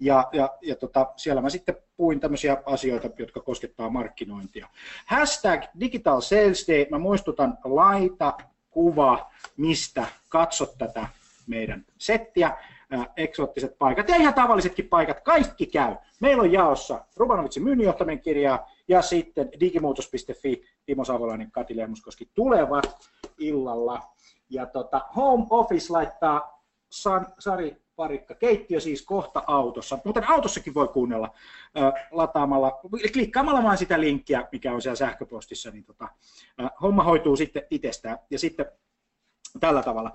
Ja, 0.01 0.29
ja, 0.33 0.49
ja 0.63 0.77
tota, 0.77 1.13
siellä 1.17 1.43
mä 1.43 1.51
sitten 1.51 1.77
puhuin 1.97 2.21
tämmöisiä 2.21 2.63
asioita, 2.67 3.09
jotka 3.19 3.41
koskettaa 3.41 3.91
markkinointia. 3.91 4.69
Hashtag 5.07 5.63
Digital 5.81 6.21
Sales 6.21 6.67
Day. 6.69 6.87
Mä 6.91 6.99
muistutan, 6.99 7.59
laita 7.65 8.37
kuva, 8.71 9.31
mistä 9.57 10.07
katsot 10.29 10.79
tätä 10.79 11.09
meidän 11.47 11.85
settiä 11.99 12.57
eksoottiset 13.17 13.79
paikat 13.79 14.09
ja 14.09 14.17
ihan 14.17 14.35
tavallisetkin 14.35 14.89
paikat, 14.89 15.21
kaikki 15.21 15.67
käy. 15.67 15.97
Meillä 16.21 16.43
on 16.43 16.53
jaossa 16.53 17.05
Rubanovitsin 17.17 17.65
myynninjohtaminen 17.65 18.21
kirja 18.21 18.67
ja 18.89 19.03
sitten 19.03 19.51
digimuutos.fi, 19.61 20.63
Timo 20.87 21.05
Savolainen, 21.05 21.51
Kati 21.51 21.77
Lehmuskoski 21.77 22.29
tulevat 22.35 23.11
illalla. 23.39 24.03
Ja 24.51 24.67
tota, 24.67 25.01
Home 25.17 25.47
Office 25.51 25.93
laittaa 25.93 26.65
San, 26.91 27.27
Sari 27.39 27.77
Parikka, 27.97 28.35
keittiö 28.35 28.81
siis 28.81 29.03
kohta 29.03 29.43
autossa, 29.47 29.99
mutta 30.05 30.23
autossakin 30.29 30.75
voi 30.75 30.89
kuunnella 30.89 31.33
äh, 31.79 31.93
lataamalla, 32.11 32.81
klikkaamalla 33.13 33.63
vain 33.63 33.79
sitä 33.79 34.01
linkkiä, 34.01 34.49
mikä 34.53 34.73
on 34.73 34.83
siellä 34.83 34.97
sähköpostissa, 34.97 35.71
niin 35.71 35.85
tota, 35.85 36.09
äh, 36.63 36.71
homma 36.83 37.03
hoituu 37.03 37.37
sitten 37.37 37.63
itsestään. 37.71 38.19
Ja 38.31 38.39
sitten 38.39 38.67
tällä 39.61 39.83
tavalla. 39.83 40.15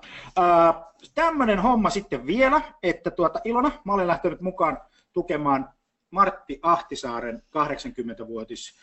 Tämmöinen 1.14 1.58
homma 1.58 1.90
sitten 1.90 2.26
vielä, 2.26 2.60
että 2.82 3.10
tuota, 3.10 3.40
Ilona, 3.44 3.70
mä 3.84 3.92
olen 3.92 4.06
lähtenyt 4.06 4.40
mukaan 4.40 4.78
tukemaan 5.12 5.68
Martti 6.10 6.60
Ahtisaaren 6.62 7.42
80-vuotis 7.46 8.74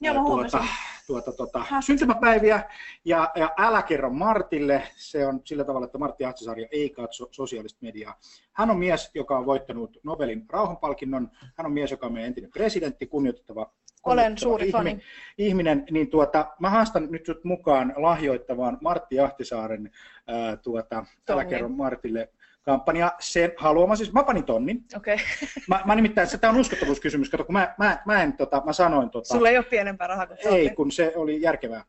Joo, 0.00 0.14
tuota, 0.14 0.64
tuota, 1.06 1.32
tuota, 1.32 1.64
syntymäpäiviä. 1.80 2.62
Ja, 3.04 3.30
ja 3.34 3.50
älä 3.58 3.82
kerro 3.82 4.10
Martille, 4.10 4.82
se 4.96 5.26
on 5.26 5.40
sillä 5.44 5.64
tavalla, 5.64 5.84
että 5.84 5.98
Martti 5.98 6.24
Ahtisaari 6.24 6.68
ei 6.70 6.90
katso 6.90 7.28
sosiaalista 7.30 7.78
mediaa. 7.82 8.18
Hän 8.52 8.70
on 8.70 8.78
mies, 8.78 9.10
joka 9.14 9.38
on 9.38 9.46
voittanut 9.46 9.96
Nobelin 10.02 10.44
rauhanpalkinnon. 10.50 11.30
Hän 11.56 11.66
on 11.66 11.72
mies, 11.72 11.90
joka 11.90 12.06
on 12.06 12.12
meidän 12.12 12.28
entinen 12.28 12.50
presidentti, 12.50 13.06
kunnioitettava 13.06 13.72
olen 14.12 14.38
suuri 14.38 14.66
ihminen, 14.66 14.96
fani. 14.96 15.02
ihminen, 15.38 15.84
niin 15.90 16.10
tuota, 16.10 16.46
mä 16.60 16.70
haastan 16.70 17.08
nyt 17.10 17.26
sut 17.26 17.44
mukaan 17.44 17.94
lahjoittavaan 17.96 18.78
Martti 18.80 19.20
Ahtisaaren 19.20 19.90
ää, 20.26 20.56
tuota, 20.56 21.04
älä 21.30 21.44
kerro 21.44 21.68
Martille 21.68 22.28
kampanja. 22.68 23.12
Se 23.20 23.54
haluaa, 23.56 23.96
siis 23.96 24.12
mä 24.12 24.22
panin 24.22 24.44
tonnin. 24.44 24.84
Okei. 24.96 25.14
Okay. 25.14 25.26
Mä, 25.68 25.82
mä 25.84 25.94
nimittäin, 25.94 26.28
se 26.28 26.38
tämä 26.38 26.52
on 26.52 26.60
uskottavuuskysymys, 26.60 27.30
kato, 27.30 27.44
kun 27.44 27.52
mä, 27.52 27.74
mä, 27.78 27.98
mä, 28.06 28.22
en, 28.22 28.32
tota, 28.32 28.62
mä 28.66 28.72
sanoin... 28.72 29.10
Tota, 29.10 29.28
Sulla 29.34 29.48
ei 29.48 29.56
ole 29.56 29.64
pienempää 29.64 30.06
rahaa 30.06 30.26
kuin 30.26 30.38
Ei, 30.44 30.70
kun 30.70 30.92
se 30.92 31.12
oli 31.16 31.42
järkevää. 31.42 31.84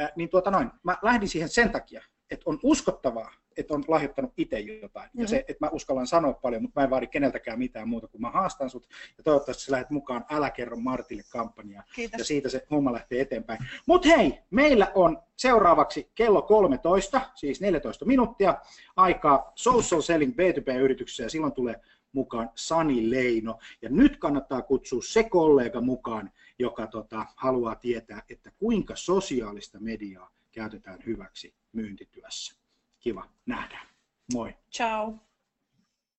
Äh, 0.00 0.12
niin 0.16 0.28
tuota 0.28 0.50
noin, 0.50 0.70
mä 0.82 0.96
lähdin 1.02 1.28
siihen 1.28 1.48
sen 1.48 1.70
takia, 1.70 2.02
että 2.30 2.50
on 2.50 2.58
uskottavaa, 2.62 3.32
että 3.56 3.74
on 3.74 3.84
lahjoittanut 3.88 4.32
itse 4.36 4.60
jotain. 4.60 5.06
Mm-hmm. 5.06 5.20
Ja 5.22 5.28
se, 5.28 5.44
että 5.48 5.66
mä 5.66 5.70
uskallan 5.70 6.06
sanoa 6.06 6.32
paljon, 6.32 6.62
mutta 6.62 6.80
mä 6.80 6.84
en 6.84 6.90
vaadi 6.90 7.06
keneltäkään 7.06 7.58
mitään 7.58 7.88
muuta, 7.88 8.08
kuin 8.08 8.20
mä 8.20 8.30
haastan 8.30 8.70
sut. 8.70 8.88
Ja 9.18 9.24
toivottavasti 9.24 9.62
sä 9.62 9.72
lähdet 9.72 9.90
mukaan 9.90 10.24
Älä 10.30 10.50
kerro 10.50 10.76
Martille 10.76 11.22
kampanjaa. 11.30 11.82
Kiitos. 11.94 12.18
Ja 12.18 12.24
siitä 12.24 12.48
se 12.48 12.66
homma 12.70 12.92
lähtee 12.92 13.20
eteenpäin. 13.20 13.60
Mutta 13.86 14.08
hei, 14.08 14.38
meillä 14.50 14.92
on 14.94 15.22
seuraavaksi 15.36 16.10
kello 16.14 16.42
13, 16.42 17.20
siis 17.34 17.60
14 17.60 18.04
minuuttia, 18.04 18.54
aikaa 18.96 19.52
social 19.54 20.00
selling 20.00 20.32
B2B-yrityksessä, 20.32 21.22
ja 21.22 21.30
silloin 21.30 21.52
tulee 21.52 21.80
mukaan 22.12 22.50
Sani 22.54 23.10
Leino. 23.10 23.58
Ja 23.82 23.88
nyt 23.88 24.16
kannattaa 24.16 24.62
kutsua 24.62 25.02
se 25.02 25.24
kollega 25.24 25.80
mukaan, 25.80 26.30
joka 26.58 26.86
tota, 26.86 27.26
haluaa 27.36 27.74
tietää, 27.74 28.22
että 28.28 28.50
kuinka 28.58 28.96
sosiaalista 28.96 29.80
mediaa 29.80 30.30
käytetään 30.52 30.98
hyväksi 31.06 31.54
myyntityössä. 31.72 32.54
Kiva 33.00 33.28
nähdä. 33.46 33.86
Moi. 34.32 34.54
Ciao. 34.72 35.29